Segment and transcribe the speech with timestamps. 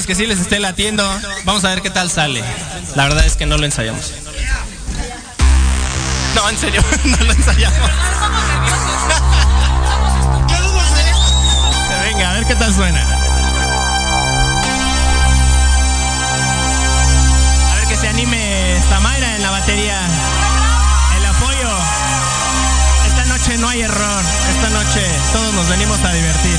[0.00, 1.04] Esperemos que sí les esté latiendo.
[1.44, 2.42] Vamos a ver qué tal sale.
[2.94, 4.14] La verdad es que no lo ensayamos.
[6.34, 7.90] No, en serio, no lo ensayamos.
[12.02, 13.02] Venga, a ver qué tal suena.
[17.70, 20.00] A ver que se anime Samaira en la batería.
[21.18, 21.76] El apoyo.
[23.06, 24.24] Esta noche no hay error.
[24.48, 26.58] Esta noche todos nos venimos a divertir.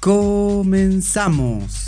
[0.00, 1.87] Comenzamos.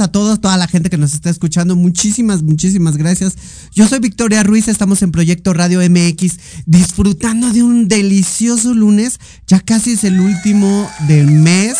[0.00, 1.76] A todos, toda la gente que nos está escuchando.
[1.76, 3.36] Muchísimas, muchísimas gracias.
[3.74, 9.20] Yo soy Victoria Ruiz, estamos en Proyecto Radio MX, disfrutando de un delicioso lunes.
[9.46, 11.76] Ya casi es el último del mes.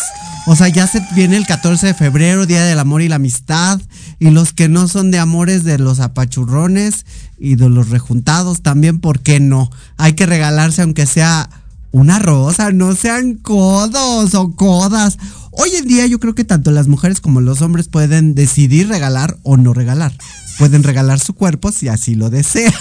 [0.47, 3.81] O sea, ya se viene el 14 de febrero, Día del Amor y la Amistad.
[4.19, 7.05] Y los que no son de amores, de los apachurrones
[7.39, 9.69] y de los rejuntados también, ¿por qué no?
[9.97, 11.49] Hay que regalarse aunque sea
[11.91, 15.17] una rosa, no sean codos o codas.
[15.51, 19.37] Hoy en día yo creo que tanto las mujeres como los hombres pueden decidir regalar
[19.43, 20.13] o no regalar.
[20.57, 22.73] Pueden regalar su cuerpo si así lo desea.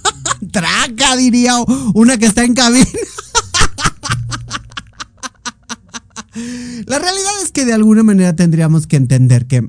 [0.52, 1.54] Traca, diría
[1.94, 2.86] una que está en cabina.
[6.86, 9.68] La realidad es que de alguna manera tendríamos que entender que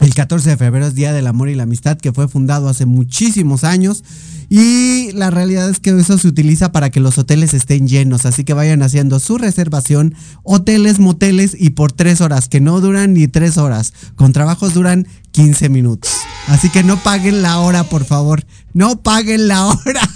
[0.00, 2.86] el 14 de febrero es Día del Amor y la Amistad, que fue fundado hace
[2.86, 4.02] muchísimos años
[4.52, 8.42] y la realidad es que eso se utiliza para que los hoteles estén llenos, así
[8.42, 13.28] que vayan haciendo su reservación, hoteles, moteles y por tres horas, que no duran ni
[13.28, 16.10] tres horas, con trabajos duran 15 minutos.
[16.48, 18.44] Así que no paguen la hora, por favor,
[18.74, 20.10] no paguen la hora.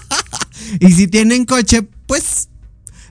[0.80, 2.48] y si tienen coche, pues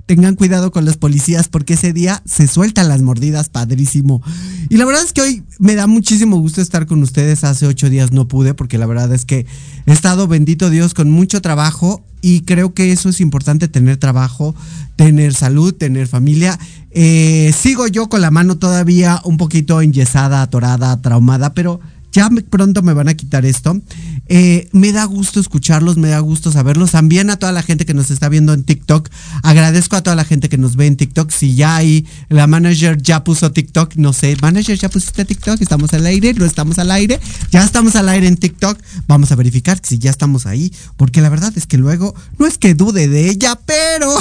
[0.06, 4.22] tengan cuidado con los policías porque ese día se sueltan las mordidas, padrísimo.
[4.70, 7.44] Y la verdad es que hoy me da muchísimo gusto estar con ustedes.
[7.44, 9.46] Hace ocho días no pude porque la verdad es que
[9.86, 14.56] he estado, bendito Dios, con mucho trabajo y creo que eso es importante, tener trabajo,
[14.96, 16.58] tener salud, tener familia.
[16.92, 21.80] Eh, sigo yo con la mano todavía un poquito enyesada, atorada, traumada, pero
[22.12, 23.80] ya pronto me van a quitar esto.
[24.28, 26.92] Eh, me da gusto escucharlos, me da gusto saberlos.
[26.92, 29.10] También a toda la gente que nos está viendo en TikTok.
[29.44, 31.32] Agradezco a toda la gente que nos ve en TikTok.
[31.32, 35.94] Si ya hay, la manager ya puso TikTok, no sé, manager ya pusiste TikTok, estamos
[35.94, 37.20] al aire, no estamos al aire,
[37.52, 38.80] ya estamos al aire en TikTok.
[39.08, 42.58] Vamos a verificar si ya estamos ahí, porque la verdad es que luego, no es
[42.58, 44.14] que dude de ella, pero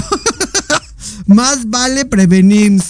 [1.26, 2.82] más vale prevenir,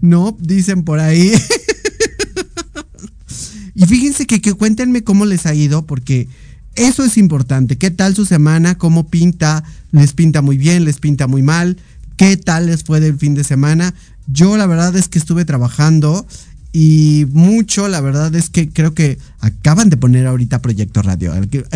[0.00, 0.36] ¿no?
[0.40, 1.32] Dicen por ahí.
[3.74, 6.28] y fíjense que, que cuéntenme cómo les ha ido, porque
[6.74, 7.76] eso es importante.
[7.76, 8.76] ¿Qué tal su semana?
[8.76, 9.64] ¿Cómo pinta?
[9.90, 10.84] ¿Les pinta muy bien?
[10.84, 11.76] ¿Les pinta muy mal?
[12.16, 13.94] ¿Qué tal les fue del fin de semana?
[14.26, 16.26] Yo la verdad es que estuve trabajando
[16.72, 21.34] y mucho, la verdad es que creo que acaban de poner ahorita Proyecto Radio.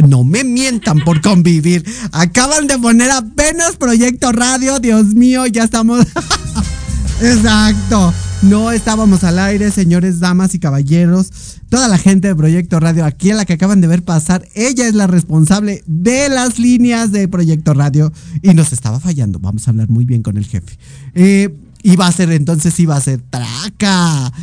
[0.09, 1.85] No me mientan por convivir.
[2.13, 4.79] Acaban de poner apenas Proyecto Radio.
[4.79, 6.07] Dios mío, ya estamos.
[7.21, 8.15] Exacto.
[8.43, 11.31] No estábamos al aire, señores, damas y caballeros.
[11.69, 14.87] Toda la gente de Proyecto Radio, aquí a la que acaban de ver pasar, ella
[14.87, 18.13] es la responsable de las líneas de Proyecto Radio
[18.43, 19.39] y nos estaba fallando.
[19.39, 20.79] Vamos a hablar muy bien con el jefe.
[21.15, 24.33] Eh, iba a ser entonces, iba a ser traca.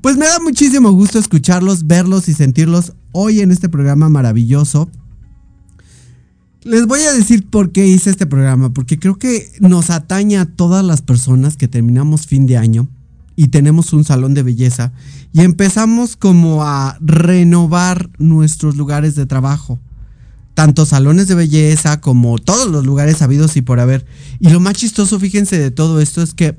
[0.00, 4.88] Pues me da muchísimo gusto escucharlos, verlos y sentirlos hoy en este programa maravilloso.
[6.64, 10.46] Les voy a decir por qué hice este programa, porque creo que nos atañe a
[10.46, 12.88] todas las personas que terminamos fin de año
[13.36, 14.90] y tenemos un salón de belleza
[15.34, 19.78] y empezamos como a renovar nuestros lugares de trabajo.
[20.54, 24.06] Tanto salones de belleza como todos los lugares habidos y por haber.
[24.40, 26.56] Y lo más chistoso, fíjense, de todo esto es que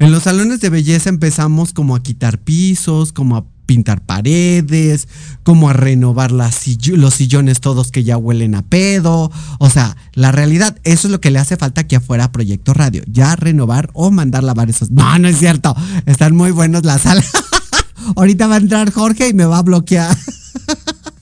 [0.00, 5.08] en los salones de belleza empezamos como a quitar pisos, como a pintar paredes,
[5.42, 9.30] como a renovar los sillones todos que ya huelen a pedo.
[9.58, 12.72] O sea, la realidad, eso es lo que le hace falta aquí afuera a Proyecto
[12.72, 13.02] Radio.
[13.06, 14.90] Ya renovar o mandar lavar esos.
[14.90, 15.74] No, no es cierto.
[16.06, 17.30] Están muy buenos las salas.
[18.16, 20.16] Ahorita va a entrar Jorge y me va a bloquear.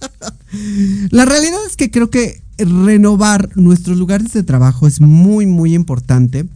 [1.10, 6.46] la realidad es que creo que renovar nuestros lugares de trabajo es muy, muy importante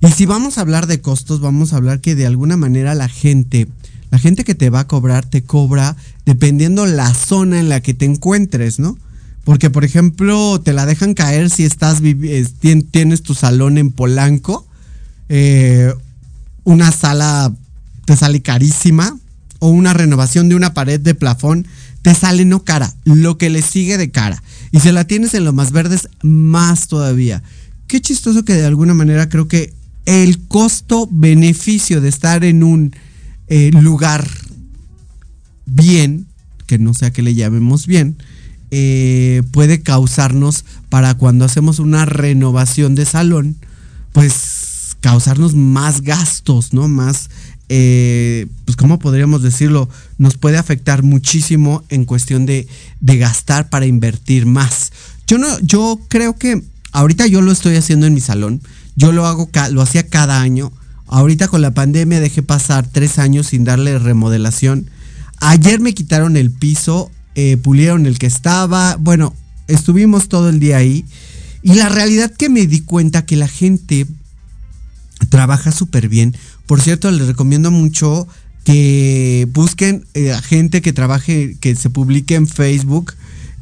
[0.00, 3.08] y si vamos a hablar de costos, vamos a hablar que de alguna manera la
[3.08, 3.66] gente,
[4.10, 7.94] la gente que te va a cobrar, te cobra dependiendo la zona en la que
[7.94, 8.98] te encuentres, ¿no?
[9.44, 12.00] Porque, por ejemplo, te la dejan caer si estás
[12.90, 14.66] tienes tu salón en Polanco,
[15.28, 15.92] eh,
[16.64, 17.52] una sala
[18.04, 19.16] te sale carísima,
[19.58, 21.66] o una renovación de una pared de plafón
[22.02, 24.42] te sale no cara, lo que le sigue de cara.
[24.70, 27.42] Y si la tienes en lo más verdes, más todavía.
[27.86, 29.72] Qué chistoso que de alguna manera creo que
[30.06, 32.94] el costo-beneficio de estar en un
[33.48, 34.28] eh, lugar
[35.66, 36.26] bien,
[36.66, 38.16] que no sea que le llamemos bien,
[38.70, 43.56] eh, puede causarnos para cuando hacemos una renovación de salón,
[44.12, 46.88] pues causarnos más gastos, ¿no?
[46.88, 47.30] Más,
[47.68, 49.88] eh, pues ¿cómo podríamos decirlo?
[50.18, 52.66] Nos puede afectar muchísimo en cuestión de,
[53.00, 54.92] de gastar para invertir más.
[55.26, 56.62] Yo no, yo creo que
[56.92, 58.60] ahorita yo lo estoy haciendo en mi salón
[58.98, 60.72] yo lo hago, lo hacía cada año.
[61.08, 64.90] Ahorita con la pandemia dejé pasar tres años sin darle remodelación.
[65.40, 68.96] Ayer me quitaron el piso, eh, pulieron el que estaba.
[68.96, 69.34] Bueno,
[69.68, 71.04] estuvimos todo el día ahí.
[71.62, 74.06] Y la realidad que me di cuenta que la gente
[75.30, 76.36] trabaja súper bien.
[76.66, 78.28] Por cierto, les recomiendo mucho
[78.64, 83.14] que busquen eh, a gente que trabaje, que se publique en Facebook.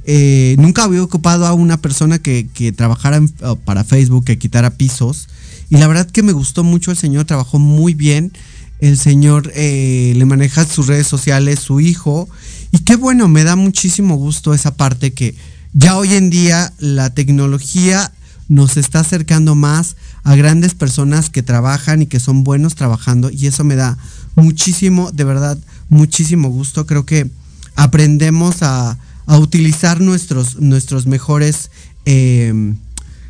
[0.04, 3.20] Eh, nunca había ocupado a una persona que, trabajara
[3.64, 5.28] para Facebook, que quitara pisos.
[5.70, 8.32] Y la verdad que me gustó mucho, el señor trabajó muy bien.
[8.78, 12.28] El señor eh, le maneja sus redes sociales, su hijo.
[12.72, 15.34] Y qué bueno, me da muchísimo gusto esa parte que
[15.72, 18.12] ya hoy en día la tecnología
[18.48, 23.30] nos está acercando más a grandes personas que trabajan y que son buenos trabajando.
[23.30, 23.98] Y eso me da
[24.36, 25.58] muchísimo, de verdad,
[25.88, 26.86] muchísimo gusto.
[26.86, 27.28] Creo que
[27.74, 31.70] aprendemos a, a utilizar nuestros, nuestros mejores,
[32.04, 32.74] eh,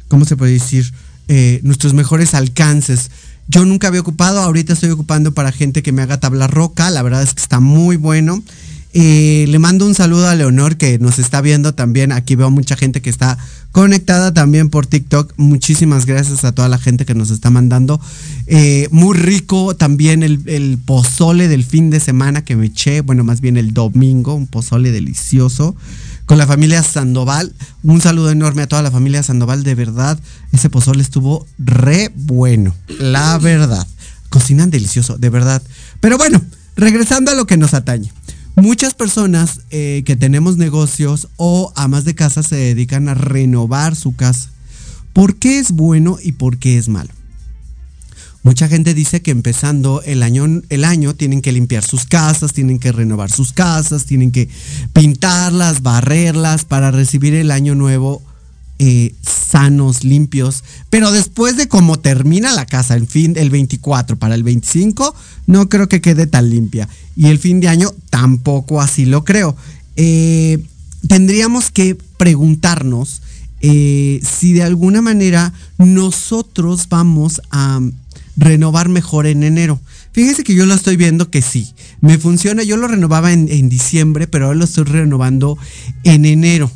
[0.09, 0.93] ¿cómo se puede decir?
[1.29, 3.11] Eh, nuestros mejores alcances.
[3.49, 7.03] Yo nunca había ocupado, ahorita estoy ocupando para gente que me haga tabla roca, la
[7.03, 8.43] verdad es que está muy bueno.
[8.99, 12.13] Eh, le mando un saludo a Leonor que nos está viendo también.
[12.13, 13.37] Aquí veo mucha gente que está
[13.71, 15.35] conectada también por TikTok.
[15.37, 18.01] Muchísimas gracias a toda la gente que nos está mandando.
[18.47, 23.03] Eh, muy rico también el, pozole del fin de semana que me eché.
[23.03, 25.77] Bueno, más bien el domingo, un pozole delicioso.
[26.27, 27.55] Con la familia Sandoval.
[27.83, 29.63] Un saludo enorme a toda la familia Sandoval.
[29.63, 30.19] De verdad,
[30.53, 32.75] ese pozole estuvo re bueno.
[32.99, 33.87] La verdad.
[34.29, 35.63] Cocinan delicioso, de verdad.
[36.01, 36.43] Pero bueno,
[36.77, 38.13] regresando a lo que nos atañe.
[38.57, 44.17] Muchas personas eh, que tenemos negocios o amas de casa se dedican a renovar su
[44.17, 44.51] casa.
[45.13, 47.11] ¿Por qué es bueno y por qué es malo?
[48.47, 52.79] Mucha gente dice que empezando el año, el año tienen que limpiar sus casas, tienen
[52.79, 54.49] que renovar sus casas, tienen que
[54.93, 58.23] pintarlas, barrerlas para recibir el año nuevo
[58.79, 60.63] eh, sanos, limpios.
[60.91, 65.13] Pero después de cómo termina la casa, el fin, el 24 para el 25,
[65.49, 66.89] no creo que quede tan limpia.
[67.17, 69.57] Y el fin de año tampoco así lo creo.
[69.97, 70.65] Eh,
[71.09, 73.23] tendríamos que preguntarnos
[73.61, 77.81] eh, si de alguna manera nosotros vamos a
[78.37, 79.81] renovar mejor en enero.
[80.13, 82.63] Fíjese que yo lo estoy viendo que sí, me funciona.
[82.63, 85.59] Yo lo renovaba en, en diciembre, pero ahora lo estoy renovando
[86.05, 86.71] en enero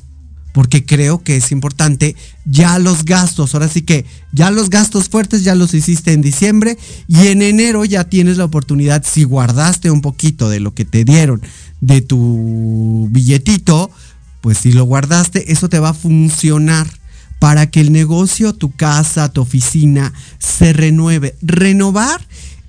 [0.52, 5.44] porque creo que es importante ya los gastos, ahora sí que ya los gastos fuertes
[5.44, 6.76] ya los hiciste en diciembre
[7.06, 11.04] y en enero ya tienes la oportunidad, si guardaste un poquito de lo que te
[11.04, 11.42] dieron
[11.80, 13.90] de tu billetito,
[14.40, 16.88] pues si lo guardaste, eso te va a funcionar
[17.40, 21.34] para que el negocio, tu casa, tu oficina se renueve.
[21.42, 22.20] Renovar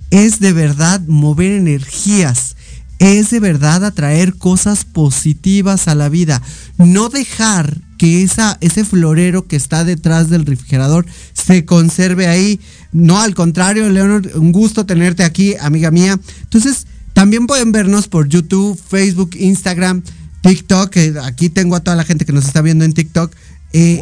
[0.09, 2.55] es de verdad mover energías
[3.01, 6.39] es de verdad atraer cosas positivas a la vida.
[6.77, 12.59] No dejar que esa, ese florero que está detrás del refrigerador se conserve ahí.
[12.91, 16.19] No, al contrario, Leonor, un gusto tenerte aquí, amiga mía.
[16.43, 20.03] Entonces, también pueden vernos por YouTube, Facebook, Instagram,
[20.41, 20.95] TikTok.
[21.23, 23.33] aquí tengo a toda la gente que nos está viendo en TikTok.
[23.73, 23.99] Eh,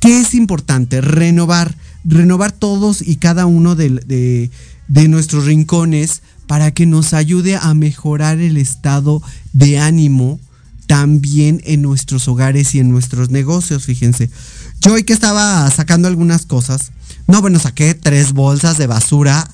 [0.00, 1.00] ¿Qué es importante?
[1.00, 1.74] Renovar.
[2.04, 4.50] Renovar todos y cada uno de
[4.88, 10.40] nuestros rincones para que nos ayude a mejorar el estado de ánimo
[10.86, 14.28] también en nuestros hogares y en nuestros negocios, fíjense.
[14.80, 16.90] Yo hoy que estaba sacando algunas cosas,
[17.28, 19.48] no, bueno, saqué tres bolsas de basura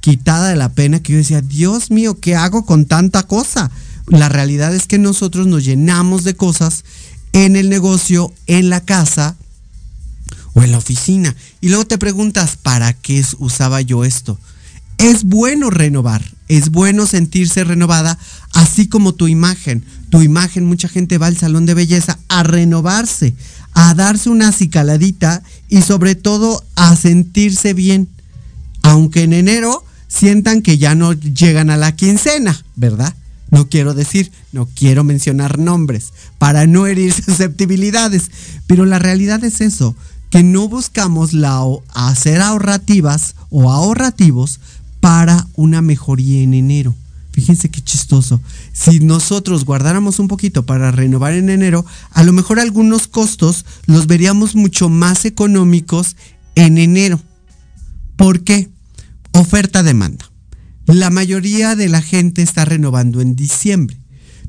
[0.00, 3.70] quitada de la pena que yo decía, Dios mío, ¿qué hago con tanta cosa?
[4.06, 6.84] La realidad es que nosotros nos llenamos de cosas
[7.32, 9.36] en el negocio, en la casa
[10.54, 11.34] o en la oficina.
[11.60, 14.38] Y luego te preguntas, ¿para qué usaba yo esto?
[14.98, 18.18] Es bueno renovar, es bueno sentirse renovada,
[18.52, 19.84] así como tu imagen.
[20.10, 23.34] Tu imagen, mucha gente va al salón de belleza a renovarse,
[23.74, 28.08] a darse una acicaladita y sobre todo a sentirse bien.
[28.82, 33.14] Aunque en enero sientan que ya no llegan a la quincena, ¿verdad?
[33.50, 38.30] No quiero decir, no quiero mencionar nombres para no herir susceptibilidades,
[38.66, 39.94] pero la realidad es eso,
[40.32, 41.62] que no buscamos la,
[41.92, 44.60] hacer ahorrativas o ahorrativos
[44.98, 46.94] para una mejoría en enero.
[47.32, 48.40] Fíjense qué chistoso.
[48.72, 54.06] Si nosotros guardáramos un poquito para renovar en enero, a lo mejor algunos costos los
[54.06, 56.16] veríamos mucho más económicos
[56.54, 57.20] en enero.
[58.16, 58.70] ¿Por qué?
[59.32, 60.30] Oferta-demanda.
[60.86, 63.98] La mayoría de la gente está renovando en diciembre.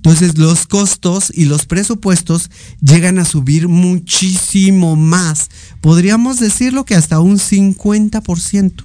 [0.04, 5.50] Entonces los costos y los presupuestos llegan a subir muchísimo más.
[5.80, 8.84] Podríamos decirlo que hasta un 50%.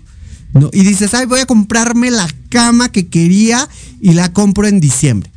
[0.72, 3.68] Y dices, ay, voy a comprarme la cama que quería
[4.00, 5.28] y la compro en diciembre.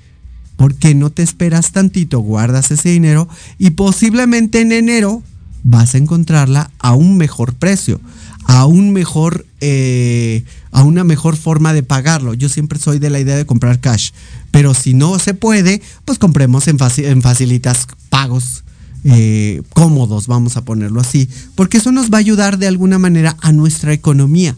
[0.55, 5.23] ¿Por qué no te esperas tantito, guardas ese dinero y posiblemente en enero
[5.63, 7.99] vas a encontrarla a un mejor precio,
[8.45, 12.33] a un mejor, eh, a una mejor forma de pagarlo.
[12.33, 14.11] Yo siempre soy de la idea de comprar cash,
[14.51, 18.63] pero si no se puede, pues compremos en, en facilitas pagos.
[19.03, 23.35] Eh, cómodos, vamos a ponerlo así, porque eso nos va a ayudar de alguna manera
[23.41, 24.55] a nuestra economía.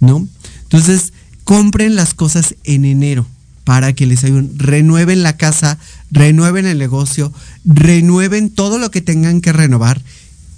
[0.00, 0.28] ¿no?
[0.64, 1.12] Entonces,
[1.44, 3.26] compren las cosas en enero
[3.64, 4.58] para que les ayuden.
[4.58, 5.78] Renueven la casa,
[6.10, 7.32] renueven el negocio,
[7.64, 10.02] renueven todo lo que tengan que renovar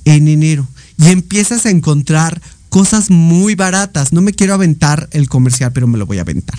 [0.04, 0.66] en enero.
[0.99, 4.12] Y empiezas a encontrar cosas muy baratas.
[4.12, 6.58] No me quiero aventar el comercial, pero me lo voy a aventar.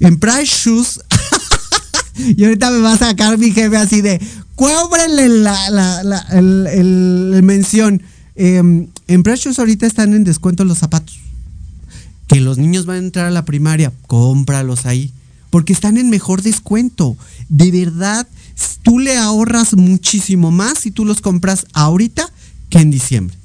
[0.00, 1.00] En Price Shoes,
[2.36, 4.20] y ahorita me va a sacar mi jefe así de,
[4.54, 8.02] cóbrenle la, la, el, mención.
[8.34, 11.20] Em, en Price Shoes ahorita están en descuento los zapatos
[12.26, 15.12] que los niños van a entrar a la primaria, cómpralos ahí,
[15.50, 17.16] porque están en mejor descuento.
[17.48, 18.26] De verdad,
[18.82, 22.30] tú le ahorras muchísimo más si tú los compras ahorita
[22.68, 23.36] que en diciembre.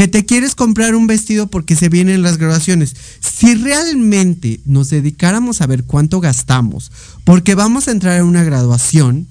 [0.00, 2.96] Que te quieres comprar un vestido porque se vienen las graduaciones.
[3.20, 6.90] Si realmente nos dedicáramos a ver cuánto gastamos,
[7.24, 9.26] porque vamos a entrar en una graduación,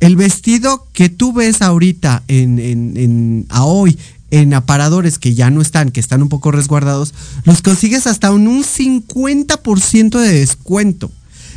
[0.00, 3.98] el vestido que tú ves ahorita en, en, a hoy
[4.30, 7.12] en aparadores que ya no están, que están un poco resguardados,
[7.44, 11.12] los consigues hasta un, un 50% de descuento.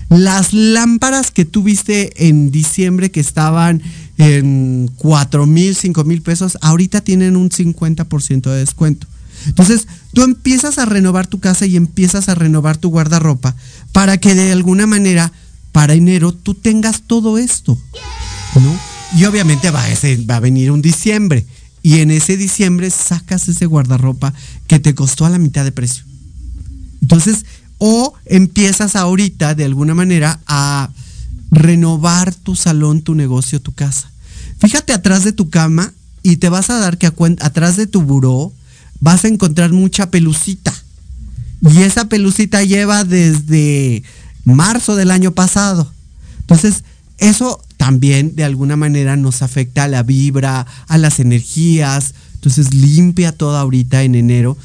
[0.09, 3.81] Las lámparas que tuviste en diciembre que estaban
[4.19, 9.07] en 4 mil, 5 mil pesos, ahorita tienen un 50% de descuento.
[9.47, 13.55] Entonces, tú empiezas a renovar tu casa y empiezas a renovar tu guardarropa
[13.93, 15.31] para que de alguna manera,
[15.71, 17.77] para enero, tú tengas todo esto.
[18.55, 18.77] ¿no?
[19.17, 19.85] Y obviamente va
[20.29, 21.45] va a venir un diciembre
[21.81, 24.33] y en ese diciembre sacas ese guardarropa
[24.67, 26.03] que te costó a la mitad de precio.
[27.01, 27.45] Entonces,
[27.77, 30.89] o empiezas ahorita de alguna manera a
[31.51, 34.11] renovar tu salón, tu negocio, tu casa.
[34.59, 38.53] Fíjate atrás de tu cama y te vas a dar que atrás de tu buró
[38.99, 40.73] vas a encontrar mucha pelucita.
[41.61, 44.03] Y esa pelucita lleva desde
[44.43, 45.91] marzo del año pasado.
[46.41, 46.83] Entonces,
[47.17, 52.13] eso también de alguna manera nos afecta a la vibra, a las energías.
[52.35, 54.57] Entonces limpia todo ahorita en enero,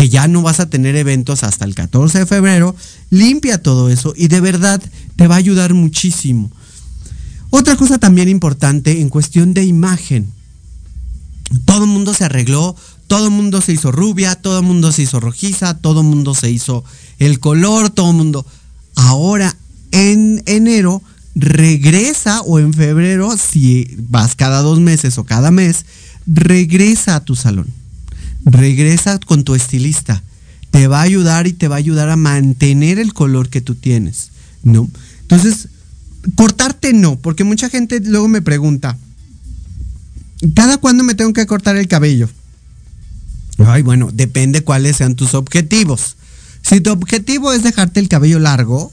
[0.00, 2.74] que ya no vas a tener eventos hasta el 14 de febrero.
[3.10, 4.80] Limpia todo eso y de verdad
[5.16, 6.50] te va a ayudar muchísimo.
[7.50, 10.32] Otra cosa también importante en cuestión de imagen.
[11.66, 12.74] todo el mundo se arregló,
[13.08, 16.34] todo el mundo se hizo rubia, todo el mundo se hizo rojiza, todo el mundo
[16.34, 16.82] se hizo
[17.18, 18.46] el color, todo el mundo.
[18.94, 19.54] Ahora
[19.90, 21.02] en enero
[21.34, 25.84] regresa o en febrero, si vas cada dos meses o cada mes,
[26.26, 27.79] regresa a tu salón.
[28.44, 30.22] Regresa con tu estilista.
[30.70, 33.74] Te va a ayudar y te va a ayudar a mantener el color que tú
[33.74, 34.30] tienes,
[34.62, 34.88] ¿no?
[35.22, 35.68] Entonces,
[36.34, 38.96] cortarte no, porque mucha gente luego me pregunta,
[40.54, 42.28] ¿cada cuándo me tengo que cortar el cabello?
[43.58, 46.16] Ay, bueno, depende cuáles sean tus objetivos.
[46.62, 48.92] Si tu objetivo es dejarte el cabello largo,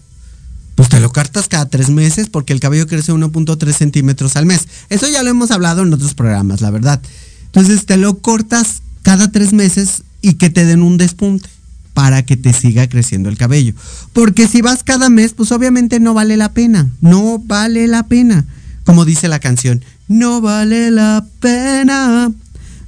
[0.75, 4.67] pues te lo cortas cada tres meses porque el cabello crece 1.3 centímetros al mes.
[4.89, 7.01] Eso ya lo hemos hablado en otros programas, la verdad.
[7.45, 11.48] Entonces te lo cortas cada tres meses y que te den un despunte
[11.93, 13.74] para que te siga creciendo el cabello.
[14.12, 16.91] Porque si vas cada mes, pues obviamente no vale la pena.
[17.00, 18.46] No vale la pena.
[18.84, 22.34] Como dice la canción, no vale la pena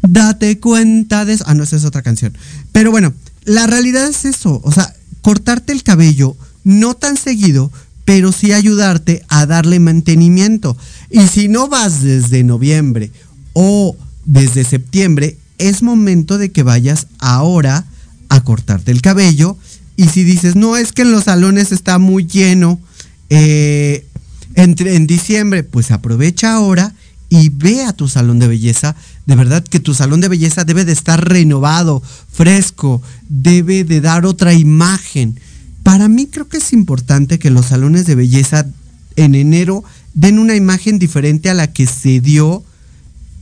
[0.02, 1.46] Date cuenta de eso.
[1.48, 2.38] Ah, no, esa es otra canción.
[2.74, 3.14] Pero bueno,
[3.46, 4.60] la realidad es eso.
[4.66, 7.72] O sea, cortarte el cabello no tan seguido,
[8.04, 10.76] pero sí ayudarte a darle mantenimiento.
[11.10, 13.10] Y si no vas desde noviembre
[13.54, 17.86] o desde septiembre, es momento de que vayas ahora
[18.30, 19.58] a cortarte el cabello.
[19.96, 22.80] Y si dices, no, es que en los salones está muy lleno
[23.30, 24.06] eh,
[24.56, 26.94] entre, en diciembre, pues aprovecha ahora
[27.30, 28.96] y ve a tu salón de belleza.
[29.26, 34.26] De verdad que tu salón de belleza debe de estar renovado, fresco, debe de dar
[34.26, 35.40] otra imagen.
[35.84, 38.66] Para mí creo que es importante que los salones de belleza
[39.16, 42.64] en enero den una imagen diferente a la que se dio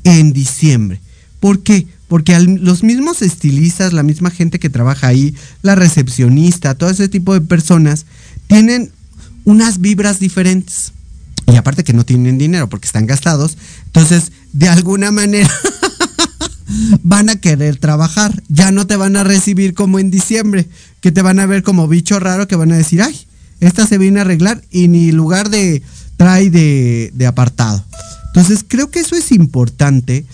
[0.03, 0.99] en diciembre.
[1.39, 1.87] ¿Por qué?
[2.07, 7.33] Porque los mismos estilistas, la misma gente que trabaja ahí, la recepcionista, todo ese tipo
[7.33, 8.05] de personas,
[8.47, 8.91] tienen
[9.43, 10.93] unas vibras diferentes
[11.47, 15.49] y aparte que no tienen dinero porque están gastados, entonces de alguna manera
[17.03, 18.43] van a querer trabajar.
[18.49, 20.67] Ya no te van a recibir como en diciembre,
[20.99, 23.17] que te van a ver como bicho raro, que van a decir, ay,
[23.59, 25.81] esta se viene a arreglar y ni lugar de
[26.17, 27.83] trae de, apartado.
[28.27, 30.25] Entonces creo que eso es importante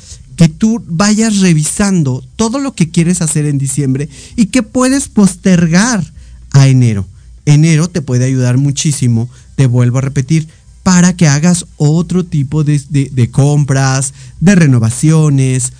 [0.43, 6.03] que tú vayas revisando todo lo que quieres hacer en diciembre y que puedes postergar
[6.51, 7.07] a enero.
[7.45, 10.49] Enero te puede ayudar muchísimo, te vuelvo a repetir,
[10.83, 15.71] para que hagas otro tipo de, compras, de renovaciones.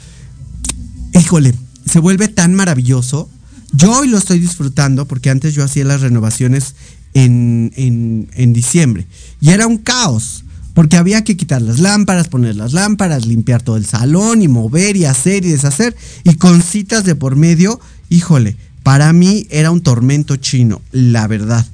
[1.13, 1.54] Híjole,
[1.86, 3.30] se vuelve tan maravilloso.
[3.73, 6.73] Yo hoy lo estoy disfrutando porque antes yo hacía las renovaciones
[7.13, 9.08] en, en, diciembre
[9.41, 10.42] y era un caos
[10.73, 14.97] porque había que quitar las lámparas, poner las lámparas, limpiar todo el salón y mover
[14.97, 19.81] y hacer y deshacer y con citas de por medio, híjole, para mí era un
[19.81, 21.65] tormento chino, la verdad.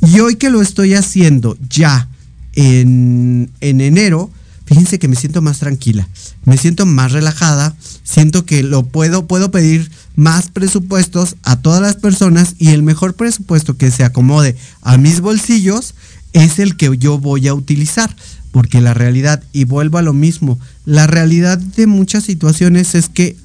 [0.00, 2.08] Y hoy que lo estoy haciendo ya
[2.54, 4.30] en, enero,
[4.66, 6.08] fíjense que me siento más tranquila,
[6.44, 11.96] me siento más relajada, siento que lo puedo, puedo pedir más presupuestos a todas las
[11.96, 15.94] personas y el mejor presupuesto que se acomode a mis bolsillos
[16.32, 18.14] es el que yo voy a utilizar.
[18.58, 23.36] Porque la realidad, y vuelvo a lo mismo, la realidad de muchas situaciones es que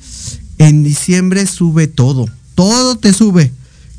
[0.58, 3.52] en diciembre sube todo, todo te sube.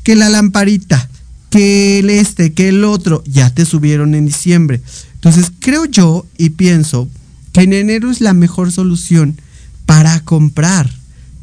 [0.03, 1.09] Que la lamparita,
[1.49, 4.81] que el este, que el otro, ya te subieron en diciembre.
[5.13, 7.07] Entonces creo yo y pienso
[7.53, 9.39] que en enero es la mejor solución
[9.85, 10.91] para comprar,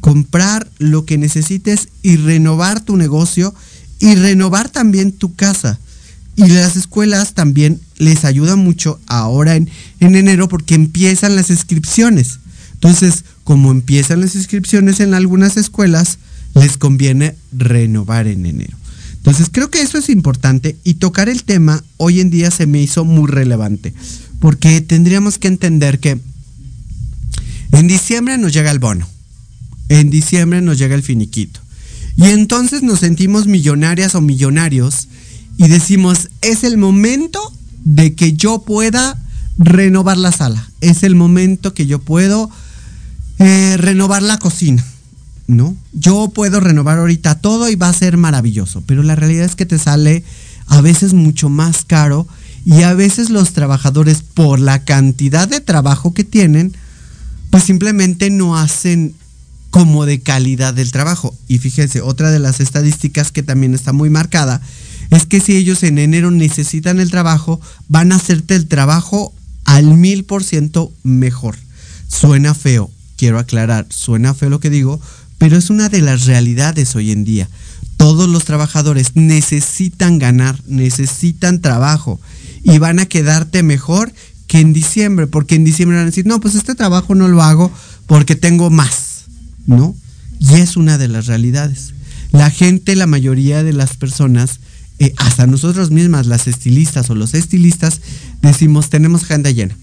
[0.01, 3.55] comprar lo que necesites y renovar tu negocio
[3.99, 5.79] y renovar también tu casa.
[6.35, 9.69] Y las escuelas también les ayuda mucho ahora en,
[9.99, 12.39] en enero porque empiezan las inscripciones.
[12.73, 16.17] Entonces, como empiezan las inscripciones en algunas escuelas,
[16.55, 18.77] les conviene renovar en enero.
[19.23, 22.81] Entonces creo que eso es importante y tocar el tema hoy en día se me
[22.81, 23.93] hizo muy relevante,
[24.41, 26.19] porque tendríamos que entender que
[27.71, 29.07] en diciembre nos llega el bono,
[29.87, 31.61] en diciembre nos llega el finiquito,
[32.17, 35.07] y entonces nos sentimos millonarias o millonarios
[35.57, 37.39] y decimos, es el momento
[37.83, 39.21] de que yo pueda
[39.57, 42.49] renovar la sala, es el momento que yo puedo
[43.39, 44.83] eh, renovar la cocina
[45.47, 45.75] ¿no?
[45.91, 49.65] Yo puedo renovar ahorita todo y va a ser maravilloso, pero la realidad es que
[49.65, 50.23] te sale
[50.67, 52.27] a veces mucho más caro
[52.65, 56.73] y a veces los trabajadores por la cantidad de trabajo que tienen,
[57.49, 59.13] pues simplemente no hacen
[59.69, 61.35] como de calidad del trabajo.
[61.47, 64.61] Y fíjense, otra de las estadísticas que también está muy marcada
[65.15, 69.33] es que si ellos en enero necesitan el trabajo, van a hacerte el trabajo
[69.65, 71.55] al mil por ciento mejor.
[72.07, 74.99] Suena feo, quiero aclarar, suena feo lo que digo,
[75.37, 77.49] pero es una de las realidades hoy en día.
[77.97, 82.19] Todos los trabajadores necesitan ganar, necesitan trabajo
[82.63, 84.11] y van a quedarte mejor
[84.47, 87.41] que en diciembre, porque en diciembre van a decir, no, pues este trabajo no lo
[87.41, 87.71] hago
[88.07, 89.25] porque tengo más,
[89.65, 89.95] ¿no?
[90.39, 91.93] Y es una de las realidades.
[92.31, 94.59] La gente, la mayoría de las personas,
[94.99, 98.01] eh, hasta nosotros mismas, las estilistas o los estilistas,
[98.41, 99.75] decimos, tenemos agenda llena.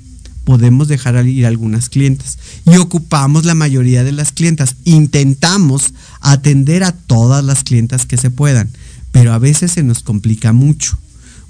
[0.44, 4.76] Podemos dejar ir algunas clientes y ocupamos la mayoría de las clientas.
[4.84, 8.70] Intentamos atender a todas las clientas que se puedan,
[9.12, 10.98] pero a veces se nos complica mucho.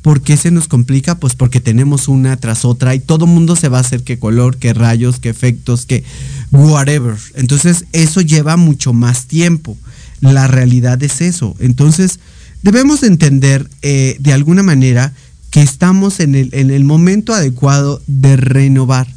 [0.03, 1.17] ¿Por qué se nos complica?
[1.17, 4.57] Pues porque tenemos una tras otra y todo mundo se va a hacer qué color,
[4.57, 6.05] qué rayos, qué efectos, qué
[6.51, 7.17] whatever.
[7.35, 9.77] Entonces eso lleva mucho más tiempo.
[10.21, 11.55] La realidad es eso.
[11.59, 12.19] Entonces
[12.63, 15.13] debemos entender eh, de alguna manera
[15.51, 19.09] que estamos en el, en el momento adecuado de renovar.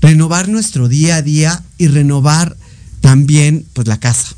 [0.00, 2.56] Renovar nuestro día a día y renovar
[3.00, 4.34] también pues la casa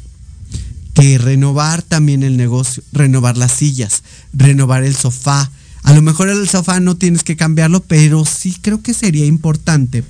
[0.95, 5.51] que renovar también el negocio, renovar las sillas, renovar el sofá,
[5.83, 10.03] a lo mejor el sofá no tienes que cambiarlo, pero sí creo que sería importante,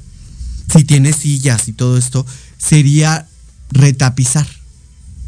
[0.73, 2.25] si tienes sillas y todo esto,
[2.57, 3.27] sería
[3.71, 4.47] retapizar.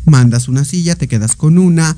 [0.06, 1.96] Mandas una silla, te quedas con una.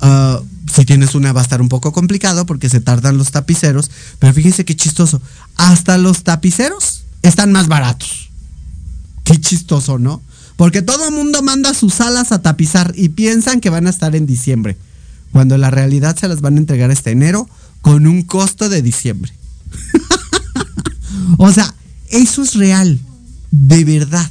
[0.00, 0.40] Ah,
[0.72, 3.90] si tienes una va a estar un poco complicado porque se tardan los tapiceros.
[4.18, 5.20] Pero fíjense qué chistoso.
[5.56, 8.30] Hasta los tapiceros están más baratos.
[9.24, 10.22] Qué chistoso, ¿no?
[10.56, 14.16] Porque todo el mundo manda sus salas a tapizar y piensan que van a estar
[14.16, 14.76] en diciembre.
[15.32, 17.48] Cuando la realidad se las van a entregar este enero
[17.80, 19.32] con un costo de diciembre.
[21.38, 21.74] o sea,
[22.10, 22.98] eso es real,
[23.50, 24.28] de verdad.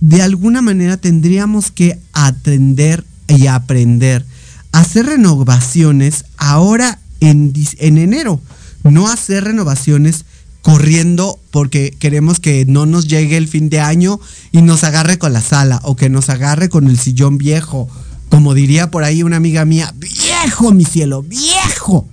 [0.00, 4.24] De alguna manera tendríamos que atender y aprender
[4.72, 8.40] hacer renovaciones ahora en, en enero,
[8.84, 10.24] no hacer renovaciones
[10.62, 14.20] corriendo porque queremos que no nos llegue el fin de año
[14.52, 17.88] y nos agarre con la sala o que nos agarre con el sillón viejo.
[18.28, 22.06] Como diría por ahí una amiga mía, viejo, mi cielo, viejo.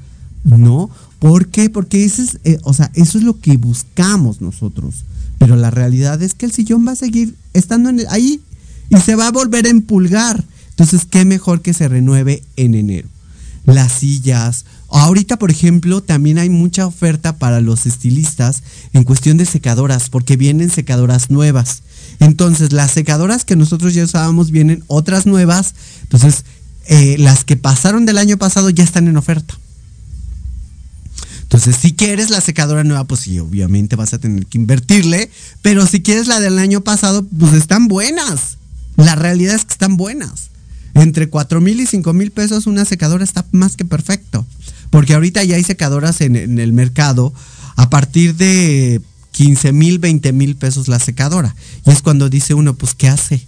[0.43, 0.89] No,
[1.19, 1.69] ¿por qué?
[1.69, 5.03] Porque eso es, eh, o sea, eso es lo que buscamos nosotros.
[5.37, 8.41] Pero la realidad es que el sillón va a seguir estando ahí
[8.89, 10.43] y se va a volver a empulgar.
[10.77, 13.07] Entonces, ¿qué mejor que se renueve en enero?
[13.65, 14.65] Las sillas.
[14.89, 18.61] Ahorita, por ejemplo, también hay mucha oferta para los estilistas
[18.93, 21.81] en cuestión de secadoras, porque vienen secadoras nuevas.
[22.19, 25.73] Entonces, las secadoras que nosotros ya usábamos vienen otras nuevas.
[26.03, 26.45] Entonces,
[26.85, 29.57] eh, las que pasaron del año pasado ya están en oferta.
[31.41, 35.31] Entonces, si quieres la secadora nueva, pues sí, obviamente vas a tener que invertirle,
[35.63, 38.59] pero si quieres la del año pasado, pues están buenas.
[38.95, 40.51] La realidad es que están buenas.
[40.97, 44.45] Entre 4 mil y 5 mil pesos una secadora está más que perfecto.
[44.89, 47.33] Porque ahorita ya hay secadoras en, el mercado
[47.75, 51.55] a partir de 15 mil, 20 mil pesos la secadora.
[51.85, 53.45] Y es cuando dice uno, pues, ¿qué hace?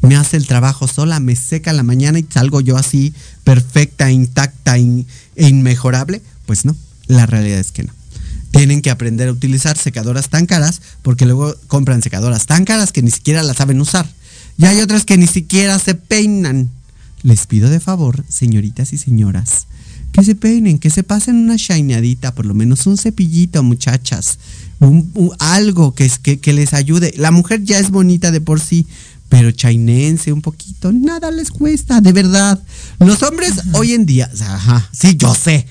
[0.00, 4.76] Me hace el trabajo sola, me seca la mañana y salgo yo así perfecta, intacta
[4.78, 5.04] e
[5.36, 6.22] inmejorable.
[6.46, 6.76] Pues no.
[7.08, 7.92] La realidad es que no.
[8.52, 13.02] Tienen que aprender a utilizar secadoras tan caras porque luego compran secadoras tan caras que
[13.02, 14.06] ni siquiera las saben usar.
[14.58, 16.70] Y hay otras que ni siquiera se peinan.
[17.22, 19.66] Les pido de favor, señoritas y señoras,
[20.12, 24.38] que se peinen, que se pasen una shineadita, por lo menos un cepillito, muchachas.
[25.38, 27.14] algo que, que, que, les ayude.
[27.16, 28.86] La mujer ya es bonita de por sí,
[29.28, 32.62] pero chainense un poquito, nada les cuesta, de verdad.
[33.00, 35.66] Los hombres hoy en día, ajá, sí, yo sé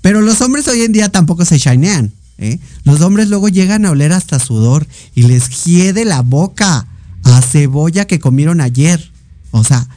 [0.00, 2.12] pero los hombres hoy en día tampoco se shinean.
[2.38, 2.58] ¿eh?
[2.84, 6.86] Los hombres luego llegan a oler hasta sudor y les hiede la boca
[7.34, 9.10] a cebolla que comieron ayer.
[9.50, 9.88] O sea,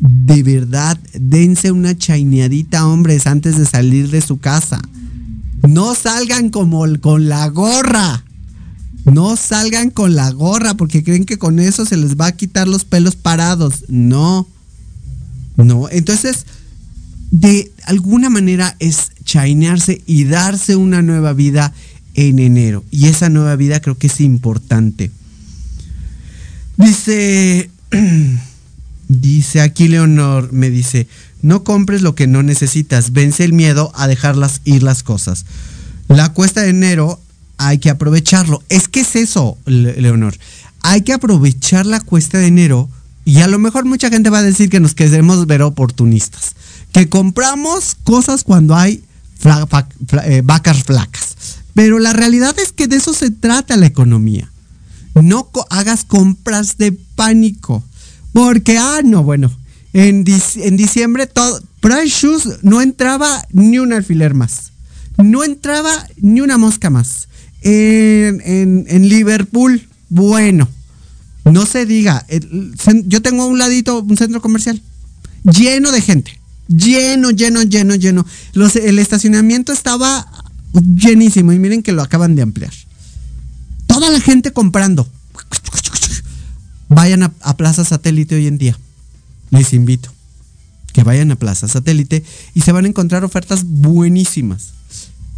[0.00, 4.80] de verdad, dense una chaineadita, hombres, antes de salir de su casa.
[5.66, 8.24] No salgan como con la gorra.
[9.04, 12.68] No salgan con la gorra porque creen que con eso se les va a quitar
[12.68, 13.84] los pelos parados.
[13.88, 14.46] No.
[15.56, 15.88] No.
[15.90, 16.46] Entonces,
[17.30, 21.72] de alguna manera es chainearse y darse una nueva vida
[22.14, 22.84] en enero.
[22.90, 25.10] Y esa nueva vida creo que es importante.
[26.78, 27.70] Dice,
[29.08, 31.06] dice aquí Leonor, me dice,
[31.42, 35.44] no compres lo que no necesitas, vence el miedo a dejarlas ir las cosas.
[36.08, 37.20] La cuesta de enero
[37.58, 38.62] hay que aprovecharlo.
[38.70, 40.34] Es que es eso, Leonor.
[40.80, 42.88] Hay que aprovechar la cuesta de enero
[43.26, 46.54] y a lo mejor mucha gente va a decir que nos queremos ver oportunistas
[46.92, 49.02] que compramos cosas cuando hay
[50.24, 51.36] eh, vacas flacas.
[51.74, 54.50] Pero la realidad es que de eso se trata la economía.
[55.22, 57.84] No hagas compras de pánico.
[58.32, 59.50] Porque, ah, no, bueno,
[59.92, 60.24] en,
[60.56, 64.72] en diciembre todo, Price Shoes no entraba ni un alfiler más.
[65.16, 67.28] No entraba ni una mosca más.
[67.62, 70.68] En, en Liverpool, bueno,
[71.44, 72.24] no se diga.
[73.04, 74.80] Yo tengo a un ladito un centro comercial
[75.44, 78.26] lleno de gente lleno, lleno, lleno, lleno.
[78.54, 80.26] el estacionamiento estaba
[80.72, 82.72] llenísimo y miren que lo acaban de ampliar.
[83.98, 85.08] Toda la gente comprando.
[86.88, 88.78] vayan a, Plaza Satélite hoy en día.
[89.50, 90.12] Les invito
[90.92, 92.22] que vayan a Plaza Satélite
[92.54, 94.68] y se van a encontrar ofertas buenísimas.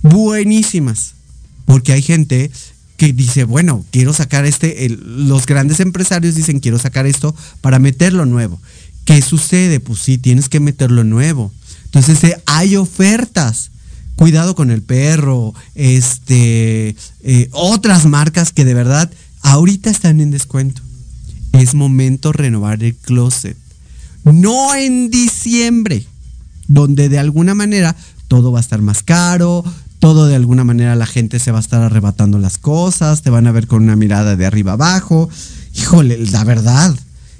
[0.02, 1.14] Buenísimas.
[1.64, 2.50] Porque hay gente
[2.98, 8.26] que dice, bueno, quiero sacar este, los grandes empresarios dicen, quiero sacar esto para meterlo
[8.26, 8.60] nuevo.
[9.06, 9.80] ¿Qué sucede?
[9.80, 11.50] Pues sí, tienes que meterlo nuevo.
[11.86, 13.70] Entonces eh, hay ofertas.
[14.20, 20.82] Cuidado con el perro, este, eh, otras marcas que de verdad ahorita están en descuento.
[21.54, 23.56] Es momento renovar el closet.
[24.24, 26.04] No en diciembre,
[26.68, 27.96] donde de alguna manera
[28.28, 29.64] todo va a estar más caro,
[30.00, 33.46] todo de alguna manera la gente se va a estar arrebatando las cosas, te van
[33.46, 35.30] a ver con una mirada de arriba abajo.
[35.74, 36.94] Híjole, la verdad.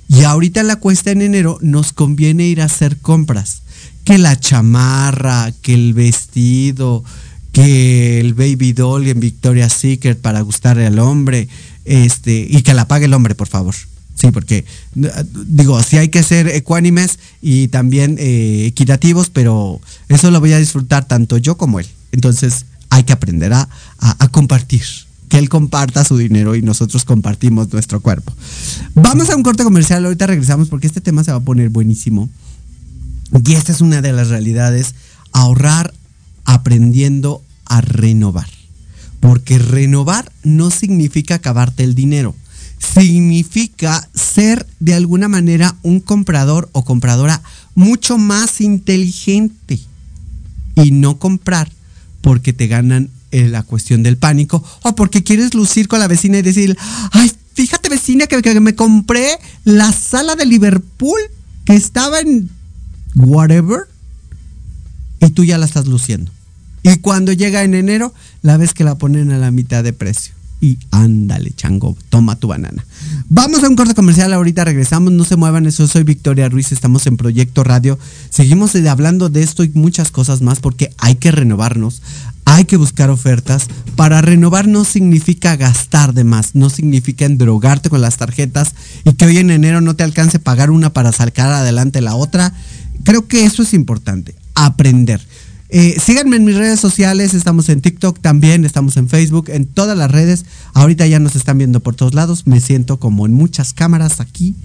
[0.09, 3.65] Y ahorita la cuesta en enero nos conviene ir a hacer compras.
[4.11, 7.05] Que la chamarra, que el vestido,
[7.53, 11.47] que el baby doll en Victoria's Secret para gustarle al hombre,
[11.85, 13.73] este, y que la pague el hombre, por favor.
[14.17, 14.65] Sí, porque
[15.01, 15.11] eh,
[15.47, 20.59] digo, sí hay que ser ecuánimes y también eh, equitativos, pero eso lo voy a
[20.59, 21.87] disfrutar tanto yo como él.
[22.11, 23.69] Entonces hay que aprender a-
[24.01, 24.83] a compartir.
[25.29, 28.33] Que él comparta su dinero y nosotros compartimos nuestro cuerpo.
[28.97, 32.29] Vamos a un corte comercial, ahorita regresamos porque este tema se va a poner buenísimo.
[33.45, 34.95] Y esta es una de las realidades,
[35.33, 35.95] ahorrar
[36.45, 38.49] aprendiendo a renovar.
[39.21, 42.35] Porque renovar no significa acabarte el dinero.
[42.79, 47.43] Significa ser de alguna manera un comprador o compradora
[47.75, 49.79] mucho más inteligente.
[50.77, 51.71] Y no comprar
[52.23, 56.39] porque te ganan eh, la cuestión del pánico o porque quieres lucir con la vecina
[56.39, 56.77] y decir,
[57.13, 61.21] ay, fíjate vecina que, que me compré la sala de Liverpool
[61.65, 62.51] que estaba en
[63.21, 63.87] whatever
[65.21, 66.31] y tú ya la estás luciendo.
[66.83, 70.35] Y cuando llega en enero, la ves que la ponen a la mitad de precio.
[70.63, 72.85] Y ándale, chango, toma tu banana.
[73.31, 77.07] Vamos a un corte comercial, ahorita regresamos, no se muevan, eso soy Victoria Ruiz, estamos
[77.07, 77.99] en Proyecto Radio.
[78.29, 82.03] Seguimos hablando de esto y muchas cosas más porque hay que renovarnos,
[82.45, 83.69] hay que buscar ofertas.
[83.97, 89.25] Para renovar no significa gastar de más, no significa endrogarte con las tarjetas y que
[89.25, 92.53] hoy en enero no te alcance pagar una para sacar adelante la otra.
[93.05, 95.21] Creo que eso es importante, aprender.
[95.73, 99.97] Eh, síganme en mis redes sociales, estamos en TikTok también, estamos en Facebook, en todas
[99.97, 100.45] las redes.
[100.75, 104.57] Ahorita ya nos están viendo por todos lados, me siento como en muchas cámaras aquí.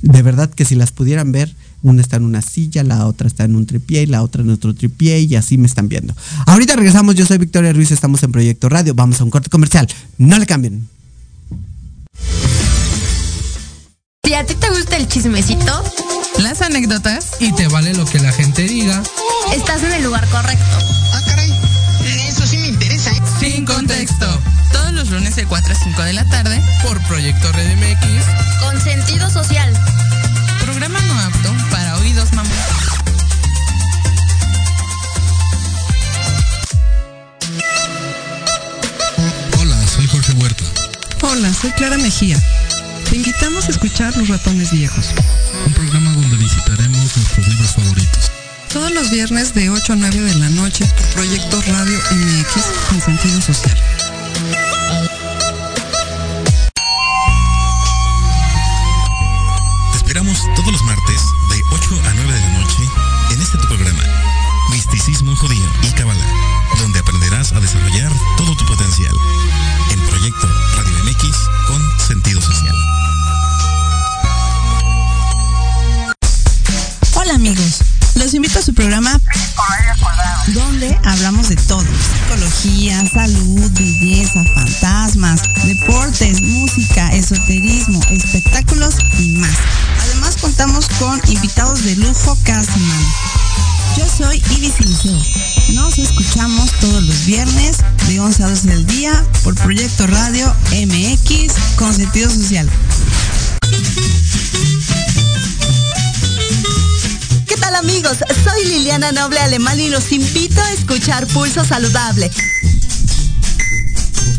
[0.00, 3.44] De verdad que si las pudieran ver, una está en una silla, la otra está
[3.44, 6.14] en un tripié y la otra en otro tripié y así me están viendo.
[6.46, 9.86] Ahorita regresamos, yo soy Victoria Ruiz, estamos en Proyecto Radio, vamos a un corte comercial,
[10.16, 10.88] no le cambien.
[14.24, 15.84] Si a ti te gusta el chismecito,
[16.38, 19.02] las anécdotas y te vale lo que la gente diga.
[19.52, 20.78] estás en el lugar correcto.
[21.12, 21.52] Ah, caray.
[22.28, 23.20] Eso sí me interesa, ¿eh?
[23.38, 24.26] sin contexto.
[24.72, 28.60] Todos los lunes de 4 a 5 de la tarde Por Proyecto Red MX.
[28.60, 29.72] Con sentido social.
[30.64, 32.52] Programa no apto para oídos mamón.
[39.60, 40.64] Hola, soy Jorge Huerta.
[41.22, 42.38] Hola, soy Clara Mejía.
[43.14, 45.14] Te invitamos a escuchar Los Ratones Viejos.
[45.64, 48.32] Un programa donde visitaremos nuestros libros favoritos.
[48.72, 53.00] Todos los viernes de 8 a 9 de la noche por Proyecto Radio MX con
[53.00, 53.78] sentido social.
[91.44, 93.14] Invitados de lujo cada semana.
[93.98, 95.22] Yo soy Ibis Liceo.
[95.74, 97.76] Nos escuchamos todos los viernes
[98.08, 102.66] de 11 a 12 del día por Proyecto Radio MX con sentido social.
[107.46, 108.16] ¿Qué tal amigos?
[108.42, 112.30] Soy Liliana Noble Alemán y los invito a escuchar Pulso Saludable,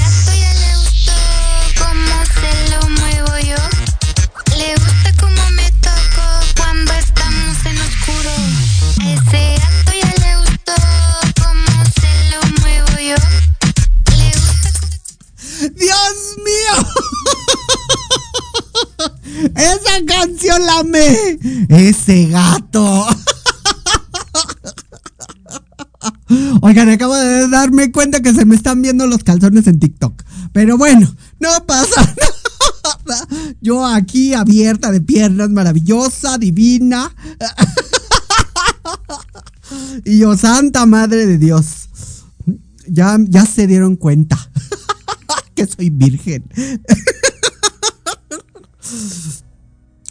[19.91, 20.83] Esa canción la.
[21.69, 23.07] Ese gato.
[26.61, 30.23] Oigan, acabo de darme cuenta que se me están viendo los calzones en TikTok.
[30.53, 32.01] Pero bueno, no pasa
[33.05, 33.27] nada.
[33.61, 37.13] Yo aquí abierta de piernas, maravillosa, divina.
[40.03, 41.87] Y yo, Santa Madre de Dios.
[42.87, 44.37] Ya, ya se dieron cuenta
[45.55, 46.43] que soy virgen.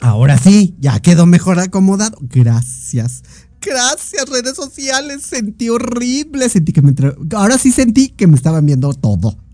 [0.00, 2.18] Ahora sí, ya quedó mejor acomodado.
[2.22, 3.22] Gracias.
[3.60, 5.22] Gracias, redes sociales.
[5.22, 6.48] Sentí horrible.
[6.48, 6.94] Sentí que me.
[7.34, 9.36] Ahora sí sentí que me estaban viendo todo.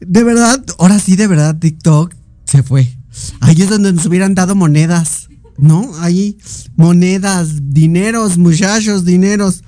[0.00, 2.94] De verdad, ahora sí, de verdad, TikTok se fue.
[3.40, 5.28] Ahí es donde nos hubieran dado monedas.
[5.56, 5.92] ¿No?
[6.00, 6.36] Ahí,
[6.76, 9.62] monedas, dineros, muchachos, dineros.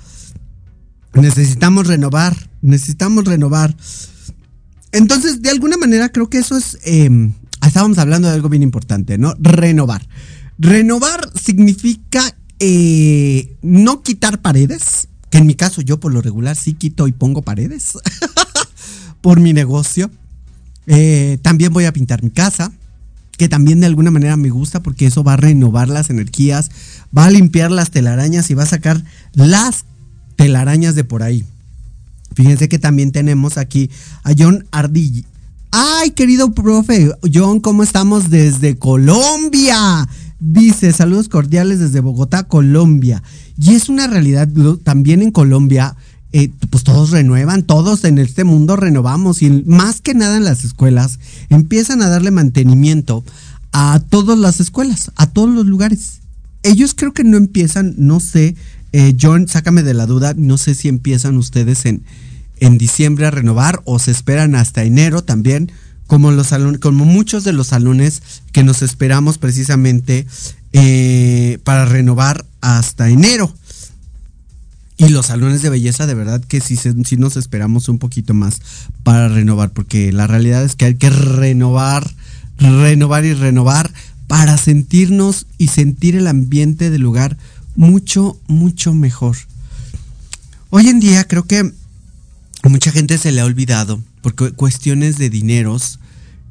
[1.15, 2.51] Necesitamos renovar.
[2.61, 3.75] Necesitamos renovar.
[4.97, 6.79] Entonces, de alguna manera, creo que eso es.
[6.85, 7.31] Eh,
[7.67, 9.35] estábamos hablando de algo bien importante, ¿no?
[9.39, 10.07] Renovar.
[10.59, 16.73] Renovar significa eh, no quitar paredes, que en mi caso yo por lo regular sí
[16.73, 17.99] quito y pongo paredes
[19.21, 20.11] por mi negocio.
[20.87, 22.73] Eh, también voy a pintar mi casa,
[23.37, 26.71] que también de alguna manera me gusta porque eso va a renovar las energías,
[27.17, 29.05] va a limpiar las telarañas y va a sacar
[29.35, 29.85] las
[30.37, 31.45] telarañas de por ahí.
[32.37, 33.91] Fíjense que también tenemos aquí
[34.23, 35.25] a John Ardilli.
[35.71, 40.07] Ay, querido profe, John, ¿cómo estamos desde Colombia?
[40.39, 43.23] Dice, saludos cordiales desde Bogotá, Colombia.
[43.59, 44.51] Y es una realidad,
[44.85, 45.97] también en Colombia,
[46.33, 50.63] eh, pues todos renuevan, todos en este mundo renovamos y más que nada en las
[50.63, 51.19] escuelas
[51.49, 53.25] empiezan a darle mantenimiento
[53.73, 56.21] a todas las escuelas, a todos los lugares.
[56.63, 58.57] Ellos creo que no empiezan, no sé,
[58.93, 62.03] eh, John, sácame de la duda, no sé si empiezan ustedes en,
[62.59, 65.73] en diciembre a renovar o se esperan hasta enero también,
[66.07, 70.27] como, los como muchos de los salones que nos esperamos precisamente
[70.73, 73.53] eh, para renovar hasta enero.
[74.99, 78.63] Y los salones de belleza, de verdad que sí, sí nos esperamos un poquito más
[79.03, 82.11] para renovar, porque la realidad es que hay que renovar,
[82.59, 83.93] renovar y renovar
[84.27, 87.37] para sentirnos y sentir el ambiente del lugar
[87.75, 89.37] mucho, mucho mejor.
[90.71, 91.73] Hoy en día creo que
[92.69, 96.01] mucha gente se le ha olvidado, por cuestiones de dineros,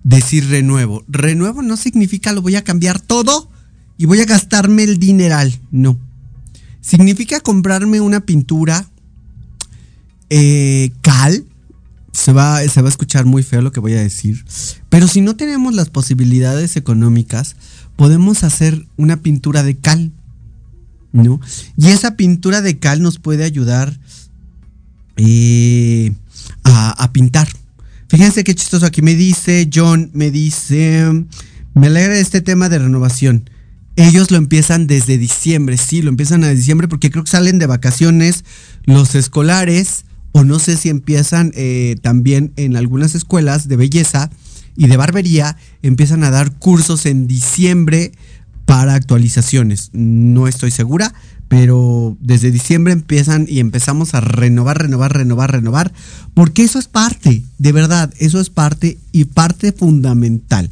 [0.03, 1.03] decir renuevo.
[1.07, 3.49] Renuevo no significa lo voy a cambiar todo
[3.97, 5.59] y voy a gastarme el dineral.
[5.71, 5.97] No.
[6.81, 8.87] Significa comprarme una pintura
[10.29, 11.43] eh, cal.
[12.13, 14.45] Se va, se va a escuchar muy feo lo que voy a decir.
[14.89, 17.55] Pero si no tenemos las posibilidades económicas,
[17.95, 20.11] podemos hacer una pintura de cal.
[21.11, 21.39] ¿No?
[21.77, 23.97] Y esa pintura de cal nos puede ayudar
[25.17, 26.13] eh,
[26.63, 27.47] a, pintar.
[28.09, 31.25] Fíjense qué chistoso aquí me dice John, me dice,
[31.73, 33.49] me alegra este tema de renovación.
[33.95, 37.65] Ellos lo empiezan desde diciembre, sí, lo empiezan a diciembre porque creo que salen de
[37.65, 38.43] vacaciones
[38.83, 44.29] los escolares o no sé si empiezan eh, también en algunas escuelas de belleza
[44.75, 48.11] y de barbería, empiezan a dar cursos en diciembre
[48.65, 49.91] para actualizaciones.
[49.93, 51.13] No estoy segura,
[51.47, 55.93] pero desde diciembre empiezan y empezamos a renovar, renovar, renovar, renovar,
[56.33, 60.69] porque eso es parte, de verdad, eso es parte y parte fundamental.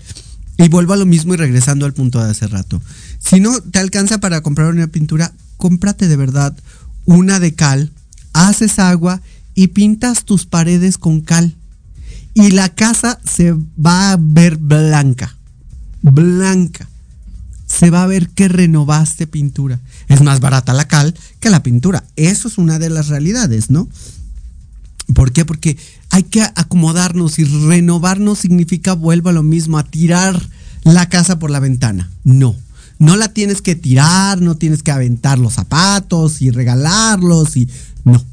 [0.57, 2.81] Y vuelvo a lo mismo y regresando al punto de hace rato.
[3.19, 6.55] Si no te alcanza para comprar una pintura, cómprate de verdad
[7.05, 7.91] una de cal,
[8.33, 9.21] haces agua
[9.55, 11.55] y pintas tus paredes con cal.
[12.33, 15.35] Y la casa se va a ver blanca.
[16.01, 16.87] Blanca.
[17.77, 19.79] Se va a ver que renovaste pintura.
[20.07, 22.03] Es más barata la cal que la pintura.
[22.15, 23.87] Eso es una de las realidades, ¿no?
[25.13, 25.43] ¿Por qué?
[25.45, 25.77] Porque
[26.09, 30.39] hay que acomodarnos y renovarnos significa, vuelvo a lo mismo, a tirar
[30.83, 32.09] la casa por la ventana.
[32.23, 32.55] No,
[32.99, 37.67] no la tienes que tirar, no tienes que aventar los zapatos y regalarlos y
[38.05, 38.23] no.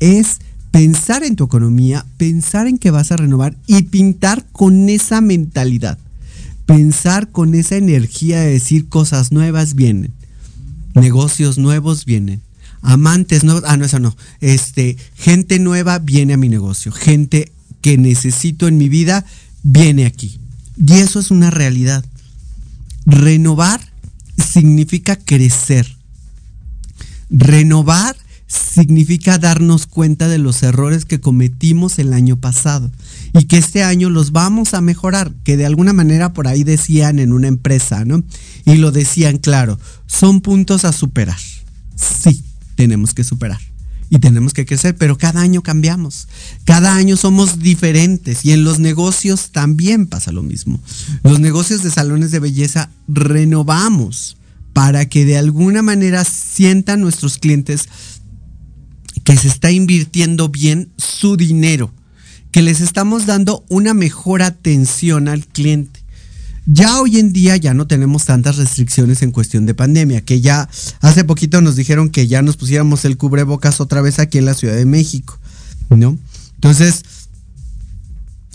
[0.00, 0.38] Es
[0.70, 5.98] pensar en tu economía, pensar en que vas a renovar y pintar con esa mentalidad.
[6.68, 10.12] Pensar con esa energía de decir cosas nuevas vienen.
[10.94, 12.42] Negocios nuevos vienen
[12.82, 17.98] amantes nuevos, ah, no, eso no, este, gente nueva viene a mi negocio, gente que
[17.98, 19.24] necesito en mi vida
[19.62, 20.38] viene aquí.
[20.76, 22.04] Y eso es una realidad.
[23.04, 23.80] Renovar
[24.36, 25.96] significa crecer.
[27.30, 28.16] Renovar
[28.46, 32.90] significa darnos cuenta de los errores que cometimos el año pasado
[33.32, 37.18] y que este año los vamos a mejorar, que de alguna manera por ahí decían
[37.18, 38.22] en una empresa, ¿no?
[38.64, 41.38] Y lo decían claro, son puntos a superar.
[41.96, 43.60] Sí, tenemos que superar
[44.10, 46.28] y tenemos que crecer, pero cada año cambiamos,
[46.64, 50.80] cada año somos diferentes y en los negocios también pasa lo mismo.
[51.22, 54.36] Los negocios de salones de belleza renovamos
[54.72, 57.88] para que de alguna manera sientan nuestros clientes
[59.24, 61.92] que se está invirtiendo bien su dinero,
[62.50, 66.00] que les estamos dando una mejor atención al cliente.
[66.70, 70.68] Ya hoy en día ya no tenemos tantas restricciones en cuestión de pandemia, que ya
[71.00, 74.52] hace poquito nos dijeron que ya nos pusiéramos el cubrebocas otra vez aquí en la
[74.52, 75.38] Ciudad de México,
[75.88, 76.18] ¿no?
[76.56, 77.04] Entonces,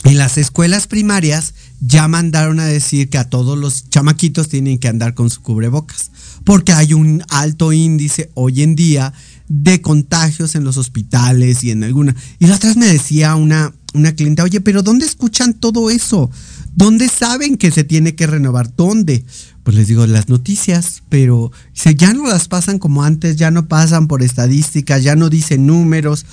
[0.03, 4.89] en las escuelas primarias ya mandaron a decir que a todos los chamaquitos tienen que
[4.89, 6.11] andar con su cubrebocas,
[6.43, 9.13] porque hay un alto índice hoy en día
[9.47, 12.15] de contagios en los hospitales y en alguna.
[12.37, 16.29] Y la otra vez me decía una, una clienta, oye, pero ¿dónde escuchan todo eso?
[16.75, 18.75] ¿Dónde saben que se tiene que renovar?
[18.75, 19.25] ¿Dónde?
[19.63, 21.51] Pues les digo, las noticias, pero
[21.97, 26.25] ya no las pasan como antes, ya no pasan por estadísticas, ya no dicen números.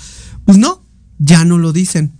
[0.44, 0.82] Pues no,
[1.18, 2.12] ya no lo dicen.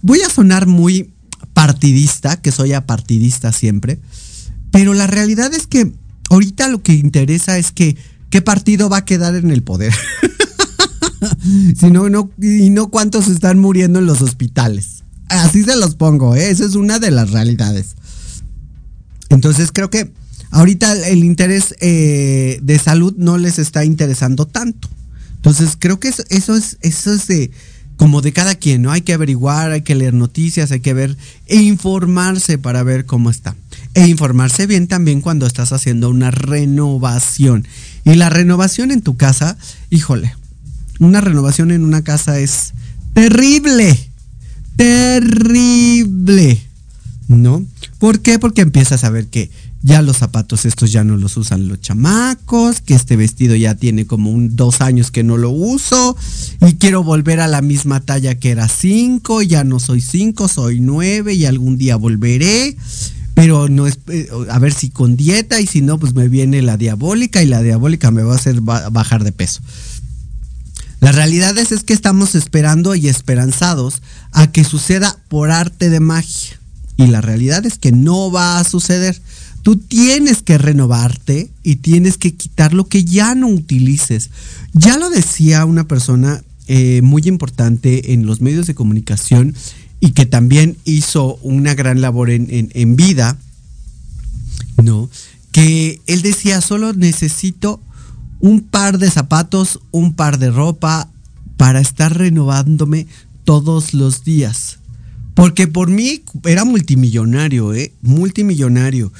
[0.00, 1.12] Voy a sonar muy
[1.52, 4.00] partidista, que soy apartidista siempre,
[4.70, 5.92] pero la realidad es que
[6.30, 7.96] ahorita lo que interesa es que
[8.30, 9.92] qué partido va a quedar en el poder.
[11.78, 12.06] si no,
[12.40, 15.02] y no cuántos están muriendo en los hospitales.
[15.28, 16.50] Así se los pongo, ¿eh?
[16.50, 17.94] esa es una de las realidades.
[19.30, 20.12] Entonces creo que
[20.50, 24.88] ahorita el interés eh, de salud no les está interesando tanto.
[25.36, 27.50] Entonces creo que eso, es, eso es de,
[27.96, 28.92] como de cada quien, ¿no?
[28.92, 31.16] Hay que averiguar, hay que leer noticias, hay que ver
[31.46, 33.56] e informarse para ver cómo está.
[33.94, 37.66] E informarse bien también cuando estás haciendo una renovación.
[38.04, 39.56] Y la renovación en tu casa,
[39.90, 40.34] híjole,
[41.04, 42.72] una renovación en una casa es
[43.14, 44.12] terrible
[44.76, 46.60] terrible.
[47.28, 47.64] ¿No?
[47.98, 48.38] ¿Por qué?
[48.38, 49.50] Porque empiezas a ver que
[49.82, 54.06] ya los zapatos estos ya no los usan los chamacos, que este vestido ya tiene
[54.06, 56.16] como un dos años que no lo uso
[56.60, 60.80] y quiero volver a la misma talla que era cinco, ya no soy cinco, soy
[60.80, 62.76] nueve y algún día volveré,
[63.34, 66.60] pero no es, eh, a ver si con dieta y si no, pues me viene
[66.60, 69.62] la diabólica y la diabólica me va a hacer bajar de peso.
[71.02, 75.98] La realidad es, es que estamos esperando y esperanzados a que suceda por arte de
[75.98, 76.60] magia.
[76.96, 79.20] Y la realidad es que no va a suceder.
[79.62, 84.30] Tú tienes que renovarte y tienes que quitar lo que ya no utilices.
[84.74, 89.56] Ya lo decía una persona eh, muy importante en los medios de comunicación
[89.98, 93.36] y que también hizo una gran labor en, en vida,
[94.80, 95.10] ¿no?
[95.50, 97.80] Que él decía, solo necesito
[98.42, 101.08] un par de zapatos, un par de ropa
[101.56, 103.06] para estar renovándome
[103.44, 104.80] todos los días.
[105.34, 107.94] Porque por mí era multimillonario, ¿eh?
[108.02, 109.12] Multimillonario.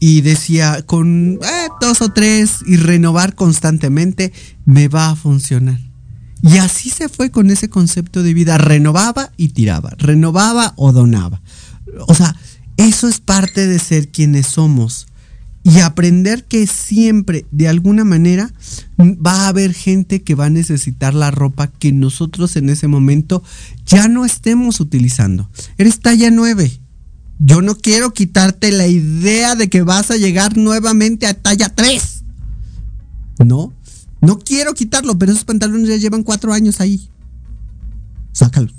[0.00, 4.32] Y decía, con eh, dos o tres y renovar constantemente,
[4.64, 5.78] me va a funcionar.
[6.42, 8.56] Y así se fue con ese concepto de vida.
[8.56, 9.90] Renovaba y tiraba.
[9.98, 11.42] Renovaba o donaba.
[12.08, 12.34] O sea,
[12.78, 15.06] eso es parte de ser quienes somos
[15.62, 18.52] y aprender que siempre, de alguna manera,
[18.98, 23.42] va a haber gente que va a necesitar la ropa que nosotros en ese momento
[23.84, 25.50] ya no estemos utilizando.
[25.76, 26.80] Eres talla 9.
[27.38, 32.24] Yo no quiero quitarte la idea de que vas a llegar nuevamente a talla 3.
[33.44, 33.72] No,
[34.20, 37.08] no quiero quitarlo, pero esos pantalones ya llevan cuatro años ahí.
[38.32, 38.74] Sácalos.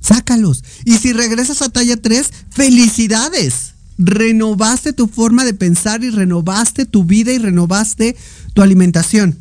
[0.00, 0.62] Sácalos.
[0.84, 7.04] Y si regresas a talla 3, felicidades renovaste tu forma de pensar y renovaste tu
[7.04, 8.16] vida y renovaste
[8.52, 9.38] tu alimentación.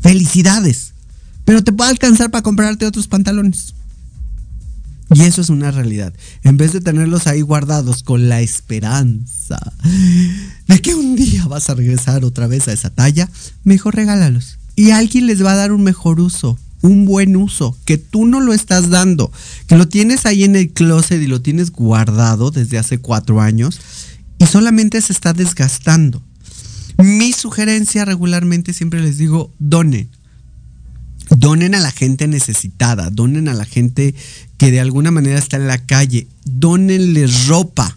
[0.00, 0.92] Felicidades.
[1.44, 3.74] Pero te puede alcanzar para comprarte otros pantalones.
[5.14, 6.14] Y eso es una realidad.
[6.42, 9.60] En vez de tenerlos ahí guardados con la esperanza
[10.68, 13.28] de que un día vas a regresar otra vez a esa talla,
[13.64, 14.58] mejor regálalos.
[14.74, 18.40] Y alguien les va a dar un mejor uso un buen uso, que tú no
[18.40, 19.32] lo estás dando,
[19.66, 23.80] que lo tienes ahí en el closet y lo tienes guardado desde hace cuatro años
[24.38, 26.22] y solamente se está desgastando.
[26.98, 30.08] Mi sugerencia regularmente siempre les digo, donen.
[31.30, 34.14] Donen a la gente necesitada, donen a la gente
[34.58, 37.96] que de alguna manera está en la calle, donenles ropa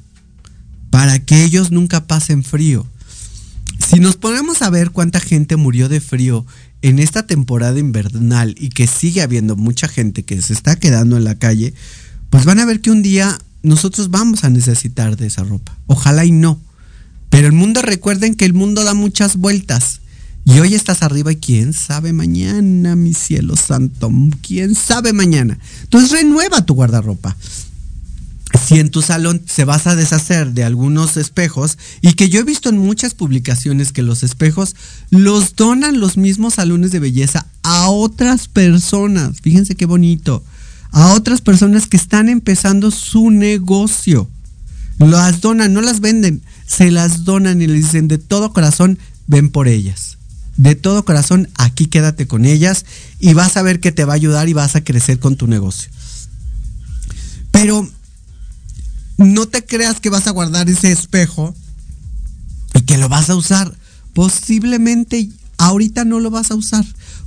[0.90, 2.88] para que ellos nunca pasen frío.
[3.86, 6.46] Si nos ponemos a ver cuánta gente murió de frío
[6.82, 11.24] en esta temporada invernal y que sigue habiendo mucha gente que se está quedando en
[11.24, 11.74] la calle,
[12.30, 15.78] pues van a ver que un día nosotros vamos a necesitar de esa ropa.
[15.88, 16.62] Ojalá y no.
[17.30, 20.02] Pero el mundo, recuerden que el mundo da muchas vueltas.
[20.46, 24.12] Y hoy estás arriba y quién sabe mañana, mi cielo santo.
[24.42, 25.58] ¿Quién sabe mañana?
[25.84, 27.36] Entonces renueva tu guardarropa.
[28.66, 32.44] Si en tu salón se vas a deshacer de algunos espejos, y que yo he
[32.44, 34.76] visto en muchas publicaciones que los espejos
[35.10, 39.42] los donan los mismos salones de belleza a otras personas.
[39.42, 40.44] Fíjense qué bonito.
[40.92, 44.30] A otras personas que están empezando su negocio.
[45.00, 49.50] Las donan, no las venden, se las donan y les dicen de todo corazón, ven
[49.50, 50.16] por ellas
[50.58, 52.86] de todo corazón, aquí quédate con ellas
[53.20, 55.48] y vas a ver que te va a ayudar y vas a crecer con tu
[55.48, 55.90] negocio.
[57.52, 57.90] Pero
[59.18, 61.56] no te creas que vas a guardar ese espejo
[62.74, 63.74] y que lo vas a usar.
[64.14, 66.86] Posiblemente ahorita no lo vas a usar.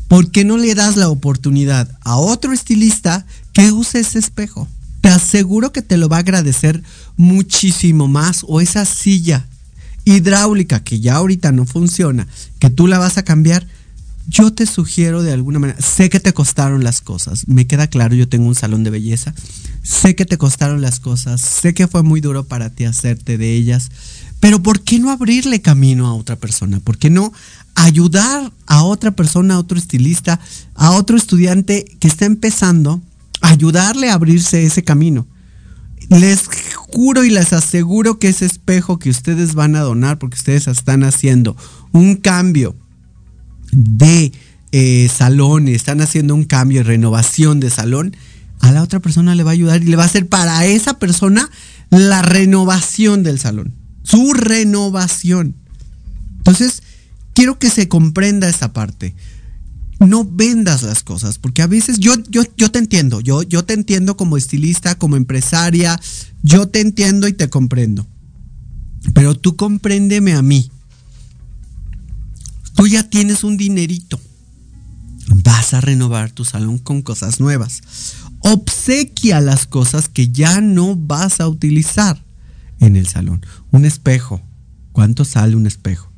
[0.09, 4.67] porque no le das la oportunidad a otro estilista que use ese espejo?
[5.03, 6.83] Te aseguro que te lo va a agradecer
[7.17, 9.47] muchísimo más o esa silla
[10.05, 12.27] hidráulica que ya ahorita no funciona,
[12.59, 13.67] que tú la vas a cambiar,
[14.27, 18.15] yo te sugiero de alguna manera, sé que te costaron las cosas, me queda claro,
[18.15, 19.35] yo tengo un salón de belleza,
[19.89, 23.55] sé que te costaron las cosas, sé que fue muy duro para ti hacerte de
[23.55, 23.91] ellas,
[24.39, 26.79] pero ¿por qué no abrirle camino a otra persona?
[26.81, 27.33] ¿Por qué no
[27.75, 30.41] ayudar a otra persona, a otro estilista,
[30.75, 33.01] a otro estudiante que está empezando,
[33.41, 35.27] ayudarle a abrirse ese camino?
[36.11, 40.69] Les juro y les aseguro que ese espejo que ustedes van a donar, porque ustedes
[40.69, 41.57] están haciendo
[41.93, 42.77] un cambio
[43.73, 44.33] de
[44.71, 48.15] eh, salón, están haciendo un cambio, renovación de salón,
[48.61, 50.99] a la otra persona le va a ayudar y le va a hacer para esa
[50.99, 51.51] persona
[51.91, 55.55] la renovación del salón, su renovación.
[56.39, 56.83] Entonces,
[57.35, 59.15] quiero que se comprenda esa parte
[60.07, 63.75] no vendas las cosas, porque a veces yo, yo, yo te entiendo, yo, yo te
[63.75, 66.01] entiendo como estilista, como empresaria,
[66.43, 68.07] yo te entiendo y te comprendo.
[69.15, 70.71] Pero tú compréndeme a mí.
[72.75, 74.21] Tú ya tienes un dinerito.
[75.29, 77.83] Vas a renovar tu salón con cosas nuevas.
[78.51, 82.25] Obsequia las cosas que ya no vas a utilizar
[82.81, 83.45] en el salón.
[83.71, 84.41] Un espejo.
[84.93, 86.11] ¿Cuánto sale un espejo?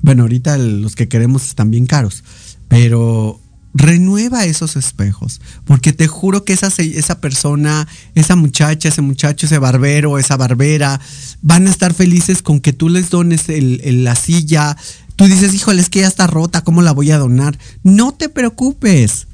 [0.00, 2.22] Bueno, ahorita los que queremos están bien caros
[2.68, 3.40] pero
[3.74, 9.58] renueva esos espejos, porque te juro que esa, esa persona, esa muchacha, ese muchacho, ese
[9.58, 11.00] barbero, esa barbera,
[11.42, 14.76] van a estar felices con que tú les dones la silla.
[15.16, 17.58] Tú dices, híjole, es que ya está rota, ¿cómo la voy a donar?
[17.82, 19.27] No te preocupes.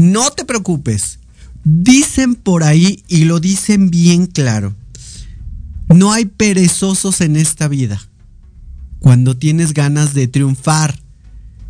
[0.00, 1.18] No te preocupes.
[1.64, 4.74] Dicen por ahí y lo dicen bien claro.
[5.88, 8.00] No hay perezosos en esta vida.
[8.98, 10.98] Cuando tienes ganas de triunfar,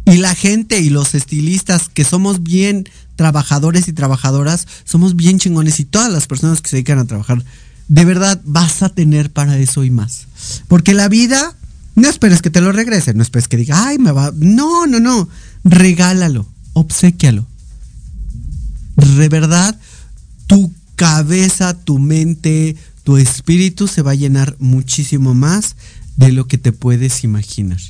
[0.07, 5.81] y la gente y los estilistas que somos bien trabajadores y trabajadoras, somos bien chingones
[5.81, 7.43] y todas las personas que se dedican a trabajar,
[7.89, 10.27] de verdad vas a tener para eso y más.
[10.69, 11.57] Porque la vida,
[11.95, 14.31] no esperes que te lo regrese, no esperes que diga, ay, me va.
[14.37, 15.29] No, no, no.
[15.65, 17.47] Regálalo, obsequialo.
[19.17, 19.79] De verdad,
[20.47, 25.77] tu cabeza, tu mente, tu espíritu se va a llenar muchísimo más
[26.17, 27.81] de lo que te puedes imaginar.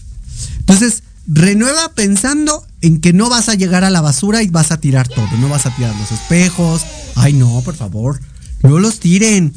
[0.58, 4.80] Entonces, renueva pensando en que no vas a llegar a la basura y vas a
[4.80, 5.28] tirar todo.
[5.38, 6.82] No vas a tirar los espejos.
[7.14, 8.20] Ay, no, por favor.
[8.62, 9.52] No los tiren.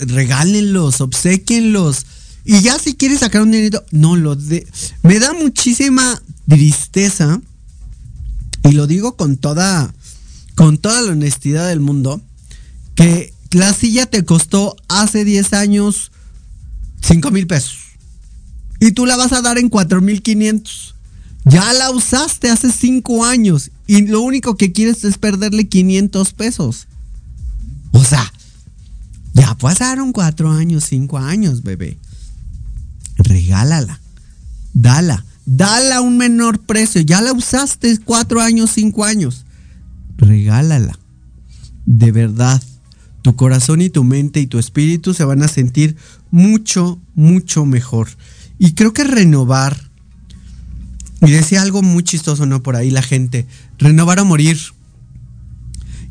[0.00, 2.06] Regálenlos, obsequienlos.
[2.44, 4.66] Y ya si quieres sacar un dinero, no lo de.
[5.02, 7.40] Me da muchísima tristeza.
[8.64, 9.92] Y lo digo con toda.
[10.58, 12.20] Con toda la honestidad del mundo.
[12.96, 16.10] Que la silla te costó hace 10 años
[17.00, 17.76] 5 mil pesos
[18.80, 20.94] y tú la vas a dar en 4500.
[21.44, 26.88] Ya la usaste hace 5 años y lo único que quieres es perderle 500 pesos.
[27.92, 28.32] O sea,
[29.34, 31.98] ya pasaron 4 años, 5 años, bebé.
[33.16, 34.00] Regálala.
[34.74, 35.24] Dala.
[35.46, 37.00] Dala a un menor precio.
[37.00, 39.44] Ya la usaste 4 años, 5 años.
[40.18, 40.98] Regálala.
[41.86, 42.62] De verdad,
[43.22, 45.96] tu corazón y tu mente y tu espíritu se van a sentir
[46.30, 48.08] mucho, mucho mejor.
[48.58, 49.88] Y creo que renovar,
[51.20, 52.62] y decía algo muy chistoso, ¿no?
[52.62, 53.46] Por ahí la gente,
[53.78, 54.58] renovar o morir.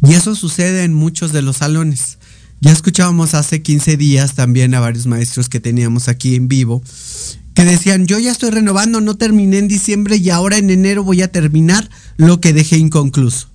[0.01, 2.17] Y eso sucede en muchos de los salones.
[2.59, 6.81] Ya escuchábamos hace 15 días también a varios maestros que teníamos aquí en vivo,
[7.53, 11.21] que decían, yo ya estoy renovando, no terminé en diciembre y ahora en enero voy
[11.21, 13.49] a terminar lo que dejé inconcluso.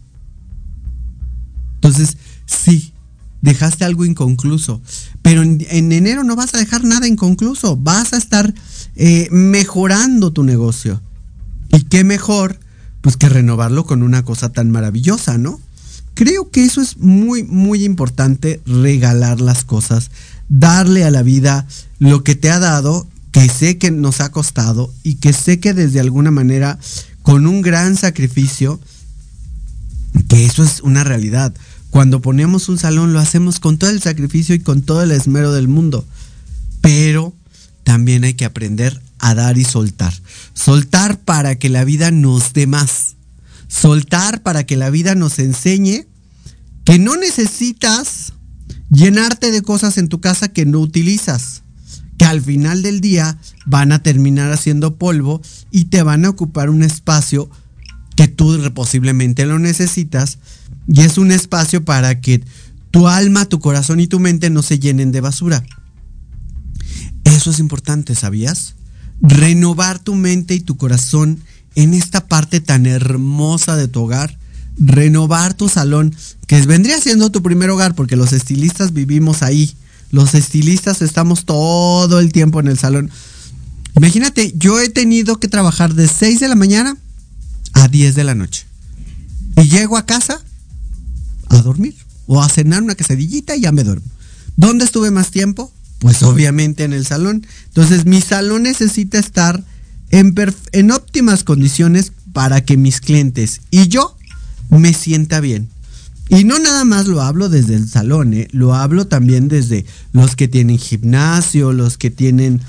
[1.82, 2.16] Entonces,
[2.46, 2.92] sí,
[3.40, 4.80] dejaste algo inconcluso.
[5.22, 5.60] Pero en,
[5.92, 8.54] enero no vas a dejar nada inconcluso, vas a estar
[8.96, 11.02] eh, mejorando tu negocio.
[11.72, 12.60] Y qué mejor,
[13.00, 15.60] pues que renovarlo con una cosa tan maravillosa, ¿no?
[16.14, 20.10] creo que eso es muy, muy importante, regalar las cosas,
[20.48, 21.66] darle a la vida
[21.98, 25.74] lo que te ha dado, que sé que nos ha costado y que sé que
[25.74, 26.78] desde alguna manera,
[27.22, 28.80] con un gran sacrificio,
[30.28, 31.54] que eso es una realidad.
[31.92, 35.52] Cuando ponemos un salón lo hacemos con todo el sacrificio y con todo el esmero
[35.52, 36.06] del mundo.
[36.80, 37.34] Pero
[37.84, 40.14] también hay que aprender a dar y soltar.
[40.54, 43.16] Soltar para que la vida nos dé más.
[43.68, 46.06] Soltar para que la vida nos enseñe
[46.86, 48.32] que no necesitas
[48.90, 51.62] llenarte de cosas en tu casa que no utilizas,
[52.16, 53.36] que al final del día
[53.66, 57.50] van a terminar haciendo polvo y te van a ocupar un espacio
[58.16, 60.38] que tú posiblemente lo necesitas
[60.86, 62.42] y es un espacio para que
[62.90, 65.64] tu alma, tu corazón y tu mente no se llenen de basura.
[67.24, 68.74] Eso es importante, ¿sabías?
[69.20, 71.40] Renovar tu mente y tu corazón
[71.74, 74.38] en esta parte tan hermosa de tu hogar.
[74.76, 76.14] Renovar tu salón,
[76.46, 79.74] que vendría siendo tu primer hogar, porque los estilistas vivimos ahí.
[80.10, 83.10] Los estilistas estamos todo el tiempo en el salón.
[83.96, 86.96] Imagínate, yo he tenido que trabajar de 6 de la mañana
[87.72, 88.66] a 10 de la noche.
[89.56, 90.42] Y llego a casa
[91.58, 91.94] a dormir
[92.26, 94.06] o a cenar una quesadillita y ya me duermo.
[94.56, 95.72] ¿Dónde estuve más tiempo?
[95.98, 97.46] Pues obviamente en el salón.
[97.66, 99.64] Entonces mi salón necesita estar
[100.10, 100.34] en,
[100.72, 104.16] en óptimas condiciones para que mis clientes y yo
[104.70, 105.68] me sienta bien.
[106.28, 108.48] Y no nada más lo hablo desde el salón, ¿eh?
[108.52, 112.62] lo hablo también desde los que tienen gimnasio, los que tienen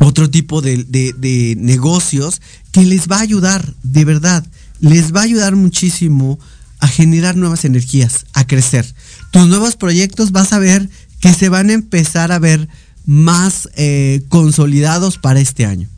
[0.00, 2.40] otro tipo de, de, negocios
[2.72, 4.44] que les va a ayudar, de verdad,
[4.80, 6.38] les va a ayudar muchísimo
[6.80, 8.86] a generar nuevas energías, a crecer.
[9.30, 10.88] Tus nuevos proyectos vas a ver
[11.20, 12.68] que se van a empezar a ver
[13.06, 15.88] más eh, consolidados para este año.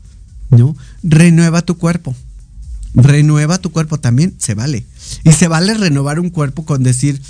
[0.51, 0.75] ¿no?
[1.03, 2.15] Renueva tu cuerpo.
[2.93, 4.85] Renueva tu cuerpo también, se vale.
[5.23, 7.21] Y se vale renovar un cuerpo con decir,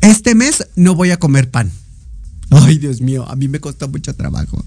[0.00, 1.70] este mes no voy a comer pan.
[2.50, 4.64] Ay, Dios mío, a mí me costó mucho trabajo.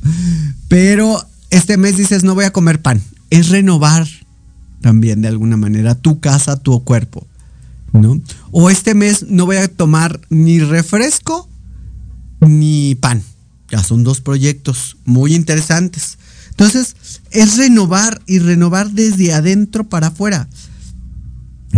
[0.68, 3.02] Pero este mes dices, no voy a comer pan.
[3.30, 4.08] Es renovar
[4.82, 7.28] también de alguna manera tu casa, tu cuerpo.
[8.52, 11.50] O este mes no voy a tomar ni refresco
[12.42, 13.24] ni pan.
[13.70, 16.18] Ya son dos proyectos muy interesantes.
[16.50, 16.96] Entonces,
[17.32, 20.48] es renovar y renovar desde adentro para afuera.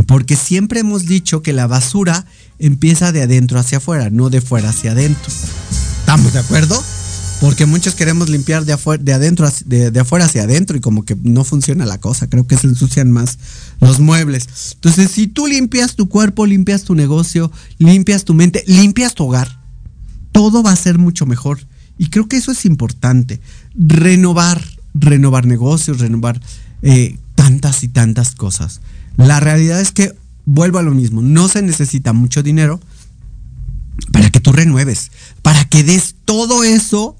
[0.07, 2.25] Porque siempre hemos dicho que la basura
[2.59, 5.31] empieza de adentro hacia afuera, no de fuera hacia adentro.
[5.99, 6.81] ¿Estamos de acuerdo?
[7.39, 11.05] Porque muchos queremos limpiar de, afuera, de adentro, de, de, afuera hacia adentro y como
[11.05, 12.27] que no funciona la cosa.
[12.27, 13.37] Creo que se ensucian más
[13.79, 14.47] los muebles.
[14.73, 19.61] Entonces, si tú limpias tu cuerpo, limpias tu negocio, limpias tu mente, limpias tu hogar,
[20.33, 21.59] todo va a ser mucho mejor.
[21.97, 23.39] Y creo que eso es importante.
[23.75, 24.61] Renovar,
[24.93, 26.41] renovar negocios, renovar
[26.81, 28.81] eh, tantas y tantas cosas.
[29.17, 30.13] La realidad es que,
[30.45, 32.79] vuelvo a lo mismo, no se necesita mucho dinero
[34.11, 35.11] para que tú renueves,
[35.41, 37.17] para que des todo eso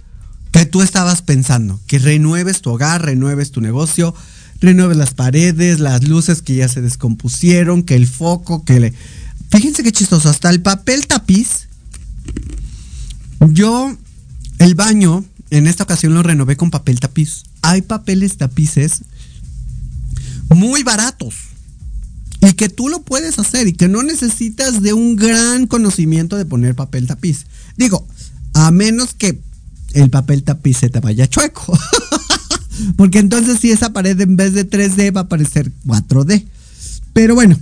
[0.52, 4.14] que tú estabas pensando, que renueves tu hogar, renueves tu negocio,
[4.60, 8.94] renueves las paredes, las luces que ya se descompusieron, que el foco, que le...
[9.52, 11.68] Fíjense qué chistoso, hasta el papel tapiz.
[13.52, 13.96] Yo,
[14.60, 17.44] el baño, en esta ocasión lo renové con papel tapiz.
[17.62, 19.04] Hay papeles tapices
[20.50, 21.36] muy baratos
[22.42, 26.46] y que tú lo puedes hacer y que no necesitas de un gran conocimiento de
[26.46, 27.46] poner papel tapiz.
[27.78, 28.08] Digo,
[28.54, 29.42] a menos que
[29.94, 31.78] el papel tapiz se te vaya chueco.
[32.96, 36.46] Porque entonces si esa pared en vez de 3D va a parecer 4D.
[37.14, 37.58] Pero bueno,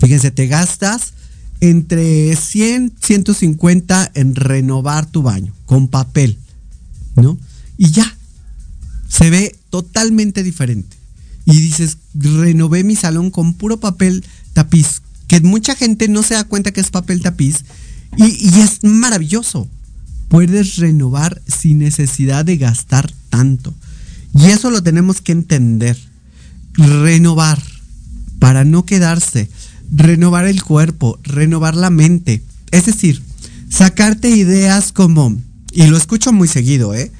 [0.00, 1.14] fíjense, te gastas
[1.60, 6.38] entre 100, 150 en renovar tu baño con papel,
[7.16, 7.38] ¿no?
[7.78, 8.16] Y ya,
[9.08, 10.96] se ve totalmente diferente
[11.46, 16.44] y dices, renové mi salón con puro papel tapiz, que mucha gente no se da
[16.44, 17.64] cuenta que es papel tapiz
[18.16, 19.68] y, y es maravilloso.
[20.34, 23.72] Puedes renovar sin necesidad de gastar tanto.
[24.34, 25.96] Y eso lo tenemos que entender.
[26.72, 27.62] Renovar
[28.40, 29.48] para no quedarse.
[29.92, 32.42] Renovar el cuerpo, renovar la mente.
[32.72, 33.22] Es decir,
[33.68, 37.12] sacarte ideas como, y lo escucho muy seguido, ¿eh?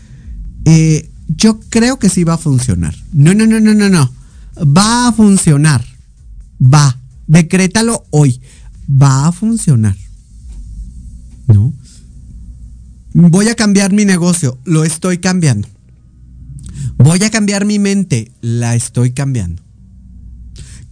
[0.65, 2.97] eh yo creo que sí va a funcionar.
[3.13, 4.13] No, no, no, no, no, no.
[4.59, 5.85] Va a funcionar.
[6.61, 6.99] Va.
[7.29, 8.41] Decrétalo hoy.
[8.91, 9.97] Va a funcionar.
[11.47, 11.73] ¿No?
[13.15, 14.59] Voy a cambiar mi negocio.
[14.65, 15.69] Lo estoy cambiando.
[16.97, 18.33] Voy a cambiar mi mente.
[18.41, 19.63] La estoy cambiando.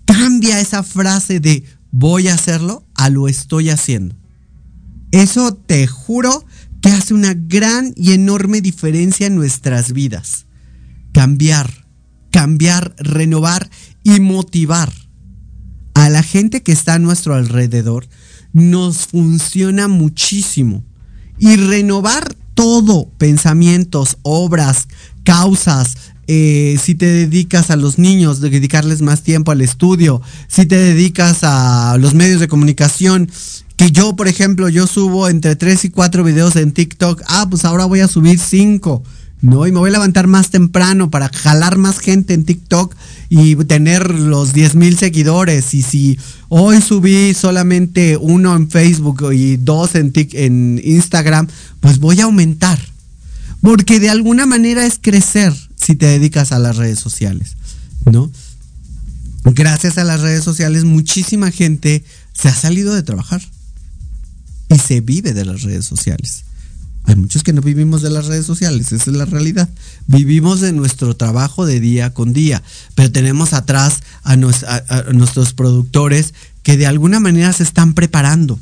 [0.04, 4.14] Cambia esa frase de voy a hacerlo a lo estoy haciendo.
[5.10, 6.46] Eso te juro
[6.80, 10.46] que hace una gran y enorme diferencia en nuestras vidas.
[11.12, 11.88] Cambiar,
[12.30, 13.68] cambiar, renovar
[14.04, 14.92] y motivar
[15.94, 18.06] a la gente que está a nuestro alrededor,
[18.52, 20.84] nos funciona muchísimo.
[21.43, 24.86] Y renovar todo, pensamientos, obras,
[25.24, 25.97] causas,
[26.28, 31.40] eh, si te dedicas a los niños, dedicarles más tiempo al estudio, si te dedicas
[31.43, 33.28] a los medios de comunicación,
[33.76, 37.64] que yo, por ejemplo, yo subo entre 3 y 4 videos en TikTok, ah, pues
[37.64, 39.03] ahora voy a subir 5.
[39.40, 42.95] No, y me voy a levantar más temprano para jalar más gente en TikTok
[43.35, 45.72] y tener los 10 mil seguidores.
[45.72, 46.18] Y si
[46.51, 51.49] hoy subí solamente uno en Facebook y dos en, en Instagram,
[51.80, 52.78] pues voy a aumentar.
[53.62, 57.57] Porque de alguna manera es crecer si te dedicas a las redes sociales,
[58.05, 58.30] ¿no?
[59.45, 62.05] Gracias a las redes sociales muchísima gente
[62.35, 63.41] se ha salido de trabajar
[64.68, 66.45] y se vive de las redes sociales.
[67.16, 69.68] Muchos que no vivimos de las redes sociales, esa es la realidad.
[70.06, 72.62] Vivimos de nuestro trabajo de día con día,
[72.94, 78.58] pero tenemos atrás a, nuestros productores que de alguna manera se están preparando,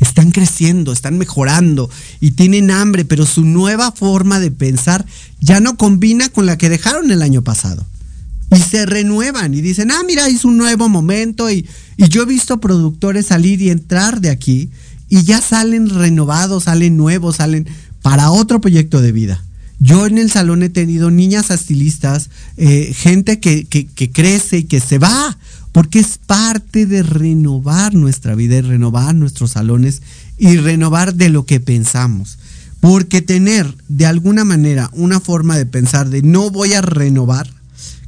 [0.00, 5.04] están creciendo, están mejorando y tienen hambre, pero su nueva forma de pensar
[5.40, 7.84] ya no combina con la que dejaron el año pasado.
[8.56, 11.50] Y se renuevan y dicen, ah, mira, es un nuevo momento.
[11.50, 11.66] Y,
[11.96, 14.70] y yo he visto productores salir y entrar de aquí
[15.08, 17.66] y ya salen renovados, salen nuevos, salen
[18.02, 19.42] para otro proyecto de vida.
[19.78, 24.80] Yo en el salón he tenido niñas estilistas, eh, gente que, que, crece y que
[24.80, 25.36] se va,
[25.72, 30.00] porque es parte de renovar nuestra vida y renovar nuestros salones
[30.38, 32.38] y renovar de lo que pensamos.
[32.80, 37.50] Porque tener de alguna manera una forma de pensar de no voy a renovar,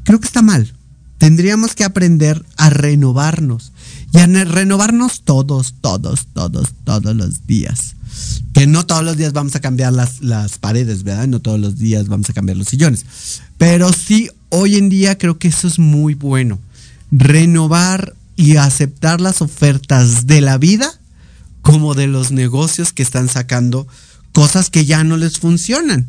[0.04, 0.72] creo que está mal.
[1.18, 3.72] Tendríamos que aprender a renovarnos
[4.12, 7.94] y a renovarnos todos, todos, todos, todos los días.
[8.54, 11.28] Que no todos los días vamos a cambiar las, las paredes, ¿verdad?
[11.28, 13.04] No todos los días vamos a cambiar los sillones.
[13.58, 16.58] Pero sí, hoy en día creo que eso es muy bueno.
[17.10, 20.92] Renovar y aceptar las ofertas de la vida
[21.60, 23.86] como de los negocios que están sacando
[24.32, 26.06] cosas que ya no les funcionan.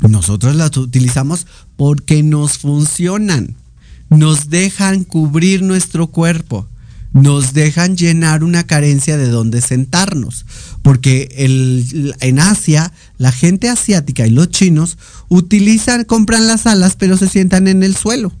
[0.00, 1.46] Nosotros las utilizamos
[1.76, 3.56] porque nos funcionan
[4.10, 6.66] nos dejan cubrir nuestro cuerpo,
[7.12, 10.46] nos dejan llenar una carencia de donde sentarnos.
[10.82, 14.96] Porque en Asia, la gente asiática y los chinos
[15.28, 18.32] utilizan, compran las alas, pero se sientan en el suelo.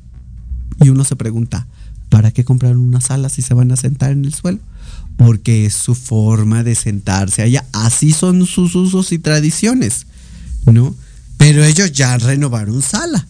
[0.80, 1.66] Y uno se pregunta,
[2.08, 4.60] ¿para qué comprar unas alas si se van a sentar en el suelo?
[5.16, 7.66] Porque es su forma de sentarse allá.
[7.72, 10.06] Así son sus usos y tradiciones,
[10.64, 10.94] ¿no?
[11.36, 13.26] Pero ellos ya renovaron sala,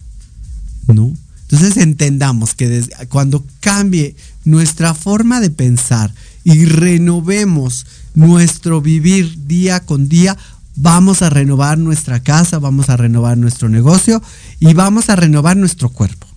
[0.87, 1.11] ¿no?
[1.51, 10.07] Entonces entendamos que cuando cambie nuestra forma de pensar y renovemos nuestro vivir día con
[10.09, 10.37] día,
[10.75, 14.21] vamos a renovar nuestra casa, vamos a renovar nuestro negocio
[14.59, 16.27] y vamos a renovar nuestro cuerpo.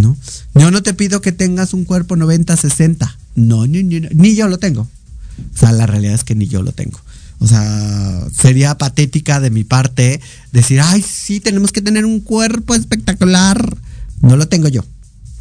[0.00, 0.16] ¿no?
[0.54, 3.14] Yo no te pido que tengas un cuerpo 90-60.
[3.34, 4.82] No, ni, ni, yo lo tengo.
[4.82, 6.98] O sea, la realidad es que ni yo lo tengo.
[7.40, 10.20] O sea, sería patética de mi parte
[10.52, 13.76] decir, ay, sí, tenemos que tener un cuerpo espectacular.
[14.20, 14.84] No lo tengo yo.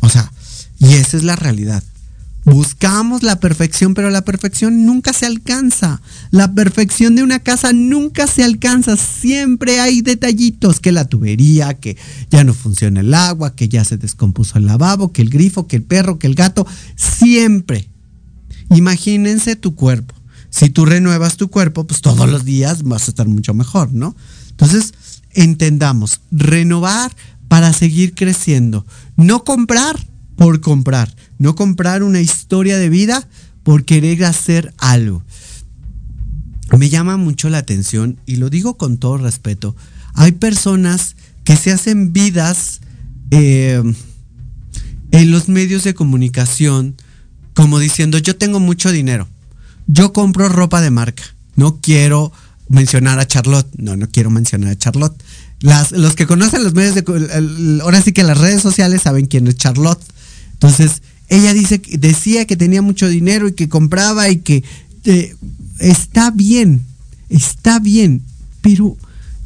[0.01, 0.31] O sea,
[0.79, 1.83] y esa es la realidad.
[2.45, 6.01] Buscamos la perfección, pero la perfección nunca se alcanza.
[6.31, 8.95] La perfección de una casa nunca se alcanza.
[8.95, 11.97] Siempre hay detallitos, que la tubería, que
[12.29, 15.75] ya no funciona el agua, que ya se descompuso el lavabo, que el grifo, que
[15.75, 16.65] el perro, que el gato.
[16.95, 17.89] Siempre.
[18.69, 20.15] Imagínense tu cuerpo.
[20.49, 24.15] Si tú renuevas tu cuerpo, pues todos los días vas a estar mucho mejor, ¿no?
[24.51, 24.93] Entonces,
[25.33, 27.11] entendamos, renovar
[27.47, 28.85] para seguir creciendo.
[29.15, 29.97] No comprar
[30.35, 33.27] por comprar, no comprar una historia de vida
[33.63, 35.23] por querer hacer algo.
[36.77, 39.75] Me llama mucho la atención y lo digo con todo respeto.
[40.13, 42.81] Hay personas que se hacen vidas
[43.31, 43.81] eh,
[45.11, 46.95] en los medios de comunicación
[47.57, 49.27] como diciendo yo tengo mucho dinero,
[49.87, 51.23] yo compro ropa de marca,
[51.55, 52.31] no quiero
[52.69, 55.19] mencionar a Charlotte, no, no quiero mencionar a Charlotte,
[55.61, 59.55] los que conocen los medios de ahora sí que las redes sociales saben quién es
[59.55, 60.01] Charlotte.
[60.53, 64.63] Entonces, ella dice decía que tenía mucho dinero y que compraba y que
[65.05, 65.35] eh,
[65.79, 66.81] está bien,
[67.29, 68.21] está bien,
[68.61, 68.97] pero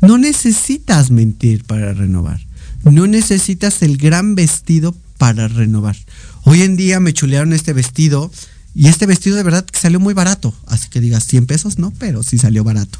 [0.02, 2.40] no necesitas mentir para renovar.
[2.84, 5.96] No necesitas el gran vestido para renovar.
[6.44, 8.32] Hoy en día me chulearon este vestido
[8.74, 10.54] y este vestido de verdad que salió muy barato.
[10.66, 12.98] Así que digas 100 pesos, no, pero sí salió barato.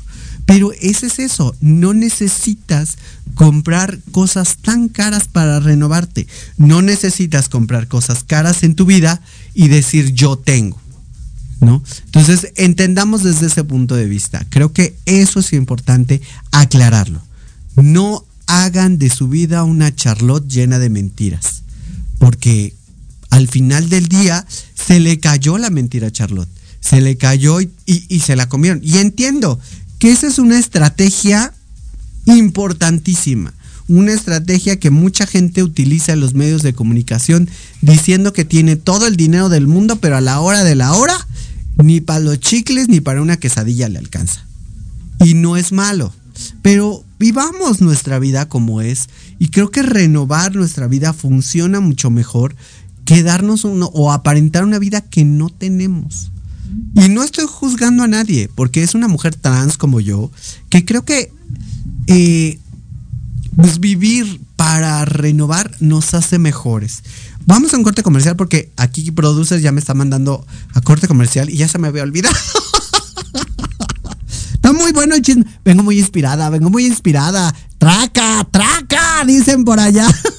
[0.52, 2.98] Pero ese es eso, no necesitas
[3.36, 6.28] comprar cosas tan caras para renovarte.
[6.58, 9.22] No necesitas comprar cosas caras en tu vida
[9.54, 10.78] y decir yo tengo.
[11.62, 11.82] ¿No?
[12.06, 14.46] Entonces, entendamos desde ese punto de vista.
[14.50, 16.22] Creo que eso es importante
[16.52, 17.22] aclararlo.
[17.78, 21.62] No hagan de su vida una charlotte llena de mentiras.
[22.18, 22.74] Porque
[23.30, 24.46] al final del día
[24.76, 26.50] se le cayó la mentira a Charlotte.
[26.82, 28.82] Se le cayó y, y se la comieron.
[28.84, 29.60] Y entiendo
[30.02, 31.54] que esa es una estrategia
[32.26, 33.54] importantísima.
[33.88, 37.48] Una estrategia que mucha gente utiliza en los medios de comunicación
[37.82, 41.16] diciendo que tiene todo el dinero del mundo, pero a la hora de la hora,
[41.78, 44.44] ni para los chicles ni para una quesadilla le alcanza.
[45.20, 46.12] Y no es malo.
[46.64, 49.08] Pero vivamos nuestra vida como es.
[49.38, 52.56] Y creo que renovar nuestra vida funciona mucho mejor
[53.06, 56.32] que darnos uno o aparentar una vida que no tenemos.
[56.96, 60.32] Y no estoy juzgando a nadie, porque es una mujer trans como yo,
[60.70, 61.32] que creo que
[62.08, 62.60] eh,
[63.56, 67.04] pues vivir para renovar nos hace mejores.
[67.46, 71.50] Vamos a un corte comercial porque aquí Producers ya me está mandando a corte comercial
[71.50, 72.36] y ya se me había olvidado.
[74.54, 75.46] está muy bueno el chisme.
[75.66, 77.54] Vengo muy inspirada, vengo muy inspirada.
[77.78, 80.08] Traca, traca, dicen por allá.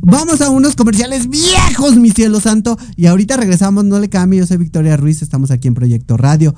[0.00, 2.78] Vamos a unos comerciales viejos, mi cielo santo.
[2.96, 4.40] Y ahorita regresamos, no le cambie.
[4.40, 6.54] Yo soy Victoria Ruiz, estamos aquí en Proyecto Radio.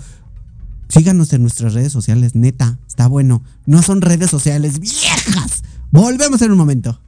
[0.89, 3.43] Síganos en nuestras redes sociales, neta, está bueno.
[3.65, 5.63] No son redes sociales viejas.
[5.91, 7.01] Volvemos en un momento.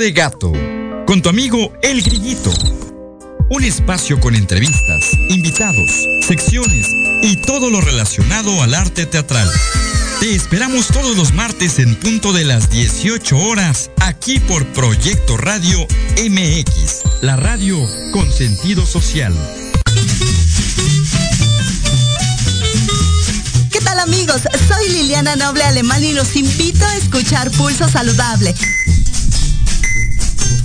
[0.00, 0.50] De gato
[1.06, 2.50] con tu amigo El Grillito.
[3.50, 5.90] Un espacio con entrevistas, invitados,
[6.26, 6.86] secciones
[7.22, 9.50] y todo lo relacionado al arte teatral.
[10.18, 15.86] Te esperamos todos los martes en punto de las 18 horas, aquí por Proyecto Radio
[16.16, 17.78] MX, la radio
[18.12, 19.34] con sentido social.
[23.70, 24.40] ¿Qué tal amigos?
[24.66, 28.54] Soy Liliana Noble Alemán y los invito a escuchar Pulso Saludable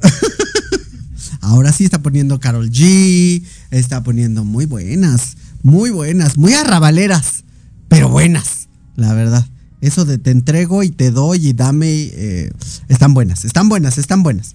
[1.43, 7.45] Ahora sí está poniendo Carol G, está poniendo muy buenas, muy buenas, muy arrabaleras,
[7.89, 9.47] pero buenas, la verdad.
[9.85, 12.51] Eso de te entrego y te doy y dame, eh,
[12.89, 14.55] están buenas, están buenas, están buenas.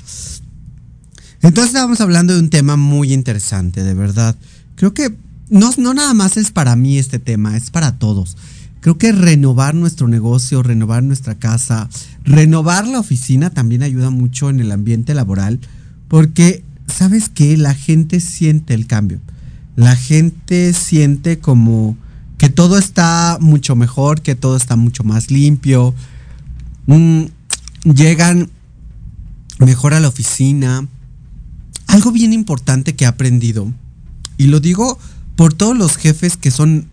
[1.44, 4.36] Entonces estábamos hablando de un tema muy interesante, de verdad.
[4.74, 5.16] Creo que
[5.50, 8.38] no, no nada más es para mí este tema, es para todos.
[8.82, 11.90] Creo que renovar nuestro negocio, renovar nuestra casa,
[12.24, 15.60] renovar la oficina también ayuda mucho en el ambiente laboral,
[16.08, 17.56] porque, ¿sabes qué?
[17.56, 19.20] La gente siente el cambio.
[19.76, 21.96] La gente siente como
[22.40, 25.94] que todo está mucho mejor, que todo está mucho más limpio.
[27.84, 28.50] Llegan
[29.60, 30.88] mejor a la oficina.
[31.88, 33.72] Algo bien importante que he aprendido,
[34.38, 34.98] y lo digo
[35.36, 36.88] por todos los jefes que son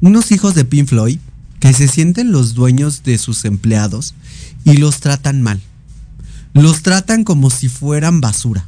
[0.00, 1.18] unos hijos de Pink Floyd,
[1.58, 4.14] que se sienten los dueños de sus empleados
[4.64, 5.60] y los tratan mal.
[6.54, 8.66] Los tratan como si fueran basura.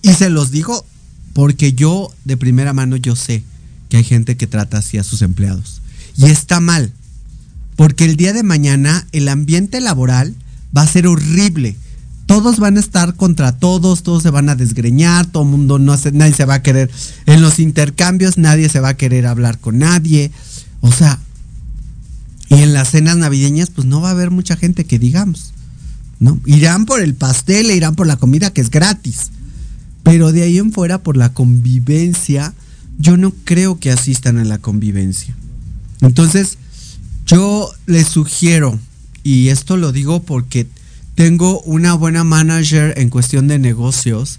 [0.00, 0.86] Y se los digo
[1.34, 3.44] porque yo de primera mano yo sé
[3.88, 5.80] que hay gente que trata así a sus empleados.
[6.16, 6.92] Y está mal,
[7.76, 10.34] porque el día de mañana el ambiente laboral
[10.76, 11.76] va a ser horrible.
[12.26, 15.92] Todos van a estar contra todos, todos se van a desgreñar, todo el mundo no
[15.92, 16.90] hace, nadie se va a querer
[17.26, 20.32] en los intercambios, nadie se va a querer hablar con nadie.
[20.80, 21.20] O sea,
[22.48, 25.52] y en las cenas navideñas, pues no va a haber mucha gente que digamos.
[26.18, 26.40] ¿no?
[26.46, 29.30] Irán por el pastel, e irán por la comida que es gratis.
[30.02, 32.54] Pero de ahí en fuera, por la convivencia,
[32.98, 35.34] yo no creo que asistan a la convivencia.
[36.00, 36.58] Entonces,
[37.26, 38.78] yo les sugiero,
[39.22, 40.66] y esto lo digo porque
[41.14, 44.38] tengo una buena manager en cuestión de negocios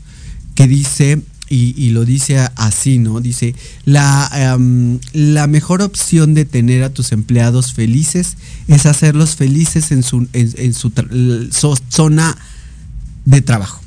[0.56, 3.22] que dice, y, lo dice así, ¿no?
[3.22, 3.56] Dice,
[3.86, 8.38] la, em, la, mejor opción de tener a tus empleados felices
[8.68, 12.38] es hacerlos felices en su, en, su zona
[13.26, 13.82] de trabajo,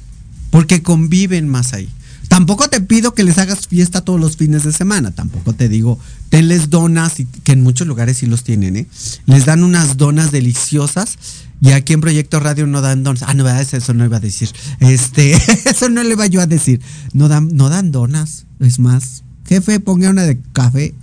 [0.51, 1.89] porque conviven más ahí.
[2.31, 5.99] Tampoco te pido que les hagas fiesta todos los fines de semana, tampoco te digo,
[6.29, 8.87] tenles donas, que en muchos lugares sí los tienen, ¿eh?
[9.27, 11.19] Les dan unas donas deliciosas
[11.61, 13.25] y aquí en Proyecto Radio no dan donas.
[13.27, 14.49] Ah, no, eso no iba a decir.
[14.79, 15.33] Este,
[15.65, 16.81] eso no le iba yo a decir.
[17.13, 18.47] No dan, no dan donas.
[18.61, 20.95] Es más, jefe, ponga una de café.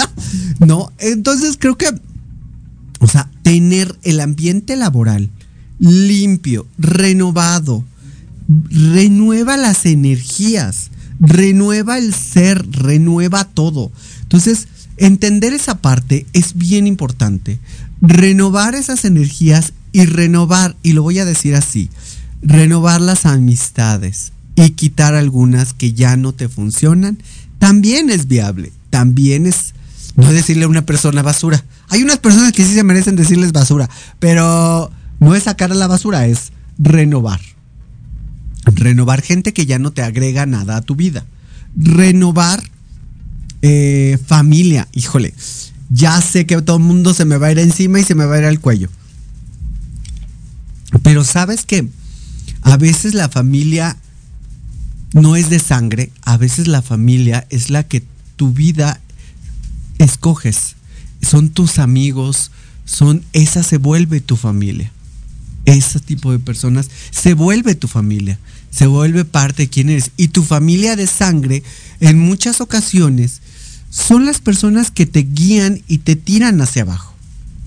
[0.58, 1.88] no, entonces creo que,
[2.98, 5.28] o sea, tener el ambiente laboral
[5.78, 7.84] limpio, renovado,
[8.70, 10.90] renueva las energías,
[11.20, 13.92] renueva el ser, renueva todo.
[14.22, 17.58] Entonces, entender esa parte es bien importante.
[18.00, 21.90] Renovar esas energías y renovar, y lo voy a decir así,
[22.42, 27.18] renovar las amistades y quitar algunas que ya no te funcionan,
[27.58, 29.74] también es viable, también es
[30.16, 31.64] no decirle a una persona basura.
[31.88, 33.88] Hay unas personas que sí se merecen decirles basura,
[34.18, 34.90] pero
[35.20, 37.40] no es sacar a la basura, es renovar.
[38.64, 41.24] Renovar gente que ya no te agrega nada a tu vida.
[41.76, 42.62] Renovar
[43.62, 44.88] eh, familia.
[44.92, 45.34] Híjole,
[45.90, 48.24] ya sé que todo el mundo se me va a ir encima y se me
[48.24, 48.88] va a ir al cuello.
[51.02, 51.88] Pero sabes que
[52.62, 53.96] a veces la familia
[55.12, 58.04] no es de sangre, a veces la familia es la que
[58.36, 59.00] tu vida
[59.98, 60.76] escoges.
[61.20, 62.50] Son tus amigos,
[62.84, 64.92] son esa se vuelve tu familia
[65.64, 68.38] ese tipo de personas se vuelve tu familia,
[68.72, 70.10] se vuelve parte de quién eres.
[70.16, 71.62] Y tu familia de sangre,
[72.00, 73.40] en muchas ocasiones,
[73.90, 77.14] son las personas que te guían y te tiran hacia abajo.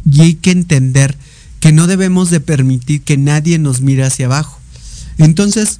[0.10, 1.16] Y hay que entender
[1.60, 4.60] que no debemos de permitir que nadie nos mire hacia abajo.
[5.18, 5.80] Entonces,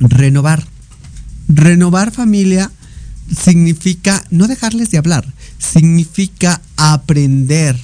[0.00, 0.66] renovar.
[1.48, 2.70] Renovar familia
[3.36, 5.26] significa no dejarles de hablar,
[5.58, 7.78] significa aprender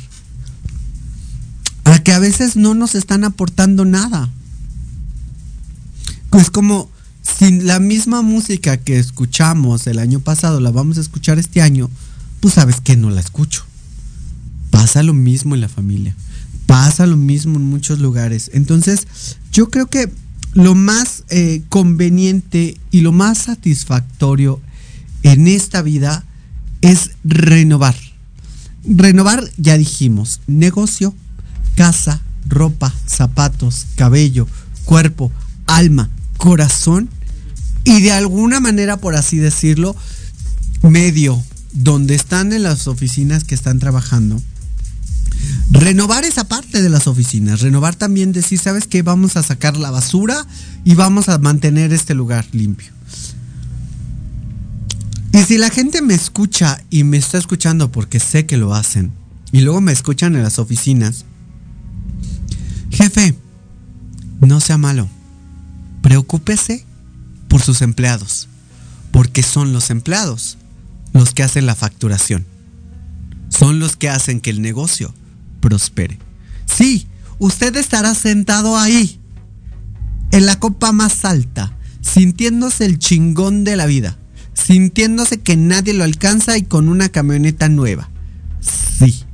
[1.85, 4.31] a que a veces no nos están aportando nada.
[6.37, 6.91] Es como
[7.23, 11.91] si la misma música que escuchamos el año pasado la vamos a escuchar este año,
[12.41, 13.65] pues sabes que no la escucho.
[14.71, 16.15] Pasa lo mismo en la familia,
[16.67, 18.51] pasa lo mismo en muchos lugares.
[18.53, 19.07] Entonces,
[19.51, 20.13] yo creo que
[20.53, 24.61] lo más eh, conveniente y lo más satisfactorio
[25.23, 26.25] en esta vida
[26.83, 27.97] es renovar.
[28.85, 31.15] Renovar, ya dijimos, negocio,
[31.77, 34.47] casa, ropa, zapatos, cabello,
[34.85, 35.33] cuerpo,
[35.67, 37.09] alma, corazón
[37.85, 39.97] y de alguna manera, por así decirlo,
[40.83, 44.41] medio donde están en las oficinas que están trabajando.
[45.71, 49.03] Renovar esa parte de las oficinas, renovar también decir, ¿sabes qué?
[49.03, 50.47] Vamos a sacar la basura
[50.85, 52.93] y vamos a mantener este lugar limpio.
[55.33, 59.13] Y si la gente me escucha y me está escuchando porque sé que lo hacen,
[59.53, 61.25] y luego me escuchan en las oficinas,
[62.91, 63.35] Jefe,
[64.41, 65.09] no sea malo.
[66.07, 66.85] Preocúpese
[67.49, 68.49] por sus empleados,
[69.11, 70.57] porque son los empleados
[71.13, 72.47] los que hacen la facturación.
[73.49, 75.13] Son los que hacen que el negocio
[75.59, 76.21] prospere.
[76.65, 77.09] Sí,
[77.41, 79.19] usted estará sentado ahí,
[80.31, 84.17] en la copa más alta, sintiéndose el chingón de la vida,
[84.55, 88.11] sintiéndose que nadie lo alcanza y con una camioneta nueva.
[88.61, 89.25] Sí.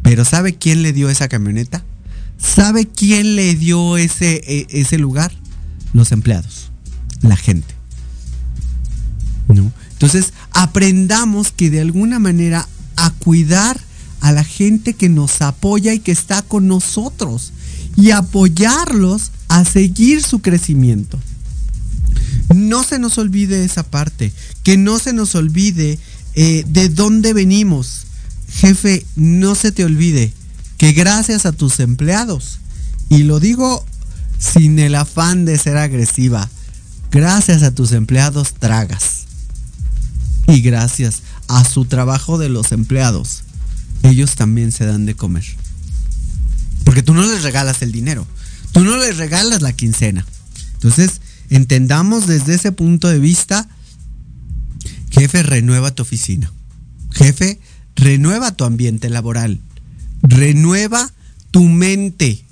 [0.00, 1.84] Pero ¿sabe quién le dio esa camioneta?
[2.38, 5.32] ¿Sabe quién le dio ese, e, ese lugar?
[5.92, 6.70] Los empleados,
[7.20, 7.74] la gente.
[9.48, 9.72] ¿No?
[9.92, 13.80] Entonces, aprendamos que de alguna manera a cuidar
[14.20, 17.52] a la gente que nos apoya y que está con nosotros
[17.96, 21.18] y apoyarlos a seguir su crecimiento.
[22.54, 24.32] No se nos olvide esa parte,
[24.62, 25.98] que no se nos olvide
[26.34, 28.06] eh, de dónde venimos.
[28.48, 30.32] Jefe, no se te olvide
[30.78, 32.58] que gracias a tus empleados,
[33.08, 33.84] y lo digo
[34.42, 36.50] sin el afán de ser agresiva,
[37.10, 39.26] gracias a tus empleados tragas.
[40.48, 43.44] Y gracias a su trabajo de los empleados,
[44.02, 45.44] ellos también se dan de comer.
[46.84, 48.26] Porque tú no les regalas el dinero,
[48.72, 50.26] tú no les regalas la quincena.
[50.74, 53.68] Entonces, entendamos desde ese punto de vista,
[55.10, 56.52] jefe, renueva tu oficina.
[57.12, 57.60] Jefe,
[57.94, 59.60] renueva tu ambiente laboral.
[60.22, 61.12] Renueva
[61.52, 62.44] tu mente.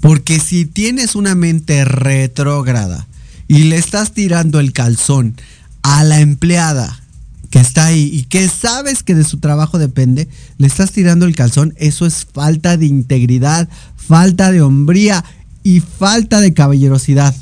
[0.00, 3.06] Porque si tienes una mente retrógrada
[3.48, 5.34] y le estás tirando el calzón
[5.82, 7.02] a la empleada
[7.50, 10.28] que está ahí y que sabes que de su trabajo depende,
[10.58, 15.24] le estás tirando el calzón, eso es falta de integridad, falta de hombría
[15.62, 17.34] y falta de caballerosidad.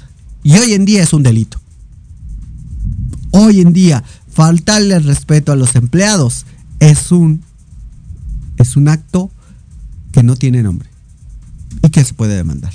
[0.42, 1.60] Y hoy en día es un delito.
[3.30, 6.46] Hoy en día, faltarle respeto a los empleados
[6.80, 7.42] es un
[8.56, 9.30] es un acto
[10.12, 10.93] que no tiene nombre
[11.82, 12.72] y que se puede demandar.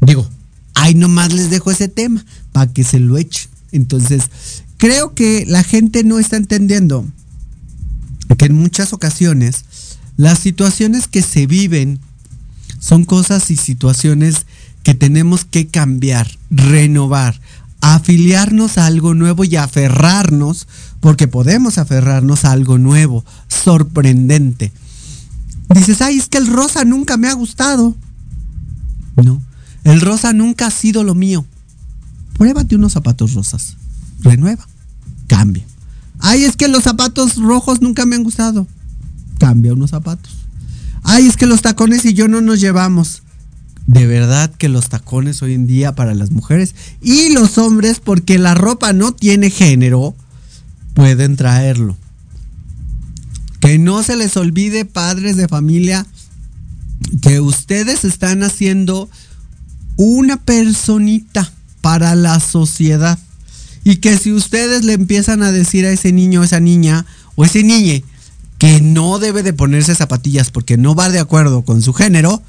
[0.00, 0.28] Digo,
[0.74, 3.50] ahí nomás les dejo ese tema para que se lo echen.
[3.72, 4.24] Entonces,
[4.76, 7.06] creo que la gente no está entendiendo
[8.38, 9.64] que en muchas ocasiones
[10.16, 12.00] las situaciones que se viven
[12.78, 14.46] son cosas y situaciones
[14.82, 17.40] que tenemos que cambiar, renovar,
[17.80, 20.68] afiliarnos a algo nuevo y aferrarnos,
[21.00, 24.72] porque podemos aferrarnos a algo nuevo, sorprendente.
[25.74, 27.96] Dices, ay, es que el rosa nunca me ha gustado.
[29.16, 29.40] No,
[29.84, 31.44] el rosa nunca ha sido lo mío.
[32.36, 33.76] Pruébate unos zapatos rosas.
[34.20, 34.66] Renueva.
[35.26, 35.64] Cambia.
[36.18, 38.66] Ay, es que los zapatos rojos nunca me han gustado.
[39.38, 40.32] Cambia unos zapatos.
[41.02, 43.22] Ay, es que los tacones y yo no nos llevamos.
[43.86, 48.38] De verdad que los tacones hoy en día para las mujeres y los hombres, porque
[48.38, 50.14] la ropa no tiene género,
[50.94, 51.96] pueden traerlo.
[53.60, 56.06] Que no se les olvide, padres de familia,
[57.22, 59.08] que ustedes están haciendo
[59.96, 63.18] una personita para la sociedad.
[63.84, 67.04] Y que si ustedes le empiezan a decir a ese niño, esa niña
[67.36, 68.02] o ese niñe
[68.58, 72.42] que no debe de ponerse zapatillas porque no va de acuerdo con su género,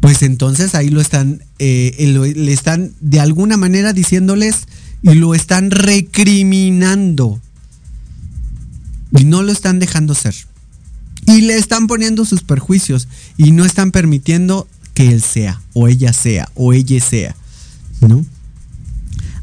[0.00, 4.68] pues entonces ahí lo están, eh, le están de alguna manera diciéndoles
[5.02, 7.40] y lo están recriminando.
[9.16, 10.34] Y no lo están dejando ser.
[11.28, 16.12] Y le están poniendo sus perjuicios y no están permitiendo que él sea, o ella
[16.12, 17.36] sea, o ella sea.
[18.00, 18.24] ¿No?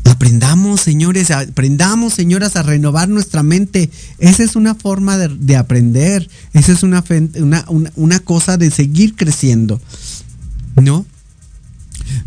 [0.03, 3.89] Aprendamos, señores, aprendamos, señoras, a renovar nuestra mente.
[4.19, 6.29] Esa es una forma de, aprender.
[6.53, 7.03] Esa es una,
[7.35, 9.81] una, una cosa de seguir creciendo.
[10.81, 11.05] ¿No?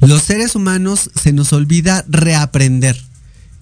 [0.01, 3.08] Los seres humanos se nos olvida reaprender.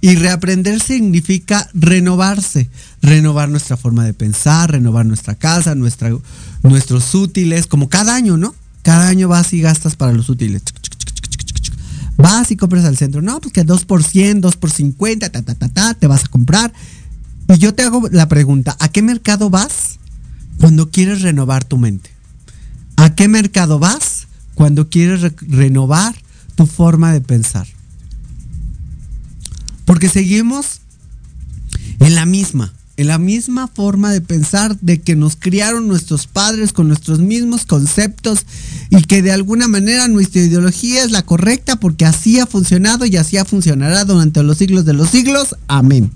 [0.07, 2.71] Y reaprender significa renovarse,
[3.03, 6.17] renovar nuestra forma de pensar, renovar nuestra casa, nuestra,
[6.63, 8.55] nuestros útiles, como cada año, ¿no?
[8.83, 10.63] Cada año vas y gastas para los útiles.
[12.17, 13.21] Vas y compras al centro.
[13.21, 16.27] No, pues que 2 por 100, 2 por 50, ta, ta, ta, ta, te vas
[16.27, 16.73] a comprar.
[17.49, 19.99] Y yo te hago la pregunta, ¿a qué mercado vas
[20.59, 22.11] cuando quieres renovar tu mente?
[22.95, 26.15] ¿A qué mercado vas cuando quieres re renovar
[26.55, 27.67] tu forma de pensar?
[29.87, 30.81] Porque seguimos
[32.01, 36.73] en la misma, en la misma forma de pensar de que nos criaron nuestros padres
[36.73, 38.45] con nuestros mismos conceptos
[38.91, 43.17] y que de alguna manera nuestra ideología es la correcta porque así ha funcionado y
[43.17, 45.57] así funcionará durante los siglos de los siglos.
[45.69, 46.11] Amén.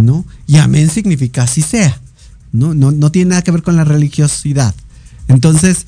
[0.00, 0.24] ¿No?
[0.46, 2.00] Y amén significa así sea.
[2.52, 4.74] No, no, no tiene nada que ver con la religiosidad.
[5.28, 5.86] Entonces,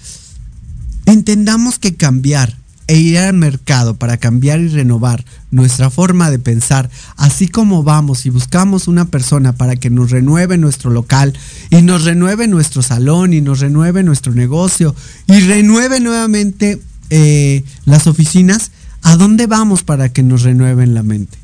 [1.04, 6.90] entendamos que cambiar e ir al mercado para cambiar y renovar nuestra forma de pensar,
[7.16, 11.32] así como vamos y buscamos una persona para que nos renueve nuestro local
[11.70, 14.94] y nos renueve nuestro salón y nos renueve nuestro negocio
[15.26, 16.80] y renueve nuevamente
[17.10, 18.70] eh, las oficinas,
[19.02, 21.38] ¿a dónde vamos para que nos renueven la mente?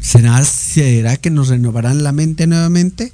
[0.00, 3.12] ¿Será, ¿Será que nos renovarán la mente nuevamente?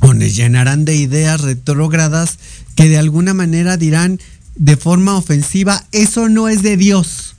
[0.00, 2.38] ¿O nos llenarán de ideas retrógradas
[2.76, 4.20] que de alguna manera dirán,
[4.58, 7.36] de forma ofensiva, eso no es de Dios.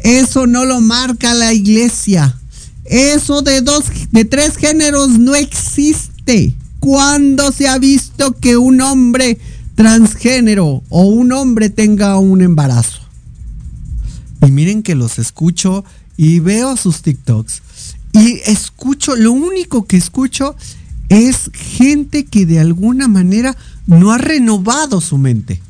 [0.00, 2.38] Eso no lo marca la iglesia.
[2.84, 6.54] Eso de dos, de tres géneros no existe.
[6.80, 9.38] ¿Cuándo se ha visto que un hombre
[9.74, 13.00] transgénero o un hombre tenga un embarazo?
[14.46, 15.84] Y miren que los escucho
[16.16, 17.62] y veo sus TikToks.
[18.12, 20.54] Y escucho, lo único que escucho
[21.08, 23.56] es gente que de alguna manera
[23.86, 25.62] no ha renovado su mente.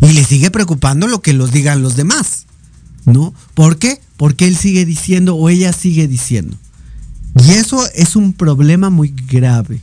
[0.00, 2.46] Y le sigue preocupando lo que los digan los demás.
[3.06, 3.34] ¿No?
[3.54, 4.00] ¿Por qué?
[4.16, 6.56] Porque él sigue diciendo o ella sigue diciendo.
[7.34, 9.80] Y eso es un problema muy grave.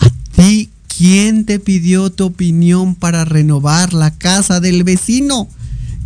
[0.00, 5.48] ¿A ti quién te pidió tu opinión para renovar la casa del vecino?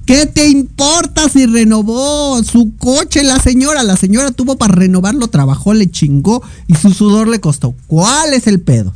[0.04, 3.84] ¿Qué te importa si renovó su coche la señora?
[3.84, 7.74] La señora tuvo para renovarlo, trabajó, le chingó y su sudor le costó.
[7.86, 8.92] ¿Cuál es el pedo?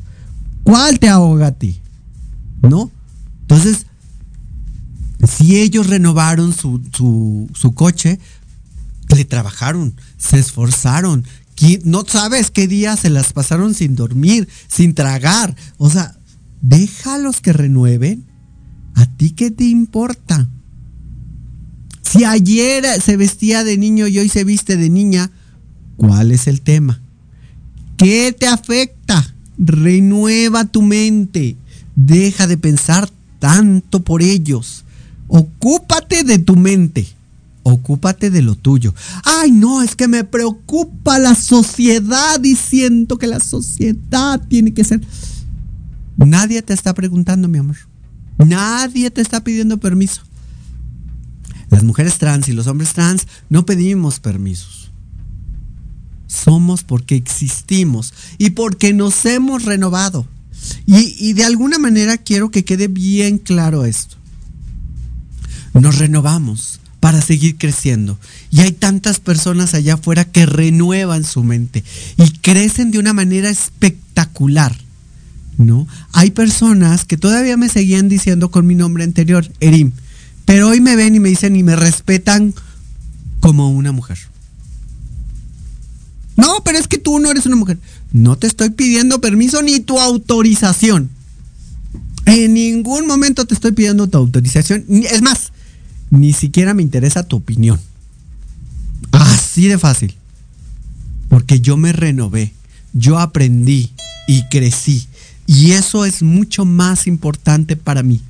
[0.64, 1.80] ¿Cuál te ahoga a ti?
[2.62, 2.90] ¿No?
[3.44, 3.86] Entonces,
[5.26, 6.80] si ellos renovaron su,
[7.54, 8.18] su, coche,
[9.14, 11.24] le trabajaron, se esforzaron.
[11.84, 15.54] No sabes qué día se las pasaron sin dormir, sin tragar.
[15.76, 16.16] O sea,
[16.62, 18.24] déjalos que renueven.
[18.94, 20.48] ¿A ti qué te importa?
[22.02, 25.30] Si ayer se vestía de niño y hoy se viste de niña,
[25.96, 27.00] ¿cuál es el tema?
[27.96, 29.34] ¿Qué te afecta?
[29.58, 31.56] Renueva tu mente.
[31.96, 33.10] Deja de pensar
[33.44, 34.86] tanto por ellos.
[35.28, 37.06] Ocúpate de tu mente.
[37.62, 38.94] Ocúpate de lo tuyo.
[39.22, 44.82] Ay, no, es que me preocupa la sociedad y siento que la sociedad tiene que
[44.82, 45.02] ser...
[46.16, 47.76] Nadie te está preguntando, mi amor.
[48.38, 50.22] Nadie te está pidiendo permiso.
[51.68, 54.90] Las mujeres trans y los hombres trans no pedimos permisos.
[56.28, 60.26] Somos porque existimos y porque nos hemos renovado.
[60.86, 64.16] Y, de alguna manera quiero que quede bien claro esto.
[65.72, 68.18] Nos renovamos para seguir creciendo.
[68.50, 71.84] Y hay tantas personas allá afuera que renuevan su mente
[72.16, 74.76] y crecen de una manera espectacular.
[75.56, 75.86] ¿No?
[76.12, 79.92] Hay personas que todavía me seguían diciendo con mi nombre anterior, Erim,
[80.44, 82.54] pero hoy me ven y me dicen y me respetan
[83.40, 84.18] como una mujer.
[86.36, 87.78] No, pero es que tú no eres una mujer.
[88.14, 91.10] No te estoy pidiendo permiso ni tu autorización.
[92.26, 94.84] En ningún momento te estoy pidiendo tu autorización.
[94.88, 95.50] Es más,
[96.10, 97.80] ni siquiera me interesa tu opinión.
[99.10, 100.14] Así de fácil.
[101.28, 102.54] Porque yo me renové,
[102.92, 103.90] yo aprendí
[104.28, 105.08] y crecí.
[105.48, 108.20] Y eso es mucho más importante para mí.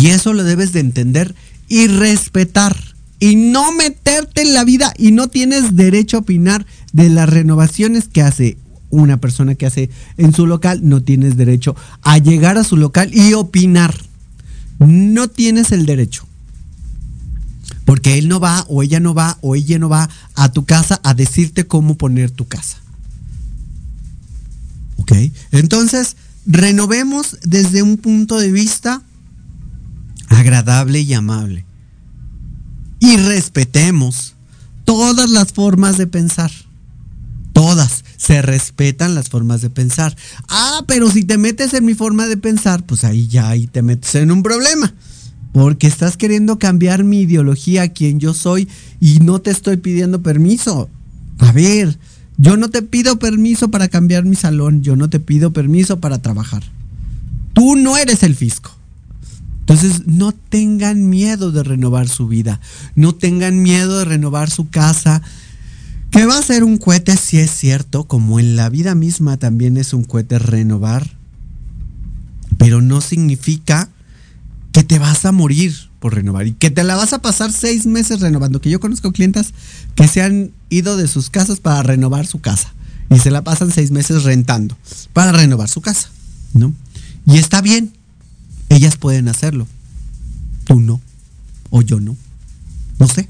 [0.00, 1.34] Y eso lo debes de entender
[1.68, 2.74] y respetar.
[3.20, 8.08] Y no meterte en la vida y no tienes derecho a opinar de las renovaciones
[8.08, 8.58] que hace
[8.90, 10.80] una persona que hace en su local.
[10.82, 13.94] No tienes derecho a llegar a su local y opinar.
[14.78, 16.26] No tienes el derecho.
[17.84, 21.00] Porque él no va o ella no va o ella no va a tu casa
[21.02, 22.78] a decirte cómo poner tu casa.
[24.96, 25.12] ¿Ok?
[25.52, 29.02] Entonces, renovemos desde un punto de vista
[30.28, 31.64] agradable y amable.
[33.00, 34.34] Y respetemos
[34.84, 36.50] todas las formas de pensar.
[37.58, 38.04] Todas.
[38.16, 40.16] Se respetan las formas de pensar.
[40.48, 43.82] Ah, pero si te metes en mi forma de pensar, pues ahí ya ahí te
[43.82, 44.94] metes en un problema.
[45.50, 48.68] Porque estás queriendo cambiar mi ideología, quien yo soy,
[49.00, 50.88] y no te estoy pidiendo permiso.
[51.40, 51.98] A ver,
[52.36, 56.22] yo no te pido permiso para cambiar mi salón, yo no te pido permiso para
[56.22, 56.62] trabajar.
[57.54, 58.70] Tú no eres el fisco.
[59.58, 62.60] Entonces, no tengan miedo de renovar su vida,
[62.94, 65.22] no tengan miedo de renovar su casa,
[66.10, 69.76] que va a ser un cohete si es cierto, como en la vida misma también
[69.76, 71.16] es un cohete renovar,
[72.56, 73.90] pero no significa
[74.72, 77.86] que te vas a morir por renovar y que te la vas a pasar seis
[77.86, 79.52] meses renovando, que yo conozco clientas
[79.94, 82.72] que se han ido de sus casas para renovar su casa
[83.10, 84.76] y se la pasan seis meses rentando
[85.12, 86.10] para renovar su casa,
[86.52, 86.72] ¿no?
[87.26, 87.92] Y está bien,
[88.68, 89.66] ellas pueden hacerlo.
[90.64, 91.00] Tú no.
[91.70, 92.16] O yo no.
[92.98, 93.28] No sé.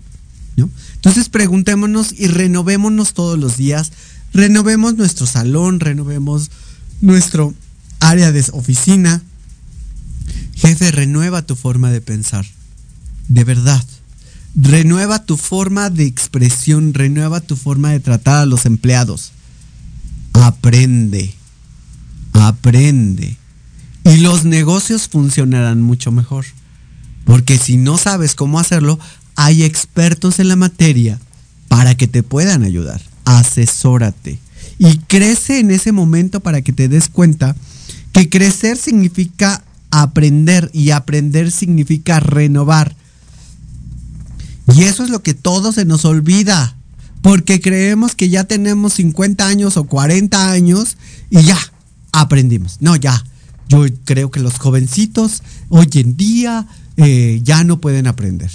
[0.57, 0.69] ¿no?
[0.99, 3.93] Entonces preguntémonos y renovémonos todos los días.
[4.33, 6.51] Renovemos nuestro salón, renovemos
[7.01, 7.55] nuestro
[8.01, 9.23] área de oficina.
[10.55, 12.47] Jefe, renueva tu forma de pensar.
[13.29, 13.85] De verdad.
[14.55, 19.33] Renueva tu forma de expresión, renueva tu forma de tratar a los empleados.
[20.33, 21.35] Aprende.
[22.33, 23.37] Aprende
[24.09, 26.47] y los negocios funcionarán mucho mejor.
[27.25, 28.99] Porque si no sabes cómo hacerlo,
[29.41, 31.21] hay expertos en la materia
[31.69, 33.01] para que te puedan ayudar.
[33.25, 34.41] Asesórate.
[34.81, 37.55] Y crece en ese momento para que te des cuenta
[38.11, 39.63] que crecer significa
[39.93, 42.97] aprender y aprender significa renovar.
[44.75, 46.75] Y eso es lo que todo se nos olvida.
[47.23, 50.97] Porque creemos que ya tenemos 50 años o 40 años
[51.31, 51.59] y ya
[52.11, 52.79] aprendimos.
[52.81, 53.25] No, ya
[53.69, 56.67] yo creo que los jovencitos hoy en día
[56.97, 58.51] eh, ya no pueden aprender.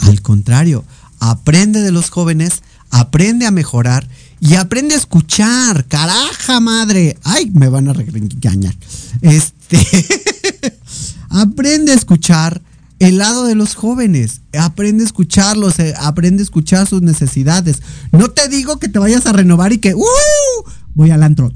[0.00, 0.84] Al contrario,
[1.20, 4.08] aprende de los jóvenes, aprende a mejorar
[4.40, 5.86] y aprende a escuchar.
[5.86, 7.18] Caraja madre.
[7.24, 8.74] Ay, me van a regañar.
[9.20, 9.78] Este.
[11.30, 12.62] aprende a escuchar
[12.98, 14.40] el lado de los jóvenes.
[14.58, 17.82] Aprende a escucharlos, eh, aprende a escuchar sus necesidades.
[18.12, 20.04] No te digo que te vayas a renovar y que, ¡uh!
[20.94, 21.52] Voy al antro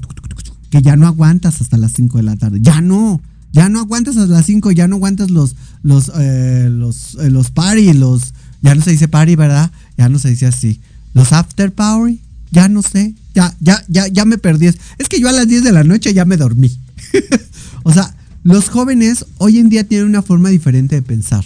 [0.71, 2.59] que ya no aguantas hasta las 5 de la tarde.
[2.61, 3.21] Ya no,
[3.53, 7.51] Ya no aguantas a las 5, ya no aguantas los los eh, los eh, los
[7.51, 9.71] party, los ya no se dice party, ¿verdad?
[9.97, 10.79] Ya no se dice así.
[11.13, 12.21] Los after party,
[12.51, 13.13] ya no sé.
[13.33, 14.67] Ya ya ya ya me perdí.
[14.67, 16.77] Es que yo a las 10 de la noche ya me dormí.
[17.83, 21.45] o sea, los jóvenes hoy en día tienen una forma diferente de pensar.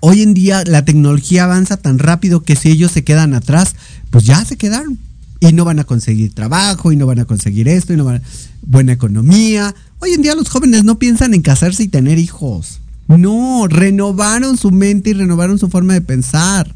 [0.00, 3.76] Hoy en día la tecnología avanza tan rápido que si ellos se quedan atrás,
[4.10, 4.98] pues ya se quedaron.
[5.38, 8.16] Y no van a conseguir trabajo, y no van a conseguir esto, y no van
[8.16, 8.22] a...
[8.66, 9.74] buena economía.
[10.04, 12.80] Hoy en día los jóvenes no piensan en casarse y tener hijos.
[13.06, 16.74] No, renovaron su mente y renovaron su forma de pensar.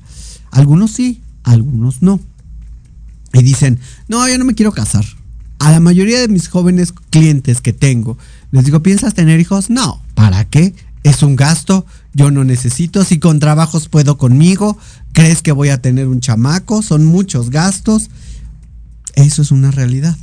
[0.52, 2.20] Algunos sí, algunos no.
[3.32, 5.04] Y dicen, no, yo no me quiero casar.
[5.58, 8.16] A la mayoría de mis jóvenes clientes que tengo,
[8.52, 9.70] les digo, ¿piensas tener hijos?
[9.70, 10.72] No, ¿para qué?
[11.02, 11.84] Es un gasto,
[12.14, 14.78] yo no necesito, si con trabajos puedo conmigo,
[15.12, 16.80] ¿crees que voy a tener un chamaco?
[16.80, 18.08] Son muchos gastos.
[19.16, 20.16] Eso es una realidad.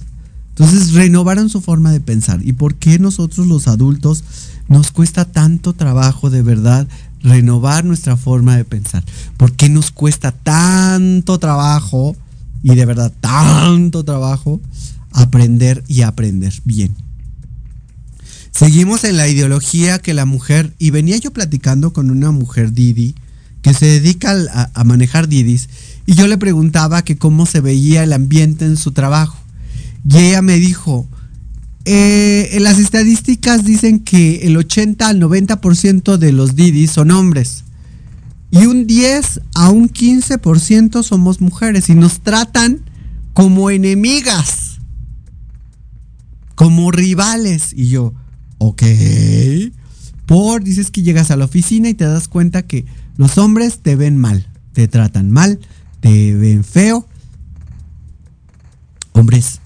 [0.55, 2.39] Entonces renovaron su forma de pensar.
[2.43, 4.23] ¿Y por qué nosotros los adultos
[4.67, 6.88] nos cuesta tanto trabajo de verdad
[7.21, 9.03] renovar nuestra forma de pensar?
[9.38, 12.15] ¿Por qué nos cuesta tanto trabajo
[12.61, 14.61] y de verdad tanto trabajo
[15.11, 16.95] aprender y aprender bien?
[18.51, 23.15] Seguimos en la ideología que la mujer, y venía yo platicando con una mujer Didi,
[23.63, 24.35] que se dedica
[24.75, 25.69] a, manejar Didis,
[26.05, 29.43] y yo le preguntaba que cómo se veía el ambiente en su trabajo.
[30.05, 31.07] Y ella me dijo,
[31.85, 37.63] eh, las estadísticas dicen que el 80 al 90% de los Didis son hombres.
[38.51, 42.81] Y un 10 a un 15% somos mujeres y nos tratan
[43.34, 44.80] como enemigas,
[46.55, 47.73] como rivales.
[47.75, 48.13] Y yo,
[48.59, 48.84] ok.
[50.25, 52.85] Por, dices que llegas a la oficina y te das cuenta que
[53.17, 55.59] los hombres te ven mal, te tratan mal,
[55.99, 57.07] te ven feo.
[59.13, 59.59] Hombres,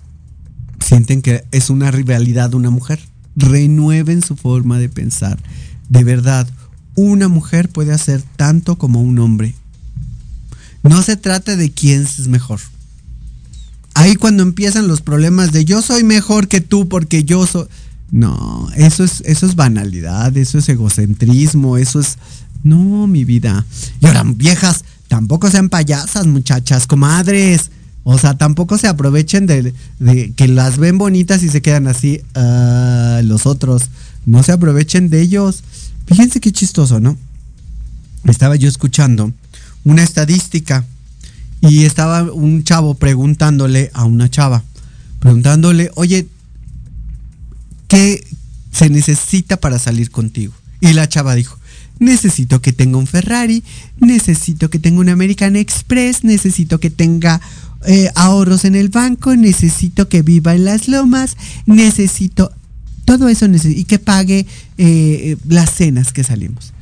[0.87, 2.99] sienten que es una rivalidad una mujer.
[3.35, 5.37] Renueven su forma de pensar.
[5.89, 6.47] De verdad,
[6.95, 9.53] una mujer puede hacer tanto como un hombre.
[10.83, 12.61] No se trata de quién es mejor.
[13.95, 17.67] Ahí cuando empiezan los problemas de yo soy mejor que tú porque yo soy...
[18.09, 22.17] No, eso es, eso es banalidad, eso es egocentrismo, eso es...
[22.63, 23.65] No, mi vida.
[23.99, 27.71] Y ahora, viejas, tampoco sean payasas, muchachas, comadres.
[28.09, 32.21] O sea, tampoco se aprovechen de, de que las ven bonitas y se quedan así
[32.37, 33.89] uh, los otros.
[34.25, 35.61] No se aprovechen de ellos.
[36.05, 37.17] Fíjense qué chistoso, ¿no?
[38.23, 39.33] Estaba yo escuchando
[39.83, 40.85] una estadística
[41.59, 44.63] y estaba un chavo preguntándole a una chava,
[45.19, 46.29] preguntándole, oye,
[47.89, 48.25] ¿qué
[48.71, 50.53] se necesita para salir contigo?
[50.79, 51.56] Y la chava dijo,
[51.99, 53.63] necesito que tenga un Ferrari,
[53.99, 57.41] necesito que tenga un American Express, necesito que tenga
[57.85, 62.51] eh, ahorros en el banco, necesito que viva en las lomas, necesito
[63.05, 64.45] todo eso y que pague
[64.77, 66.73] eh, las cenas que salimos.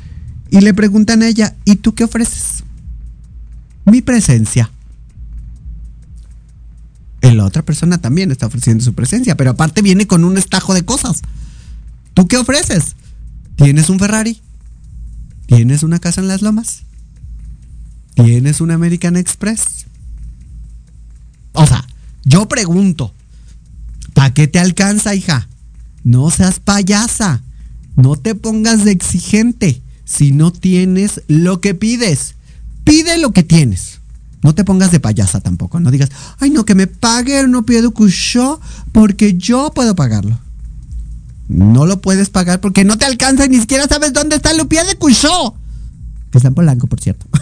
[0.49, 2.63] Y le preguntan a ella, ¿y tú qué ofreces?
[3.85, 4.71] Mi presencia.
[7.21, 10.85] La otra persona también está ofreciendo su presencia, pero aparte viene con un estajo de
[10.85, 11.21] cosas.
[12.13, 12.95] ¿Tú qué ofreces?
[13.55, 14.41] ¿Tienes un Ferrari?
[15.45, 16.83] ¿Tienes una casa en las lomas?
[18.15, 19.85] ¿Tienes un American Express?
[21.53, 21.85] O sea,
[22.23, 23.13] yo pregunto,
[24.13, 25.47] ¿para qué te alcanza, hija?
[26.03, 27.41] No seas payasa.
[27.95, 32.35] No te pongas de exigente si no tienes lo que pides.
[32.83, 33.99] Pide lo que tienes.
[34.43, 35.79] No te pongas de payasa tampoco.
[35.79, 38.59] No digas, ay, no, que me pague no pido cucho
[38.91, 40.39] porque yo puedo pagarlo.
[41.47, 44.83] No lo puedes pagar porque no te alcanza y ni siquiera sabes dónde está pie
[44.83, 45.55] de Cushó.
[46.31, 47.27] Que está en Polanco, por cierto.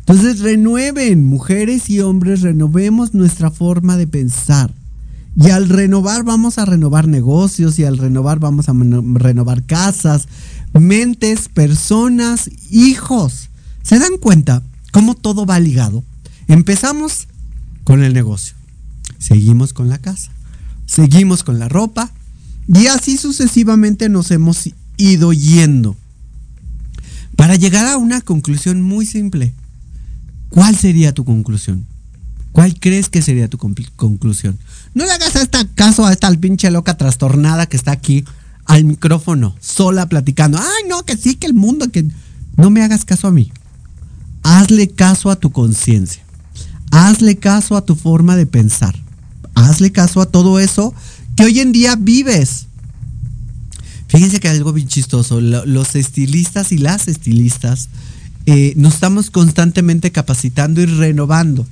[0.00, 4.72] Entonces renueven, mujeres y hombres, renovemos nuestra forma de pensar.
[5.38, 10.28] Y al renovar vamos a renovar negocios y al renovar vamos a renovar casas,
[10.72, 13.50] mentes, personas, hijos.
[13.82, 14.62] ¿Se dan cuenta
[14.92, 16.04] cómo todo va ligado?
[16.48, 17.28] Empezamos
[17.84, 18.54] con el negocio,
[19.18, 20.30] seguimos con la casa,
[20.86, 22.12] seguimos con la ropa
[22.68, 25.96] y así sucesivamente nos hemos ido yendo.
[27.36, 29.52] Para llegar a una conclusión muy simple,
[30.48, 31.84] ¿cuál sería tu conclusión?
[32.52, 34.58] ¿Cuál crees que sería tu conclusión?
[34.94, 35.34] No le hagas
[35.74, 38.24] caso a esta pinche loca trastornada que está aquí
[38.64, 40.58] al micrófono, sola platicando.
[40.58, 42.06] Ay, no, que sí, que el mundo, que...
[42.56, 43.52] No me hagas caso a mí.
[44.42, 46.22] Hazle caso a tu conciencia.
[46.90, 48.96] Hazle caso a tu forma de pensar.
[49.56, 50.94] Hazle caso a todo eso
[51.36, 52.66] que hoy en día vives.
[54.08, 55.40] Fíjense que algo bien chistoso.
[55.40, 57.88] Los estilistas y las estilistas
[58.44, 61.66] eh, nos estamos constantemente capacitando y renovando.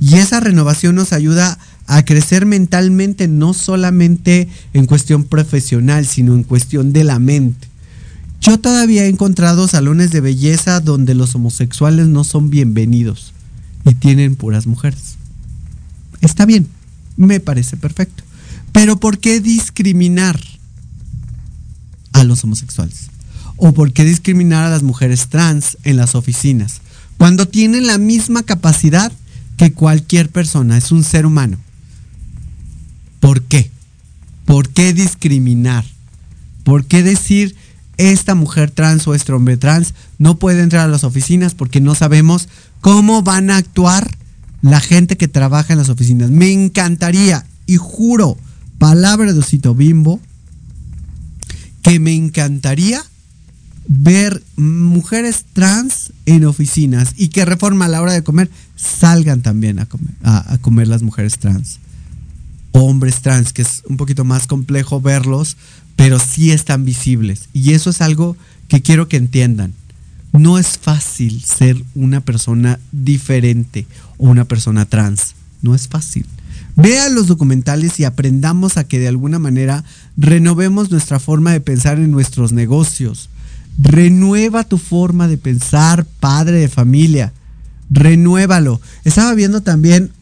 [0.00, 6.42] Y esa renovación nos ayuda a crecer mentalmente, no solamente en cuestión profesional, sino en
[6.42, 7.66] cuestión de la mente.
[8.40, 13.32] Yo todavía he encontrado salones de belleza donde los homosexuales no son bienvenidos
[13.84, 15.16] y tienen puras mujeres.
[16.20, 16.68] Está bien,
[17.18, 18.24] me parece perfecto.
[18.72, 20.40] Pero ¿por qué discriminar
[22.12, 23.10] a los homosexuales?
[23.56, 26.80] ¿O por qué discriminar a las mujeres trans en las oficinas?
[27.18, 29.12] Cuando tienen la misma capacidad
[29.56, 31.58] que cualquier persona, es un ser humano.
[33.18, 33.70] ¿Por qué?
[34.44, 35.84] ¿Por qué discriminar?
[36.62, 37.56] ¿Por qué decir
[37.96, 41.96] esta mujer trans o este hombre trans no puede entrar a las oficinas porque no
[41.96, 42.48] sabemos
[42.80, 44.16] cómo van a actuar
[44.62, 46.30] la gente que trabaja en las oficinas?
[46.30, 48.36] Me encantaría, y juro,
[48.78, 50.20] palabra de Osito Bimbo,
[51.82, 53.02] que me encantaría
[53.88, 59.78] ver mujeres trans en oficinas y que reforma a la hora de comer salgan también
[59.78, 61.78] a comer, a, comer las mujeres trans.
[62.72, 65.56] Hombres trans, que es un poquito más complejo verlos,
[65.96, 67.48] pero sí están visibles.
[67.52, 68.36] Y eso es algo
[68.68, 69.72] que quiero que entiendan.
[70.32, 73.86] No es fácil ser una persona diferente
[74.18, 75.34] o una persona trans.
[75.62, 76.26] No es fácil.
[76.76, 79.84] Vean los documentales y aprendamos a que de alguna manera
[80.16, 83.30] renovemos nuestra forma de pensar en nuestros negocios.
[83.78, 87.32] Renueva tu forma de pensar, padre de familia.
[87.90, 88.80] Renuévalo.
[89.04, 90.12] Estaba viendo también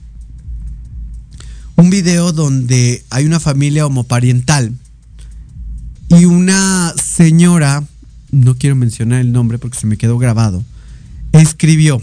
[1.76, 4.72] un video donde hay una familia homoparental
[6.08, 7.84] y una señora,
[8.36, 10.62] no quiero mencionar el nombre porque se me quedó grabado,
[11.32, 12.02] escribió,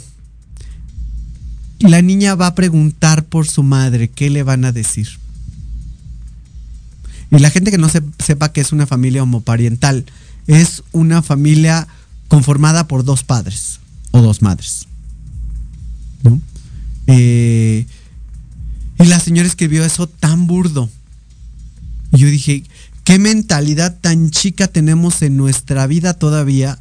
[1.79, 5.07] la niña va a preguntar por su madre, ¿qué le van a decir?
[7.29, 10.05] Y la gente que no sepa que es una familia homoparental,
[10.47, 11.87] es una familia
[12.27, 13.79] conformada por dos padres
[14.11, 14.87] o dos madres.
[16.23, 16.41] ¿no?
[17.07, 17.85] Eh,
[18.99, 20.89] y la señora escribió eso tan burdo.
[22.11, 22.63] Y yo dije,
[23.03, 26.79] ¿qué mentalidad tan chica tenemos en nuestra vida todavía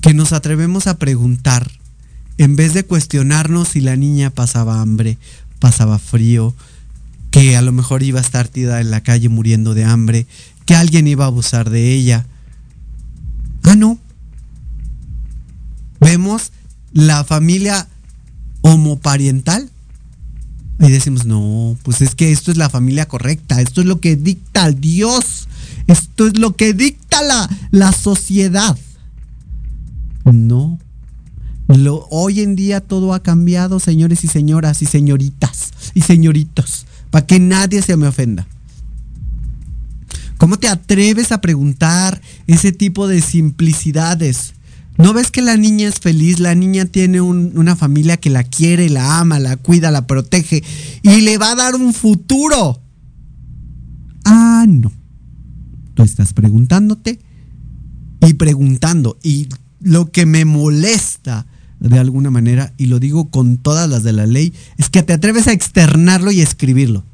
[0.00, 1.70] que nos atrevemos a preguntar
[2.38, 5.18] en vez de cuestionarnos si la niña pasaba hambre,
[5.60, 6.54] pasaba frío,
[7.30, 10.26] que a lo mejor iba a estar tirada en la calle muriendo de hambre,
[10.66, 12.26] que alguien iba a abusar de ella.
[13.62, 13.98] Ah, no.
[16.00, 16.52] Vemos
[16.92, 17.88] la familia
[18.62, 19.70] homoparental
[20.80, 24.16] y decimos, no, pues es que esto es la familia correcta, esto es lo que
[24.16, 25.48] dicta el Dios,
[25.86, 28.76] esto es lo que dicta la, la sociedad.
[30.24, 30.78] No,
[32.10, 37.38] hoy en día todo ha cambiado, señores y señoras y señoritas y señoritos, para que
[37.38, 38.46] nadie se me ofenda.
[40.38, 44.53] ¿Cómo te atreves a preguntar ese tipo de simplicidades?
[44.96, 46.38] ¿No ves que la niña es feliz?
[46.38, 50.62] La niña tiene una familia que la quiere, la ama, la cuida, la protege
[51.02, 52.80] y le va a dar un futuro.
[54.24, 54.92] Ah, no.
[55.94, 57.18] Tú estás preguntándote
[58.20, 59.18] y preguntando.
[59.22, 59.48] Y
[59.80, 61.46] lo que me molesta
[61.80, 65.12] de alguna manera, y lo digo con todas las de la ley, es que te
[65.12, 67.04] atreves a externarlo y escribirlo.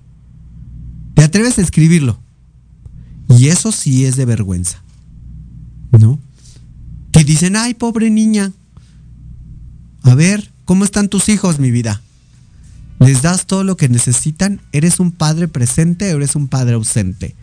[1.14, 2.20] Te atreves a escribirlo.
[3.28, 4.82] Y eso sí es de vergüenza.
[5.98, 6.20] ¿No?
[7.30, 8.52] Dicen, ay, pobre niña.
[10.02, 12.02] A ver, ¿cómo están tus hijos, mi vida?
[12.98, 14.60] ¿Les das todo lo que necesitan?
[14.72, 17.36] ¿Eres un padre presente o eres un padre ausente?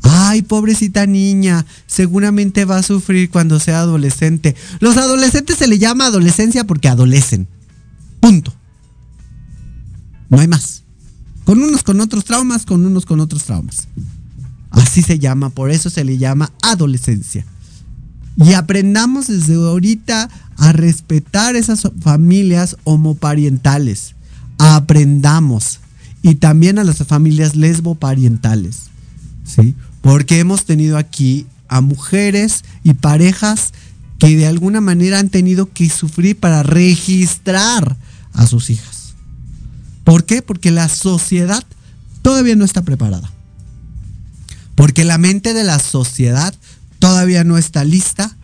[0.00, 4.56] Ay, pobrecita niña, seguramente va a sufrir cuando sea adolescente.
[4.80, 7.46] Los adolescentes se le llama adolescencia porque adolecen.
[8.18, 8.54] Punto.
[10.30, 10.84] No hay más.
[11.44, 13.88] Con unos con otros traumas, con unos con otros traumas.
[14.70, 17.44] Así se llama, por eso se le llama adolescencia.
[18.36, 24.14] Y aprendamos desde ahorita a respetar esas familias homoparentales.
[24.58, 25.80] Aprendamos.
[26.22, 28.84] Y también a las familias lesboparientales.
[29.44, 29.74] ¿Sí?
[30.00, 33.72] Porque hemos tenido aquí a mujeres y parejas
[34.18, 37.96] que de alguna manera han tenido que sufrir para registrar
[38.32, 39.14] a sus hijas.
[40.04, 40.42] ¿Por qué?
[40.42, 41.64] Porque la sociedad
[42.22, 43.30] todavía no está preparada.
[44.74, 46.54] Porque la mente de la sociedad
[47.02, 48.36] todavía no está lista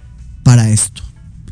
[0.43, 1.05] para esto.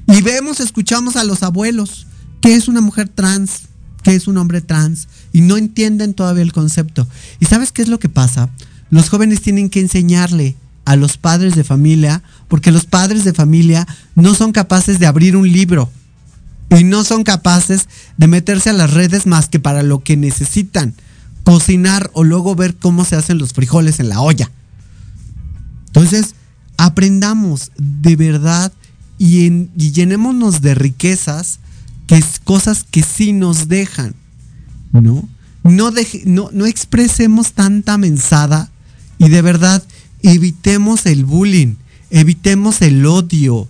[0.09, 2.09] Y vemos, escuchamos a los abuelos,
[2.41, 3.69] que es una mujer trans,
[4.03, 7.07] que es un hombre trans, y no entienden todavía el concepto.
[7.39, 8.51] ¿Y sabes qué es lo que pasa?
[8.91, 13.87] los jóvenes tienen que enseñarle a los padres de familia, porque los padres de familia
[14.17, 15.89] no son capaces de abrir un libro
[16.77, 20.95] y no son capaces de meterse a las redes más que para lo que necesitan,
[21.45, 24.51] cocinar o luego ver cómo se hacen los frijoles en la olla.
[25.87, 26.35] Entonces,
[26.77, 28.73] aprendamos de verdad
[29.19, 31.59] y, llenémonos de riquezas,
[32.07, 34.15] que es cosas que sí nos dejan,
[34.93, 35.29] ¿no?
[35.65, 38.71] no, deje, no, no expresemos tanta mensada
[39.19, 39.83] y de verdad
[40.23, 41.75] evitemos el bullying,
[42.11, 43.69] evitemos el odio.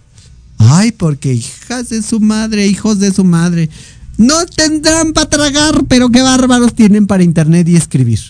[0.58, 3.68] Ay, porque hijas de su madre, hijos de su madre,
[4.16, 8.20] no tendrán para tragar, pero qué bárbaros tienen para internet y escribir.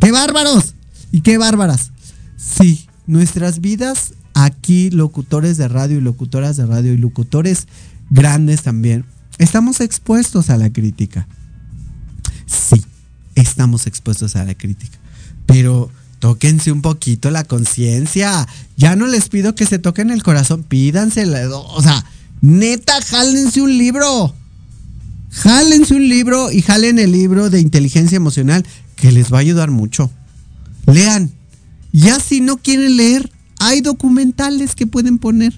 [0.00, 0.74] ¡Qué bárbaros!
[1.10, 1.90] ¿Y qué bárbaras?
[2.36, 7.68] Sí, nuestras vidas aquí, locutores de radio y locutoras de radio y locutores
[8.08, 9.04] grandes también,
[9.38, 11.28] estamos expuestos a la crítica.
[12.46, 12.82] Sí,
[13.34, 14.98] estamos expuestos a la crítica.
[15.44, 15.90] Pero
[16.20, 18.48] tóquense un poquito la conciencia.
[18.78, 21.26] Ya no les pido que se toquen el corazón, pídanse.
[21.26, 22.04] O sea,
[22.40, 24.34] neta, jálense un libro.
[25.30, 28.64] Jálense un libro y jalen el libro de inteligencia emocional
[28.96, 30.10] que les va a ayudar mucho.
[30.86, 31.41] Lean.
[31.92, 35.52] Ya si no quieren leer, hay documentales que pueden poner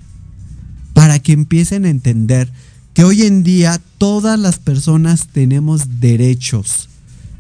[0.93, 2.51] para que empiecen a entender
[2.93, 6.89] que hoy en día todas las personas tenemos derechos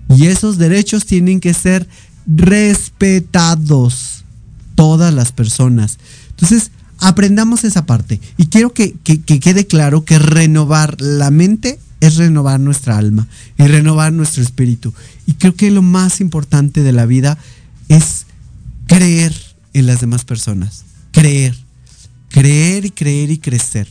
[0.08, 1.88] y esos derechos tienen que ser
[2.26, 4.24] respetados
[4.74, 5.98] todas las personas.
[6.30, 12.16] Entonces, aprendamos esa parte y quiero que, que quede claro que renovar la mente es
[12.16, 14.92] renovar nuestra alma y renovar nuestro espíritu.
[15.26, 17.38] Y creo que lo más importante de la vida
[17.88, 18.26] es
[18.86, 19.34] creer
[19.72, 20.84] en las demás personas.
[21.12, 21.54] Creer.
[22.28, 23.88] Creer y creer y crecer.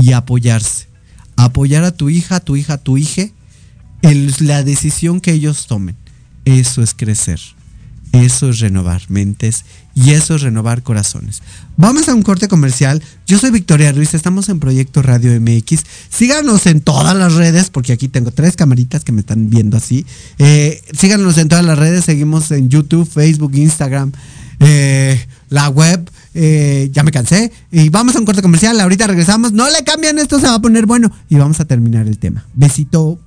[0.00, 0.88] Y apoyarse.
[1.36, 3.28] Apoyar a tu hija, a tu hija, a tu hija
[4.02, 5.96] en la decisión que ellos tomen.
[6.44, 7.40] Eso es crecer.
[8.12, 9.64] Eso es renovar mentes
[9.94, 11.42] y eso es renovar corazones.
[11.76, 13.02] Vamos a un corte comercial.
[13.26, 15.84] Yo soy Victoria Ruiz, estamos en Proyecto Radio MX.
[16.08, 20.06] Síganos en todas las redes, porque aquí tengo tres camaritas que me están viendo así.
[20.38, 24.12] Eh, síganos en todas las redes, seguimos en YouTube, Facebook, Instagram,
[24.60, 25.20] eh,
[25.50, 26.08] la web.
[26.34, 27.52] Eh, ya me cansé.
[27.70, 28.80] Y vamos a un corte comercial.
[28.80, 29.52] Ahorita regresamos.
[29.52, 31.10] No le cambian, esto se va a poner bueno.
[31.28, 32.46] Y vamos a terminar el tema.
[32.54, 33.18] Besito.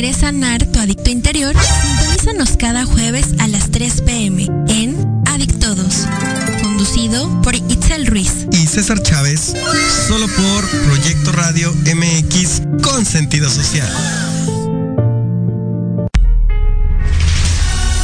[0.00, 4.96] Quieres sanar tu adicto interior, sintonízanos cada jueves a las 3 pm en
[5.26, 6.06] Adictodos,
[6.62, 9.54] conducido por Itzel Ruiz y César Chávez,
[10.06, 13.92] solo por Proyecto Radio MX con sentido social.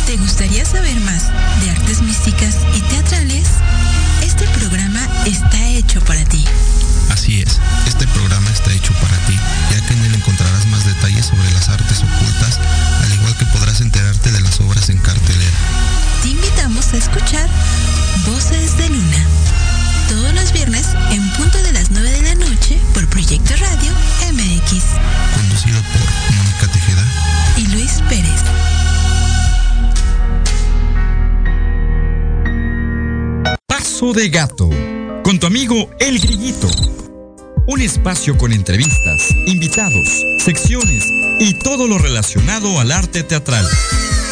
[0.04, 1.30] ¿Te gustaría saber más
[1.62, 3.46] de artes místicas y teatrales?
[4.20, 6.44] Este programa está hecho para ti.
[7.10, 9.23] Así es, este programa está hecho para ti,
[9.92, 12.58] en él encontrarás más detalles sobre las artes ocultas,
[13.02, 15.58] al igual que podrás enterarte de las obras en cartelera.
[16.22, 17.48] Te invitamos a escuchar
[18.26, 19.24] Voces de Luna,
[20.08, 23.92] todos los viernes en punto de las 9 de la noche por Proyecto Radio
[24.32, 24.84] MX.
[25.34, 27.04] Conducido por Mónica Tejeda
[27.56, 28.42] y Luis Pérez.
[33.66, 34.70] Paso de gato,
[35.22, 37.03] con tu amigo El Grillito.
[37.66, 41.08] Un espacio con entrevistas, invitados, secciones
[41.40, 43.66] y todo lo relacionado al arte teatral.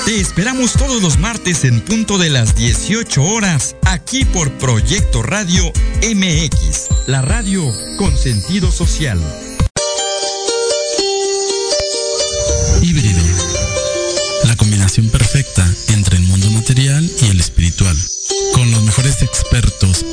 [0.05, 5.73] Te esperamos todos los martes en punto de las 18 horas, aquí por Proyecto Radio
[6.03, 7.65] MX, la radio
[7.97, 9.19] con sentido social.
[12.83, 13.23] Híbrido.
[14.45, 17.97] La combinación perfecta entre el mundo material y el espiritual.
[18.53, 20.05] Con los mejores expertos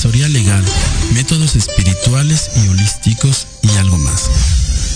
[0.00, 0.64] asesoría legal,
[1.12, 4.30] métodos espirituales y holísticos y algo más.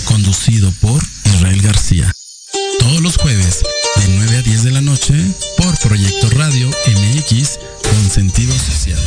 [0.07, 2.11] Conducido por Israel García.
[2.79, 3.63] Todos los jueves
[3.97, 5.15] de 9 a 10 de la noche
[5.59, 8.99] por Proyecto Radio MX con sentido social.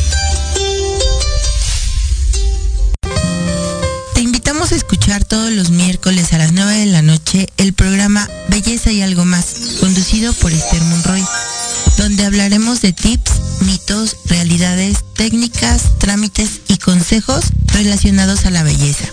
[4.14, 8.30] Te invitamos a escuchar todos los miércoles a las 9 de la noche el programa
[8.50, 11.24] Belleza y algo más, conducido por Esther Monroy
[11.98, 13.27] donde hablaremos de tips,
[16.18, 19.06] trámites y consejos relacionados a la belleza.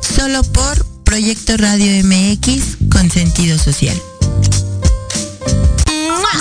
[0.00, 3.96] Solo por Proyecto Radio MX con sentido social.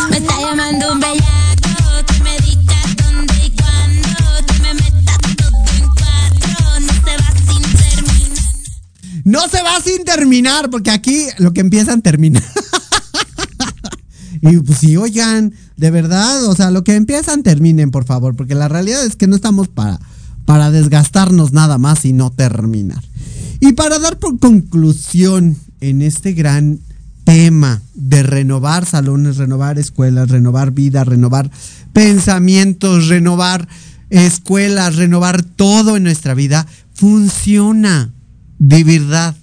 [0.10, 5.58] Me está llamando un bellaco que me diga dónde y cuándo, que me meta todo
[5.78, 8.44] en cuatro, no se va sin terminar.
[9.26, 12.42] No se va sin terminar, porque aquí lo que empiezan termina.
[14.42, 18.54] Y pues sí, oigan, de verdad, o sea, lo que empiezan terminen, por favor, porque
[18.54, 20.00] la realidad es que no estamos para,
[20.46, 23.04] para desgastarnos nada más y no terminar.
[23.60, 26.80] Y para dar por conclusión en este gran
[27.24, 31.50] tema de renovar salones, renovar escuelas, renovar vida, renovar
[31.94, 33.68] pensamientos, renovar
[34.12, 38.14] escuelas, renovar todo en nuestra vida, funciona
[38.60, 39.36] de verdad.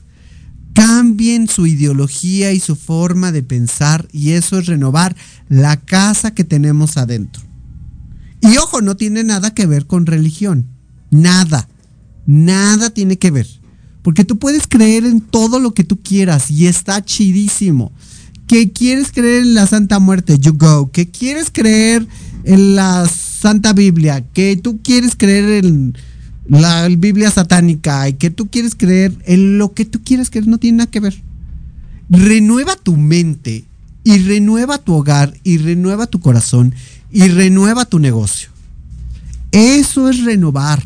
[0.79, 5.17] Cambien su ideología y su forma de pensar y eso es renovar
[5.49, 7.43] la casa que tenemos adentro.
[8.41, 10.67] Y ojo, no tiene nada que ver con religión.
[11.11, 11.69] Nada.
[12.27, 13.49] Nada tiene que ver.
[14.03, 17.93] Porque tú puedes creer en todo lo que tú quieras y está chidísimo.
[18.47, 20.91] Que quieres creer en la Santa Muerte, you go.
[20.93, 22.07] Que quieres creer
[22.45, 24.25] en la Santa Biblia.
[24.33, 25.99] Que tú quieres creer en
[26.49, 28.09] la Biblia satánica.
[28.09, 30.47] Y que tú quieres creer en lo que tú quieras creer.
[30.47, 31.23] No tiene nada que ver.
[32.11, 33.65] Renueva tu mente
[34.05, 36.75] y renueva tu hogar y renueva tu corazón
[37.11, 38.49] y renueva tu negocio.
[39.53, 40.83] Eso es renovar,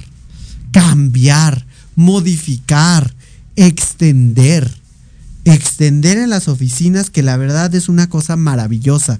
[0.70, 1.64] cambiar,
[1.94, 3.14] modificar,
[3.56, 4.80] extender.
[5.44, 9.18] Extender en las oficinas, que la verdad es una cosa maravillosa.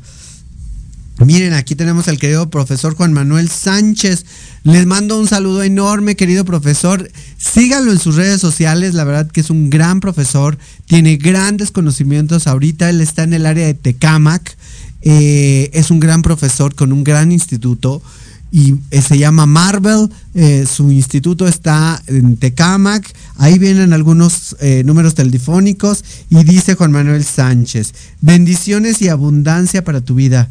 [1.25, 4.25] Miren, aquí tenemos al querido profesor Juan Manuel Sánchez.
[4.65, 7.09] Les mando un saludo enorme, querido profesor.
[7.39, 8.95] Síganlo en sus redes sociales.
[8.95, 10.59] La verdad que es un gran profesor.
[10.87, 12.49] Tiene grandes conocimientos.
[12.49, 14.57] Ahorita él está en el área de Tecamac.
[15.03, 18.03] Eh, es un gran profesor con un gran instituto
[18.51, 20.09] y eh, se llama Marvel.
[20.35, 23.09] Eh, su instituto está en Tecamac.
[23.37, 30.17] Ahí vienen algunos números telefónicos y dice Juan Manuel Sánchez, bendiciones y abundancia para tu
[30.17, 30.49] vida.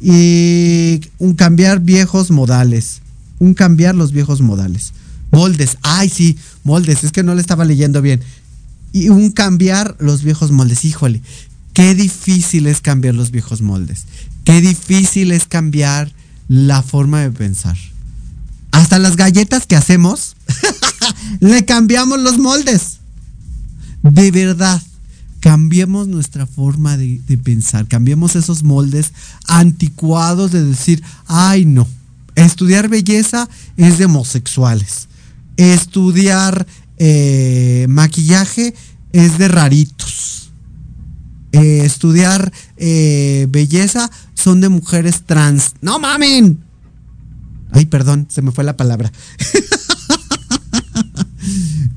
[0.00, 3.02] Y un cambiar viejos modales.
[3.38, 4.92] Un cambiar los viejos modales.
[5.30, 5.76] Moldes.
[5.82, 7.04] Ay, sí, moldes.
[7.04, 8.20] Es que no le estaba leyendo bien.
[8.92, 10.84] Y un cambiar los viejos moldes.
[10.84, 11.20] Híjole,
[11.74, 14.04] qué difícil es cambiar los viejos moldes.
[14.44, 16.12] Qué difícil es cambiar
[16.48, 17.76] la forma de pensar.
[18.72, 20.36] Hasta las galletas que hacemos,
[21.40, 22.98] le cambiamos los moldes.
[24.02, 24.82] De verdad,
[25.40, 29.12] cambiemos nuestra forma de, pensar, cambiemos esos moldes
[29.48, 31.88] anticuados de decir, ay no,
[32.34, 35.08] estudiar belleza es de homosexuales,
[35.56, 36.66] estudiar
[36.98, 38.74] eh, maquillaje
[39.12, 40.52] es de raritos,
[41.52, 45.74] eh, estudiar eh, belleza son de mujeres trans.
[45.80, 46.62] No mamen.
[47.72, 49.10] Ay, perdón, se me fue la palabra.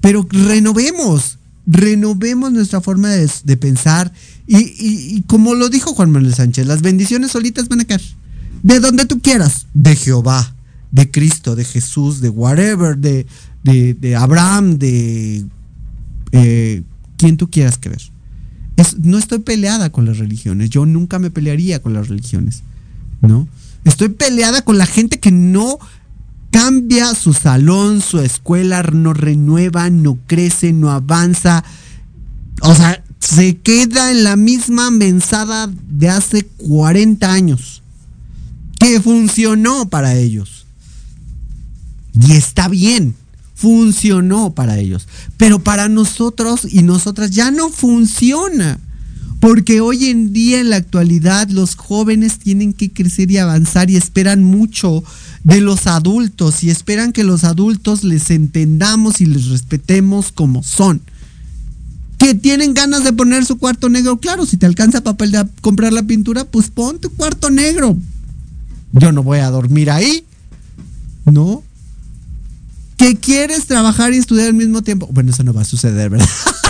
[0.01, 4.11] Pero renovemos, renovemos nuestra forma de, de pensar.
[4.47, 8.01] Y, y, como lo dijo Juan Manuel Sánchez, las bendiciones solitas van a caer.
[8.61, 9.67] De donde tú quieras.
[9.73, 10.55] De Jehová,
[10.91, 13.25] de Cristo, de Jesús, de whatever, de,
[13.63, 15.45] de, de Abraham, de
[16.31, 16.83] eh,
[17.17, 18.01] quien tú quieras creer.
[18.75, 20.69] Es, no estoy peleada con las religiones.
[20.69, 22.63] Yo nunca me pelearía con las religiones.
[23.21, 23.47] ¿No?
[23.85, 25.77] Estoy peleada con la gente que no
[26.53, 31.63] cambia su salón, su escuela, no renueva, no crece, no avanza.
[32.61, 37.81] O sea, se queda en la misma mensada de hace 40 años.
[38.79, 40.67] Que funcionó para ellos.
[42.13, 43.15] Y está bien
[43.55, 45.07] funcionó para ellos.
[45.37, 48.77] Pero para nosotros y nosotras ya no funciona.
[49.39, 53.95] Porque hoy en día, en la actualidad, los jóvenes tienen que crecer y avanzar y
[53.95, 55.01] esperan mucho
[55.43, 61.01] de los adultos y esperan que los adultos les entendamos y les respetemos como son.
[62.17, 65.91] Que tienen ganas de poner su cuarto negro, claro, si te alcanza papel de comprar
[65.91, 67.97] la pintura, pues pon tu cuarto negro.
[68.93, 70.23] Yo no voy a dormir ahí,
[71.25, 71.63] ¿no?
[73.03, 75.07] que quieres trabajar y estudiar al mismo tiempo.
[75.11, 76.29] Bueno, eso no va a suceder, ¿verdad?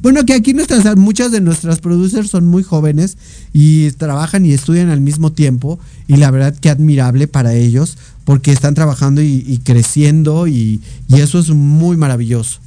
[0.00, 3.16] bueno, que aquí nuestras, muchas de nuestras producers son muy jóvenes
[3.52, 5.78] y trabajan y estudian al mismo tiempo.
[6.06, 11.38] Y la verdad que admirable para ellos porque están trabajando y, creciendo y, y eso
[11.38, 12.60] es muy maravilloso.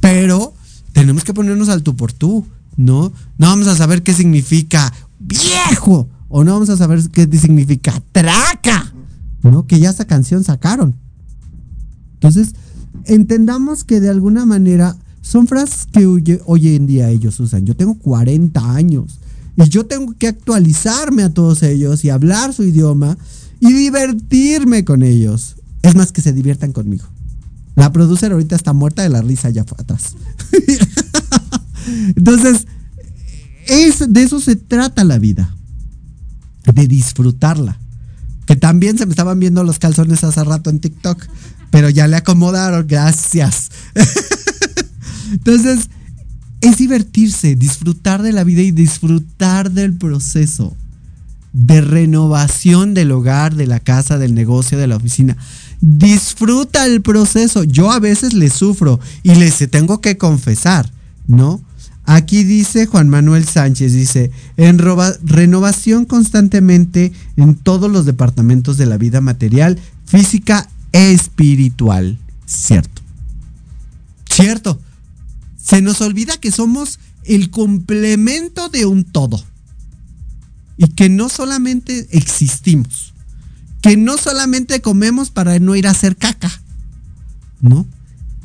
[0.00, 0.54] Pero
[0.92, 2.46] tenemos que ponernos al tú por tú,
[2.76, 3.12] ¿no?
[3.38, 8.92] No vamos a saber qué significa viejo o no vamos a saber qué significa traca,
[9.42, 9.66] ¿no?
[9.66, 10.94] Que ya esa canción sacaron.
[12.14, 12.54] Entonces,
[13.04, 14.96] entendamos que de alguna manera
[15.26, 17.66] son frases que hoy, hoy, en día ellos usan.
[17.66, 19.18] Yo tengo 40 años
[19.56, 23.18] y yo tengo que actualizarme a todos ellos y hablar su idioma
[23.58, 25.56] y divertirme con ellos.
[25.82, 27.06] Es más que se diviertan conmigo.
[27.74, 30.14] La producer ahorita está muerta de la risa allá atrás.
[32.16, 32.66] Entonces,
[33.66, 35.52] es, de eso se trata la vida.
[36.72, 37.80] De disfrutarla.
[38.46, 41.26] Que también se me estaban viendo los calzones hace rato en TikTok
[41.76, 43.70] pero ya le acomodaron, gracias.
[45.32, 45.88] Entonces,
[46.60, 50.76] es divertirse, disfrutar de la vida y disfrutar del proceso
[51.56, 55.38] de renovación del hogar, de la casa, del negocio, de la oficina.
[55.80, 57.64] Disfruta el proceso.
[57.64, 60.92] Yo a veces le sufro y les tengo que confesar,
[61.26, 61.62] ¿no?
[62.04, 68.98] Aquí dice Juan Manuel Sánchez, dice, en renovación constantemente en todos los departamentos de la
[68.98, 72.18] vida material, física espiritual.
[72.44, 73.00] Cierto.
[74.30, 74.78] Cierto.
[75.66, 79.44] Se nos olvida que somos el complemento de un todo.
[80.78, 83.14] Y que no solamente existimos,
[83.80, 86.52] que no solamente comemos para no ir a hacer caca,
[87.60, 87.86] ¿no?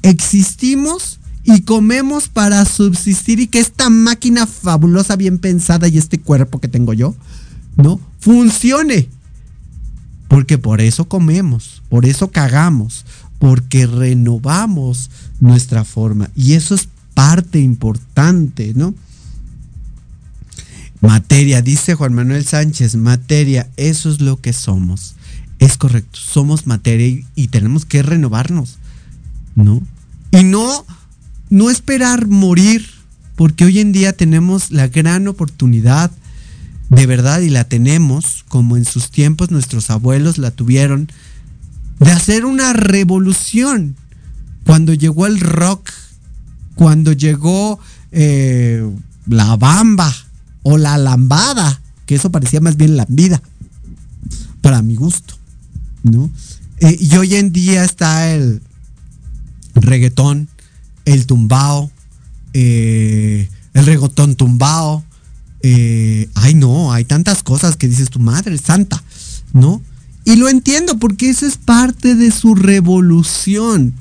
[0.01, 6.59] Existimos y comemos para subsistir y que esta máquina fabulosa, bien pensada y este cuerpo
[6.59, 7.15] que tengo yo,
[7.75, 7.99] ¿no?
[8.19, 9.09] Funcione.
[10.29, 13.05] Porque por eso comemos, por eso cagamos,
[13.37, 15.11] porque renovamos
[15.41, 16.29] nuestra forma.
[16.35, 16.87] Y eso es
[17.21, 18.95] parte importante, ¿no?
[21.01, 25.13] Materia, dice Juan Manuel Sánchez, materia, eso es lo que somos.
[25.59, 28.79] Es correcto, somos materia y, y tenemos que renovarnos,
[29.53, 29.83] ¿no?
[30.31, 30.83] Y no,
[31.51, 32.89] no esperar morir,
[33.35, 36.09] porque hoy en día tenemos la gran oportunidad,
[36.89, 41.07] de verdad, y la tenemos, como en sus tiempos nuestros abuelos la tuvieron,
[41.99, 43.95] de hacer una revolución.
[44.65, 45.91] Cuando llegó el rock,
[46.81, 47.79] cuando llegó
[48.11, 48.83] eh,
[49.27, 50.11] la bamba
[50.63, 53.39] o la lambada, que eso parecía más bien lambida,
[54.61, 55.35] para mi gusto,
[56.01, 56.31] ¿no?
[56.79, 58.63] Eh, y hoy en día está el
[59.75, 60.49] reggaetón,
[61.05, 61.91] el tumbao,
[62.53, 65.03] eh, el reggaetón tumbao.
[65.63, 69.03] Ay, no, hay tantas cosas que dices tu madre santa,
[69.53, 69.83] ¿no?
[70.25, 73.93] Y lo entiendo porque eso es parte de su revolución,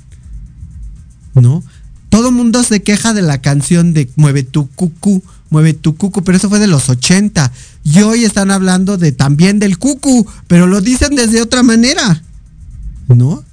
[1.35, 1.63] ¿no?
[2.11, 6.37] Todo mundo se queja de la canción de Mueve tu cucu, mueve tu cucu, pero
[6.37, 7.51] eso fue de los 80.
[7.85, 12.23] Y hoy están hablando de también del cucu, pero lo dicen desde otra manera,
[13.09, 13.45] ¿no?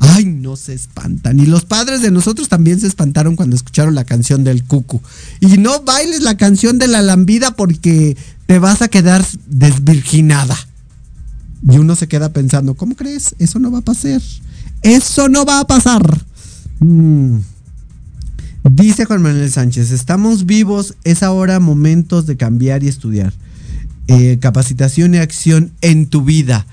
[0.00, 1.40] Ay, no se espantan.
[1.40, 5.00] Y los padres de nosotros también se espantaron cuando escucharon la canción del cucu.
[5.40, 8.16] Y no bailes la canción de la lambida porque
[8.46, 10.56] te vas a quedar desvirginada.
[11.66, 13.34] Y uno se queda pensando, ¿cómo crees?
[13.38, 14.20] Eso no va a pasar.
[14.82, 16.02] Eso no va a pasar.
[16.80, 17.38] Mm.
[18.70, 23.34] Dice Juan Manuel Sánchez, estamos vivos, es ahora momentos de cambiar y estudiar.
[24.08, 26.66] Eh, capacitación y acción en tu vida.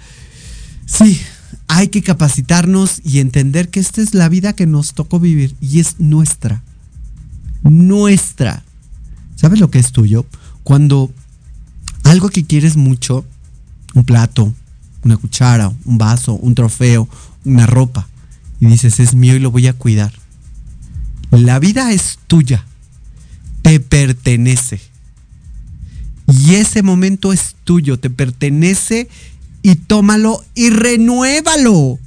[0.86, 1.20] Sí,
[1.68, 5.82] hay que capacitarnos y entender que esta es la vida que nos tocó vivir y
[5.82, 6.64] es nuestra.
[7.64, 8.64] Nuestra.
[9.36, 10.26] ¿Sabes lo que es tuyo?
[10.64, 11.12] Cuando
[12.04, 13.26] algo que quieres mucho,
[13.94, 14.54] un plato,
[15.04, 17.10] una cuchara, un vaso, un trofeo,
[17.44, 18.08] una ropa,
[18.62, 20.21] y dices, es mío y lo voy a cuidar.
[21.32, 22.66] La vida es tuya,
[23.62, 24.82] te pertenece.
[26.28, 29.08] Y ese momento es tuyo, te pertenece
[29.62, 32.00] y tómalo y renuévalo.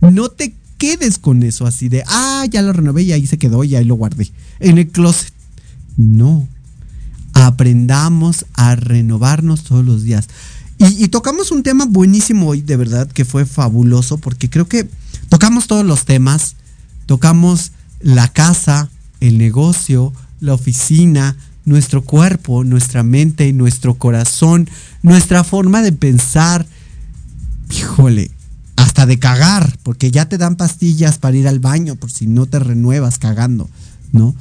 [0.00, 3.64] No te quedes con eso así de, ah, ya lo renové y ahí se quedó
[3.64, 4.30] y ahí lo guardé
[4.60, 5.32] en el closet.
[5.96, 6.46] No.
[7.32, 10.28] Aprendamos a renovarnos todos los días.
[10.78, 14.88] Y, y, tocamos un tema buenísimo hoy, de verdad, que fue fabuloso, porque creo que
[15.28, 16.54] tocamos todos los temas.
[17.06, 24.68] Tocamos la casa, el negocio, la oficina, nuestro cuerpo, nuestra mente, nuestro corazón,
[25.02, 26.66] nuestra forma de pensar.
[27.70, 28.30] Híjole,
[28.76, 32.46] hasta de cagar, porque ya te dan pastillas para ir al baño por si no
[32.46, 33.68] te renuevas cagando,
[34.12, 34.34] ¿no?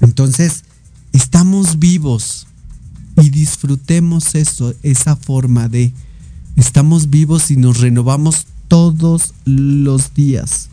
[0.00, 0.64] Entonces,
[1.12, 2.46] estamos vivos
[3.20, 5.92] y disfrutemos eso, esa forma de
[6.56, 10.68] estamos vivos y nos renovamos todos los días.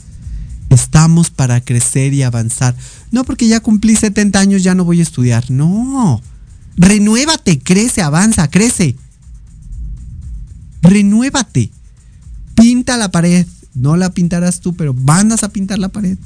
[0.72, 2.76] Estamos para crecer y avanzar.
[3.12, 5.52] No porque ya cumplí 70 años ya no voy a estudiar.
[5.52, 6.22] No.
[6.78, 8.96] Renuévate, crece, avanza, crece.
[10.82, 11.72] Renuévate.
[12.56, 13.46] Pinta la pared.
[13.74, 16.18] No la pintarás tú, pero vas a pintar la pared.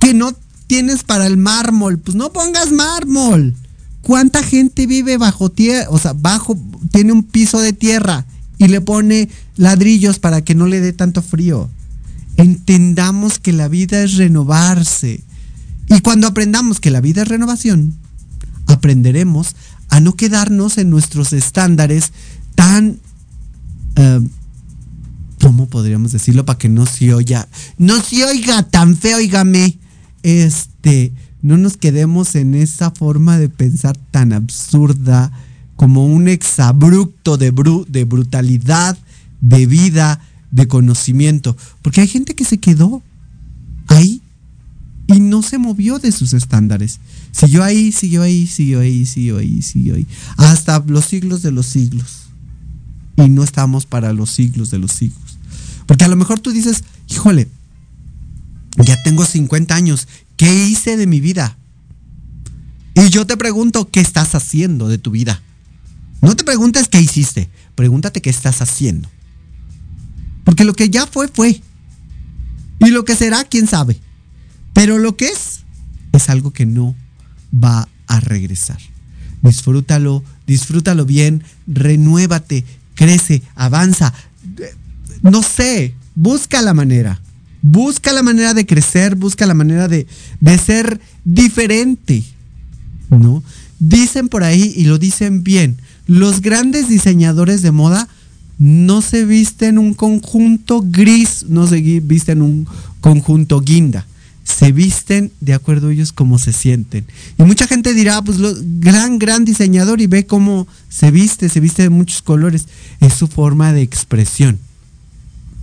[0.00, 0.32] Que no
[0.66, 1.98] tienes para el mármol.
[1.98, 3.54] Pues no pongas mármol.
[4.02, 5.86] ¿Cuánta gente vive bajo tierra?
[5.90, 6.58] O sea, bajo,
[6.90, 8.26] tiene un piso de tierra
[8.58, 11.70] y le pone ladrillos para que no le dé tanto frío.
[12.38, 15.24] Entendamos que la vida es renovarse.
[15.88, 17.94] Y cuando aprendamos que la vida es renovación,
[18.66, 19.56] aprenderemos
[19.88, 22.12] a no quedarnos en nuestros estándares
[22.54, 22.98] tan...
[23.98, 24.26] Uh,
[25.40, 27.48] ¿Cómo podríamos decirlo para que no se oiga?
[27.76, 29.78] No se oiga tan feo, oígame.
[30.22, 31.12] Este,
[31.42, 35.32] no nos quedemos en esa forma de pensar tan absurda
[35.76, 38.98] como un exabrupto de, bru de brutalidad,
[39.40, 41.56] de vida, de conocimiento.
[41.82, 43.02] Porque hay gente que se quedó
[43.88, 44.22] ahí
[45.06, 47.00] y no se movió de sus estándares.
[47.32, 50.06] Siguió ahí, siguió ahí, siguió ahí, siguió ahí, siguió ahí.
[50.36, 52.28] Hasta los siglos de los siglos.
[53.16, 55.38] Y no estamos para los siglos de los siglos.
[55.86, 57.48] Porque a lo mejor tú dices, híjole,
[58.84, 60.06] ya tengo 50 años,
[60.36, 61.56] ¿qué hice de mi vida?
[62.94, 65.42] Y yo te pregunto, ¿qué estás haciendo de tu vida?
[66.20, 69.08] No te preguntes qué hiciste, pregúntate qué estás haciendo.
[70.48, 71.60] Porque lo que ya fue, fue.
[72.80, 74.00] Y lo que será, quién sabe.
[74.72, 75.66] Pero lo que es,
[76.12, 76.96] es algo que no
[77.52, 78.78] va a regresar.
[79.42, 82.64] Disfrútalo, disfrútalo bien, renuévate,
[82.94, 84.14] crece, avanza,
[85.20, 87.20] no sé, busca la manera.
[87.60, 90.06] Busca la manera de crecer, busca la manera de,
[90.40, 92.24] de ser diferente.
[93.10, 93.42] ¿No?
[93.80, 95.76] Dicen por ahí, y lo dicen bien,
[96.06, 98.08] los grandes diseñadores de moda
[98.58, 102.66] no se visten un conjunto gris, no se visten un
[103.00, 104.06] conjunto guinda.
[104.42, 107.04] Se visten de acuerdo a ellos como se sienten.
[107.38, 111.60] Y mucha gente dirá, pues lo, gran, gran diseñador y ve cómo se viste, se
[111.60, 112.66] viste de muchos colores.
[113.00, 114.58] Es su forma de expresión.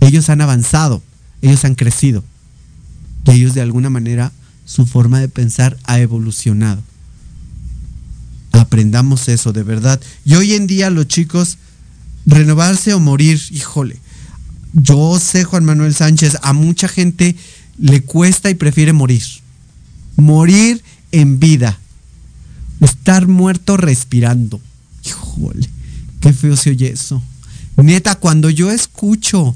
[0.00, 1.02] Ellos han avanzado,
[1.42, 2.22] ellos han crecido.
[3.26, 4.32] Y ellos de alguna manera
[4.64, 6.82] su forma de pensar ha evolucionado.
[8.52, 10.00] Aprendamos eso, de verdad.
[10.24, 11.58] Y hoy en día los chicos,
[12.26, 13.98] renovarse o morir, híjole.
[14.72, 17.36] Yo sé, Juan Manuel Sánchez, a mucha gente
[17.78, 19.22] le cuesta y prefiere morir.
[20.16, 20.82] Morir
[21.12, 21.78] en vida.
[22.80, 24.60] Estar muerto respirando.
[25.04, 25.68] Híjole,
[26.20, 27.22] qué feo se oye eso.
[27.76, 29.54] Neta, cuando yo escucho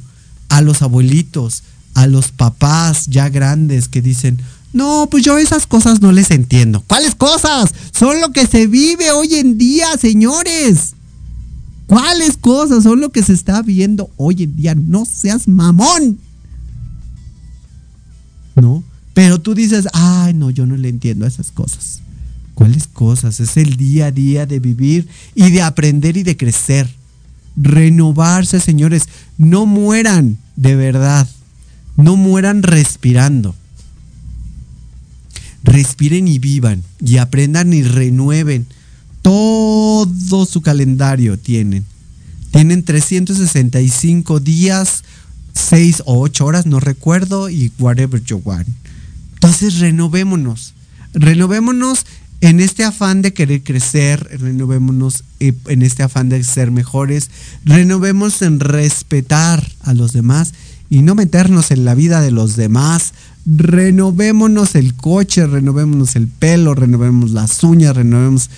[0.49, 1.63] a los abuelitos,
[1.95, 4.41] a los papás ya grandes que dicen,
[4.73, 6.83] no, pues yo esas cosas no les entiendo.
[6.87, 7.75] ¿Cuáles cosas?
[7.93, 10.95] Son lo que se vive hoy en día, señores.
[11.91, 14.77] ¿Cuáles cosas son lo que se está viendo hoy en día?
[14.77, 16.21] No seas mamón.
[18.55, 18.85] ¿No?
[19.13, 21.99] Pero tú dices, ay, no, yo no le entiendo a esas cosas.
[22.55, 23.41] ¿Cuáles cosas?
[23.41, 26.89] Es el día a día de vivir y de aprender y de crecer.
[27.57, 29.09] Renovarse, señores.
[29.37, 31.29] No mueran, de verdad.
[31.97, 33.57] No mueran respirando
[35.65, 38.67] respiren y vivan y aprendan y renueven.
[39.23, 41.85] Todo su calendario tienen.
[42.51, 45.05] Tienen 365 días,
[45.55, 48.69] 6 o 8 horas, no recuerdo, y whatever you want.
[49.35, 50.75] Entonces renovémonos.
[51.13, 52.07] Renovémonos
[52.41, 57.31] en este afán de querer crecer, renovémonos eh, en este afán de ser mejores,
[57.65, 60.55] renovemos en respetar a los demás
[60.89, 63.13] y no meternos en la vida de los demás,
[63.45, 68.51] renovémonos el coche, renovémonos el pelo, renovemos las uñas, renovemos...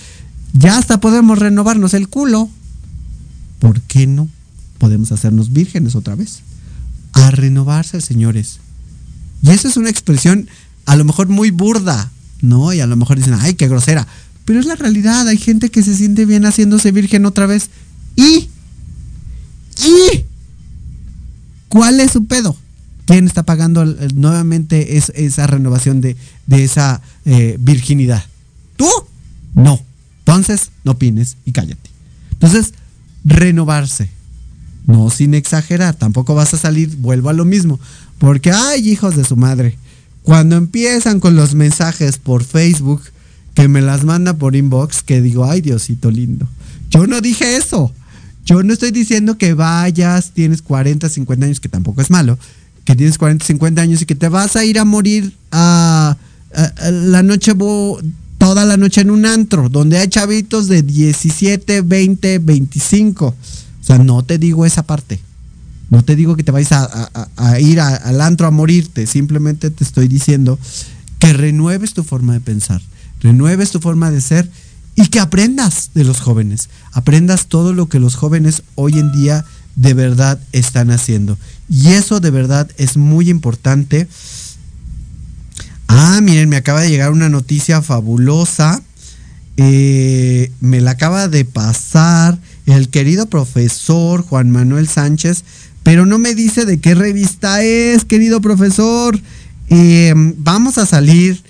[0.52, 2.50] Ya hasta podemos renovarnos el culo.
[3.58, 4.28] ¿Por qué no?
[4.78, 6.40] Podemos hacernos vírgenes otra vez.
[7.12, 8.58] A renovarse, señores.
[9.42, 10.48] Y esa es una expresión
[10.86, 12.10] a lo mejor muy burda,
[12.40, 12.72] ¿no?
[12.72, 14.06] Y a lo mejor dicen, ay, qué grosera.
[14.44, 17.70] Pero es la realidad, hay gente que se siente bien haciéndose virgen otra vez.
[18.16, 18.48] ¿Y?
[19.78, 20.24] ¿Y?
[21.68, 22.56] ¿Cuál es su pedo?
[23.06, 23.84] ¿Quién está pagando
[24.14, 26.16] nuevamente esa renovación de,
[26.48, 28.24] esa eh, virginidad?
[28.76, 28.88] ¿Tú?
[29.54, 29.80] No.
[30.34, 31.90] Entonces, no opines y cállate.
[32.32, 32.74] Entonces,
[33.24, 34.10] renovarse.
[34.86, 35.94] No sin exagerar.
[35.94, 37.78] Tampoco vas a salir, vuelvo a lo mismo.
[38.18, 39.76] Porque, ay, hijos de su madre.
[40.22, 43.02] Cuando empiezan con los mensajes por Facebook,
[43.54, 46.48] que me las manda por inbox, que digo, ay, Diosito lindo.
[46.90, 47.92] Yo no dije eso.
[48.44, 52.38] Yo no estoy diciendo que vayas, tienes 40, 50 años, que tampoco es malo
[52.84, 56.16] que tienes 40, 50 años y que te vas a ir a morir a,
[56.90, 57.54] la noche
[58.42, 63.26] toda la noche en un antro, donde hay chavitos de 17, 20, 25.
[63.26, 63.34] O
[63.80, 65.20] sea, no te digo esa parte.
[65.90, 69.06] No te digo que te vayas a, ir al antro a morirte.
[69.06, 70.58] Simplemente te estoy diciendo
[71.20, 72.82] que renueves tu forma de pensar,
[73.20, 74.50] renueves tu forma de ser
[74.96, 76.68] y que aprendas de los jóvenes.
[76.90, 79.44] Aprendas todo lo que los jóvenes hoy en día
[79.76, 81.38] de verdad están haciendo.
[81.68, 84.08] Y eso de verdad es muy importante.
[85.94, 88.82] Ah, miren, me acaba de llegar una noticia fabulosa.
[89.58, 95.44] Eh, me la acaba de pasar el querido profesor Juan Manuel Sánchez,
[95.82, 99.20] pero no me dice de qué revista es, querido profesor.
[99.68, 101.42] Eh, vamos a salir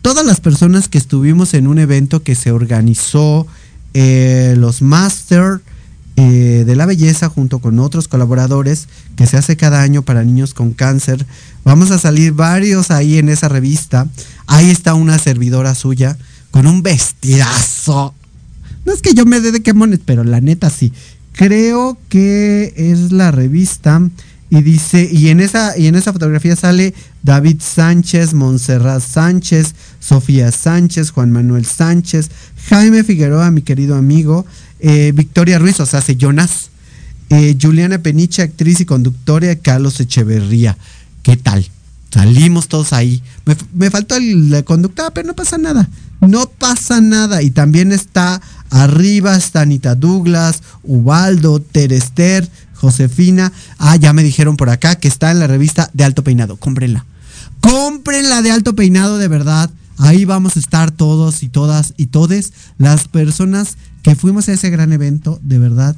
[0.00, 3.48] todas las personas que estuvimos en un evento que se organizó,
[3.94, 5.60] eh, los Master
[6.20, 10.52] eh, de la belleza junto con otros colaboradores que se hace cada año para niños
[10.52, 11.24] con cáncer.
[11.62, 14.08] Vamos a salir varios ahí en esa revista.
[14.48, 16.18] Ahí está una servidora suya
[16.50, 18.14] con un vestidazo.
[18.84, 20.92] No es que yo me dé de quemones, pero la neta sí.
[21.34, 24.02] Creo que es la revista
[24.50, 30.50] y dice y en esa y en esa fotografía sale David Sánchez, Montserrat Sánchez, Sofía
[30.50, 32.30] Sánchez, Juan Manuel Sánchez,
[32.68, 34.46] Jaime Figueroa, mi querido amigo,
[34.80, 36.70] eh, Victoria Ruiz, o sea, hace Jonas,
[37.30, 40.76] eh, Juliana Peniche, actriz y conductora, Carlos Echeverría.
[41.22, 41.68] ¿Qué tal?
[42.10, 43.22] Salimos todos ahí.
[43.74, 45.88] Me, faltó la conductora, pero no pasa nada.
[46.20, 47.42] No pasa nada.
[47.42, 48.40] Y también está
[48.70, 53.52] arriba, está Anita Douglas, Ubaldo, Terester, Josefina.
[53.78, 56.56] Ah, ya me dijeron por acá que está en la revista de Alto Peinado.
[56.56, 57.04] Cómprenla.
[57.60, 59.70] Cómprenla de Alto Peinado, de verdad.
[59.98, 64.70] Ahí vamos a estar todos y todas y todes las personas que fuimos a ese
[64.70, 65.96] gran evento, de verdad,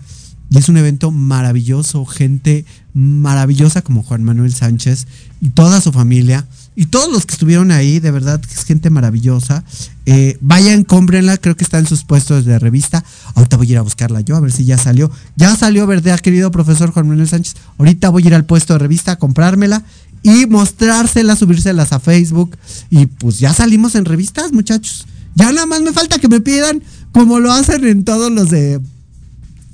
[0.53, 5.07] Y es un evento maravilloso, gente maravillosa como Juan Manuel Sánchez
[5.41, 6.45] y toda su familia.
[6.75, 9.65] Y todos los que estuvieron ahí, de verdad que es gente maravillosa.
[10.07, 13.05] Eh, vayan, cómprenla, creo que está en sus puestos de revista.
[13.35, 15.11] Ahorita voy a ir a buscarla yo, a ver si ya salió.
[15.37, 17.55] Ya salió, ¿verdad, querido profesor Juan Manuel Sánchez?
[17.79, 19.85] Ahorita voy a ir al puesto de revista a comprármela
[20.23, 22.57] y mostrárselas, subírselas a Facebook.
[22.91, 25.07] Y pues ya salimos en revistas, muchachos.
[25.35, 26.83] Ya nada más me falta que me pidan,
[27.13, 28.81] como lo hacen en todos los de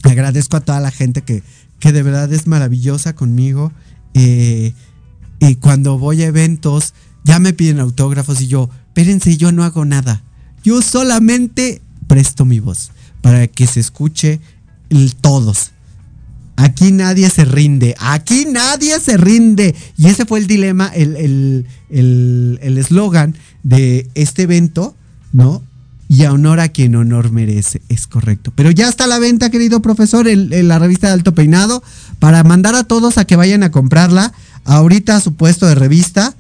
[0.03, 1.43] agradezco a toda la gente que,
[1.81, 3.73] que de verdad es maravillosa conmigo.
[4.15, 4.73] Eh,
[5.41, 6.95] y cuando voy a eventos,
[7.25, 10.23] ya me piden autógrafos y yo, espérense, yo no hago nada.
[10.63, 12.91] Yo solamente presto mi voz
[13.21, 14.41] para que se escuche
[15.21, 15.73] todos.
[16.57, 19.75] Aquí nadie se rinde, aquí nadie se rinde.
[19.97, 21.67] Y ese fue el dilema, el
[22.61, 24.95] eslogan el, de este evento,
[25.33, 25.63] ¿no?
[26.09, 27.83] y a honor a quien honor merece.
[27.89, 28.53] Es correcto.
[28.55, 31.83] Pero ya está la venta, querido profesor, en, la revista de Alto Peinado,
[32.19, 34.33] para mandar a todos a que vayan a comprarla
[34.65, 36.35] ahorita a su puesto de revista.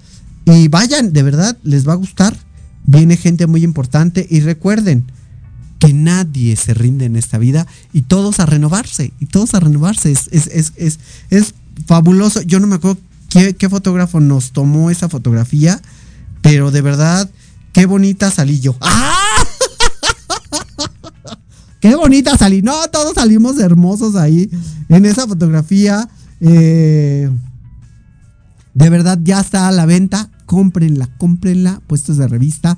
[0.45, 2.37] Y vayan, de verdad, les va a gustar.
[2.85, 5.05] Viene gente muy importante y recuerden
[5.87, 10.11] que nadie se rinde en esta vida y todos a renovarse, y todos a renovarse.
[10.11, 10.99] Es, es, es,
[11.31, 11.55] es
[11.87, 12.43] fabuloso.
[12.43, 12.99] Yo no me acuerdo
[13.29, 15.81] qué, qué fotógrafo nos tomó esa fotografía,
[16.43, 17.31] pero de verdad,
[17.73, 18.75] qué bonita salí yo.
[18.81, 19.13] ¡Ah!
[21.79, 22.63] Qué bonita salí.
[22.63, 24.51] No, todos salimos hermosos ahí
[24.89, 26.09] en esa fotografía.
[26.41, 27.31] Eh,
[28.75, 30.31] de verdad ya está a la venta.
[30.47, 31.81] Cómprenla, cómprenla.
[31.87, 32.77] Puestos de revista.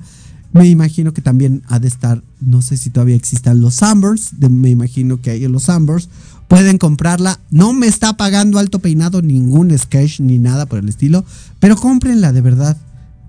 [0.51, 4.33] Me imagino que también ha de estar, no sé si todavía existan los Sumbers.
[4.39, 6.09] me imagino que hay en los Sumbers.
[6.47, 7.39] Pueden comprarla.
[7.51, 11.23] No me está pagando alto peinado ningún sketch ni nada por el estilo.
[11.59, 12.77] Pero cómprenla, de verdad.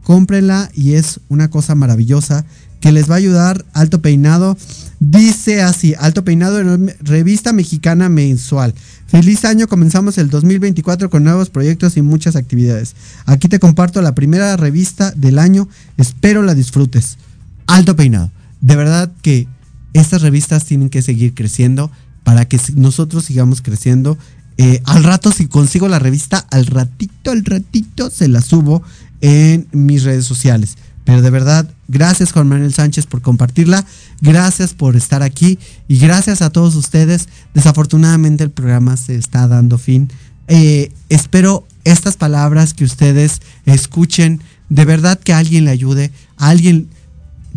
[0.05, 2.47] Cómprenla y es una cosa maravillosa
[2.81, 4.57] que les va a ayudar Alto Peinado.
[4.99, 6.59] Dice así, Alto Peinado,
[7.01, 8.75] revista mexicana mensual.
[9.11, 12.95] Feliz año, comenzamos el 2024 con nuevos proyectos y muchas actividades.
[13.27, 17.19] Aquí te comparto la primera revista del año, espero la disfrutes.
[17.66, 18.31] Alto Peinado.
[18.61, 19.49] De verdad que
[19.95, 21.91] estas revistas tienen que seguir creciendo
[22.23, 24.16] para que nosotros sigamos creciendo.
[24.59, 28.85] Eh, al rato, si consigo la revista, al ratito, al ratito se la subo
[29.23, 30.77] en mis redes sociales.
[31.03, 33.85] Pero de verdad, gracias Juan Manuel Sánchez por compartirla,
[34.21, 35.59] gracias por estar aquí
[35.89, 37.29] y gracias a todos ustedes.
[37.55, 40.09] Desafortunadamente el programa se está dando fin.
[40.49, 46.89] Eh, espero estas palabras que ustedes escuchen, de verdad que alguien le ayude, alguien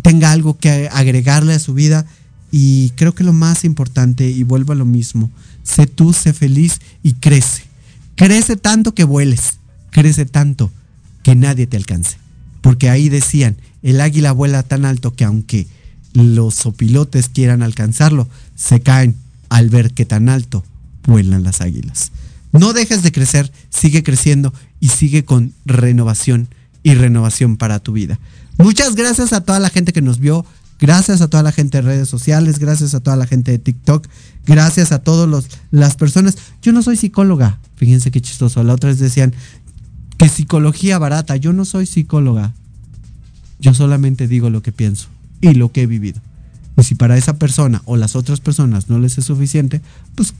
[0.02, 2.06] tenga algo que agregarle a su vida.
[2.50, 5.28] Y creo que lo más importante, y vuelvo a lo mismo,
[5.64, 7.64] sé tú, sé feliz y crece.
[8.14, 9.58] Crece tanto que vueles,
[9.90, 10.70] crece tanto
[11.24, 12.23] que nadie te alcance
[12.64, 15.66] porque ahí decían, el águila vuela tan alto que aunque
[16.14, 19.16] los opilotes quieran alcanzarlo, se caen
[19.50, 20.64] al ver que tan alto
[21.06, 22.10] vuelan las águilas.
[22.52, 26.48] No dejes de crecer, sigue creciendo y sigue con renovación
[26.82, 28.18] y renovación para tu vida.
[28.56, 30.46] Muchas gracias a toda la gente que nos vio,
[30.80, 34.08] gracias a toda la gente de redes sociales, gracias a toda la gente de TikTok,
[34.46, 36.38] gracias a todas las personas.
[36.62, 38.64] Yo no soy psicóloga, fíjense qué chistoso.
[38.64, 39.34] La otra vez decían,
[40.24, 41.36] que psicología barata.
[41.36, 42.54] Yo no soy psicóloga.
[43.60, 45.08] Yo solamente digo lo que pienso
[45.42, 46.18] y lo que he vivido.
[46.78, 49.82] Y si para esa persona o las otras personas no les es suficiente,
[50.14, 50.32] pues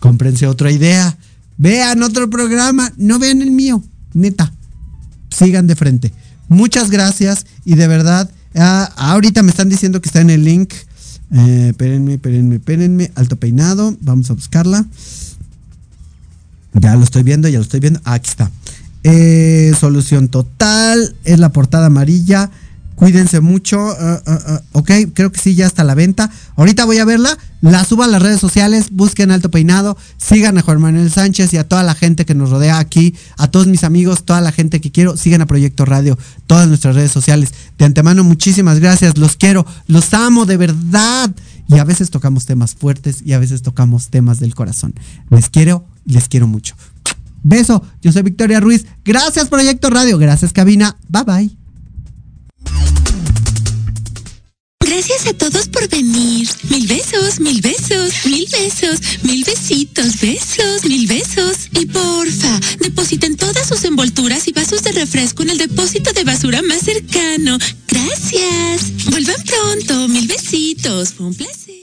[0.00, 1.14] cómprense otra idea.
[1.58, 3.84] Vean otro programa, no vean el mío,
[4.14, 4.50] neta.
[5.28, 6.10] Sigan de frente.
[6.48, 10.72] Muchas gracias y de verdad, ah, ahorita me están diciendo que está en el link.
[11.32, 13.12] Eh, espérenme, espérenme, espérenme.
[13.14, 14.86] Alto peinado, vamos a buscarla.
[16.72, 18.00] Ya lo estoy viendo, ya lo estoy viendo.
[18.04, 18.50] Aquí está.
[19.04, 21.14] Eh, solución total.
[21.24, 22.50] Es la portada amarilla.
[22.94, 23.80] Cuídense mucho.
[23.80, 26.30] Ah, ah, ah, ok, creo que sí, ya está a la venta.
[26.54, 27.36] Ahorita voy a verla.
[27.60, 28.90] La suba a las redes sociales.
[28.92, 29.96] Busquen Alto Peinado.
[30.18, 33.14] Sigan a Juan Manuel Sánchez y a toda la gente que nos rodea aquí.
[33.38, 35.16] A todos mis amigos, toda la gente que quiero.
[35.16, 36.16] Sigan a Proyecto Radio.
[36.46, 37.52] Todas nuestras redes sociales.
[37.78, 39.18] De antemano, muchísimas gracias.
[39.18, 39.66] Los quiero.
[39.88, 41.30] Los amo de verdad.
[41.66, 44.94] Y a veces tocamos temas fuertes y a veces tocamos temas del corazón.
[45.30, 46.76] Les quiero, les quiero mucho.
[47.42, 48.86] Beso, yo soy Victoria Ruiz.
[49.04, 50.96] Gracias Proyecto Radio, gracias Cabina.
[51.08, 51.62] Bye bye.
[54.84, 56.48] Gracias a todos por venir.
[56.68, 61.70] Mil besos, mil besos, mil besos, mil besitos, besos, mil besos.
[61.72, 66.62] Y porfa, depositen todas sus envolturas y vasos de refresco en el depósito de basura
[66.62, 67.58] más cercano.
[67.88, 69.06] Gracias.
[69.10, 70.08] Vuelvan pronto.
[70.08, 71.14] Mil besitos.
[71.14, 71.82] Fue un placer.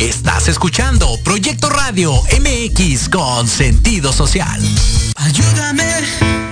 [0.00, 4.60] Estás escuchando Proyecto Radio MX con sentido social.
[5.16, 6.47] Ayúdame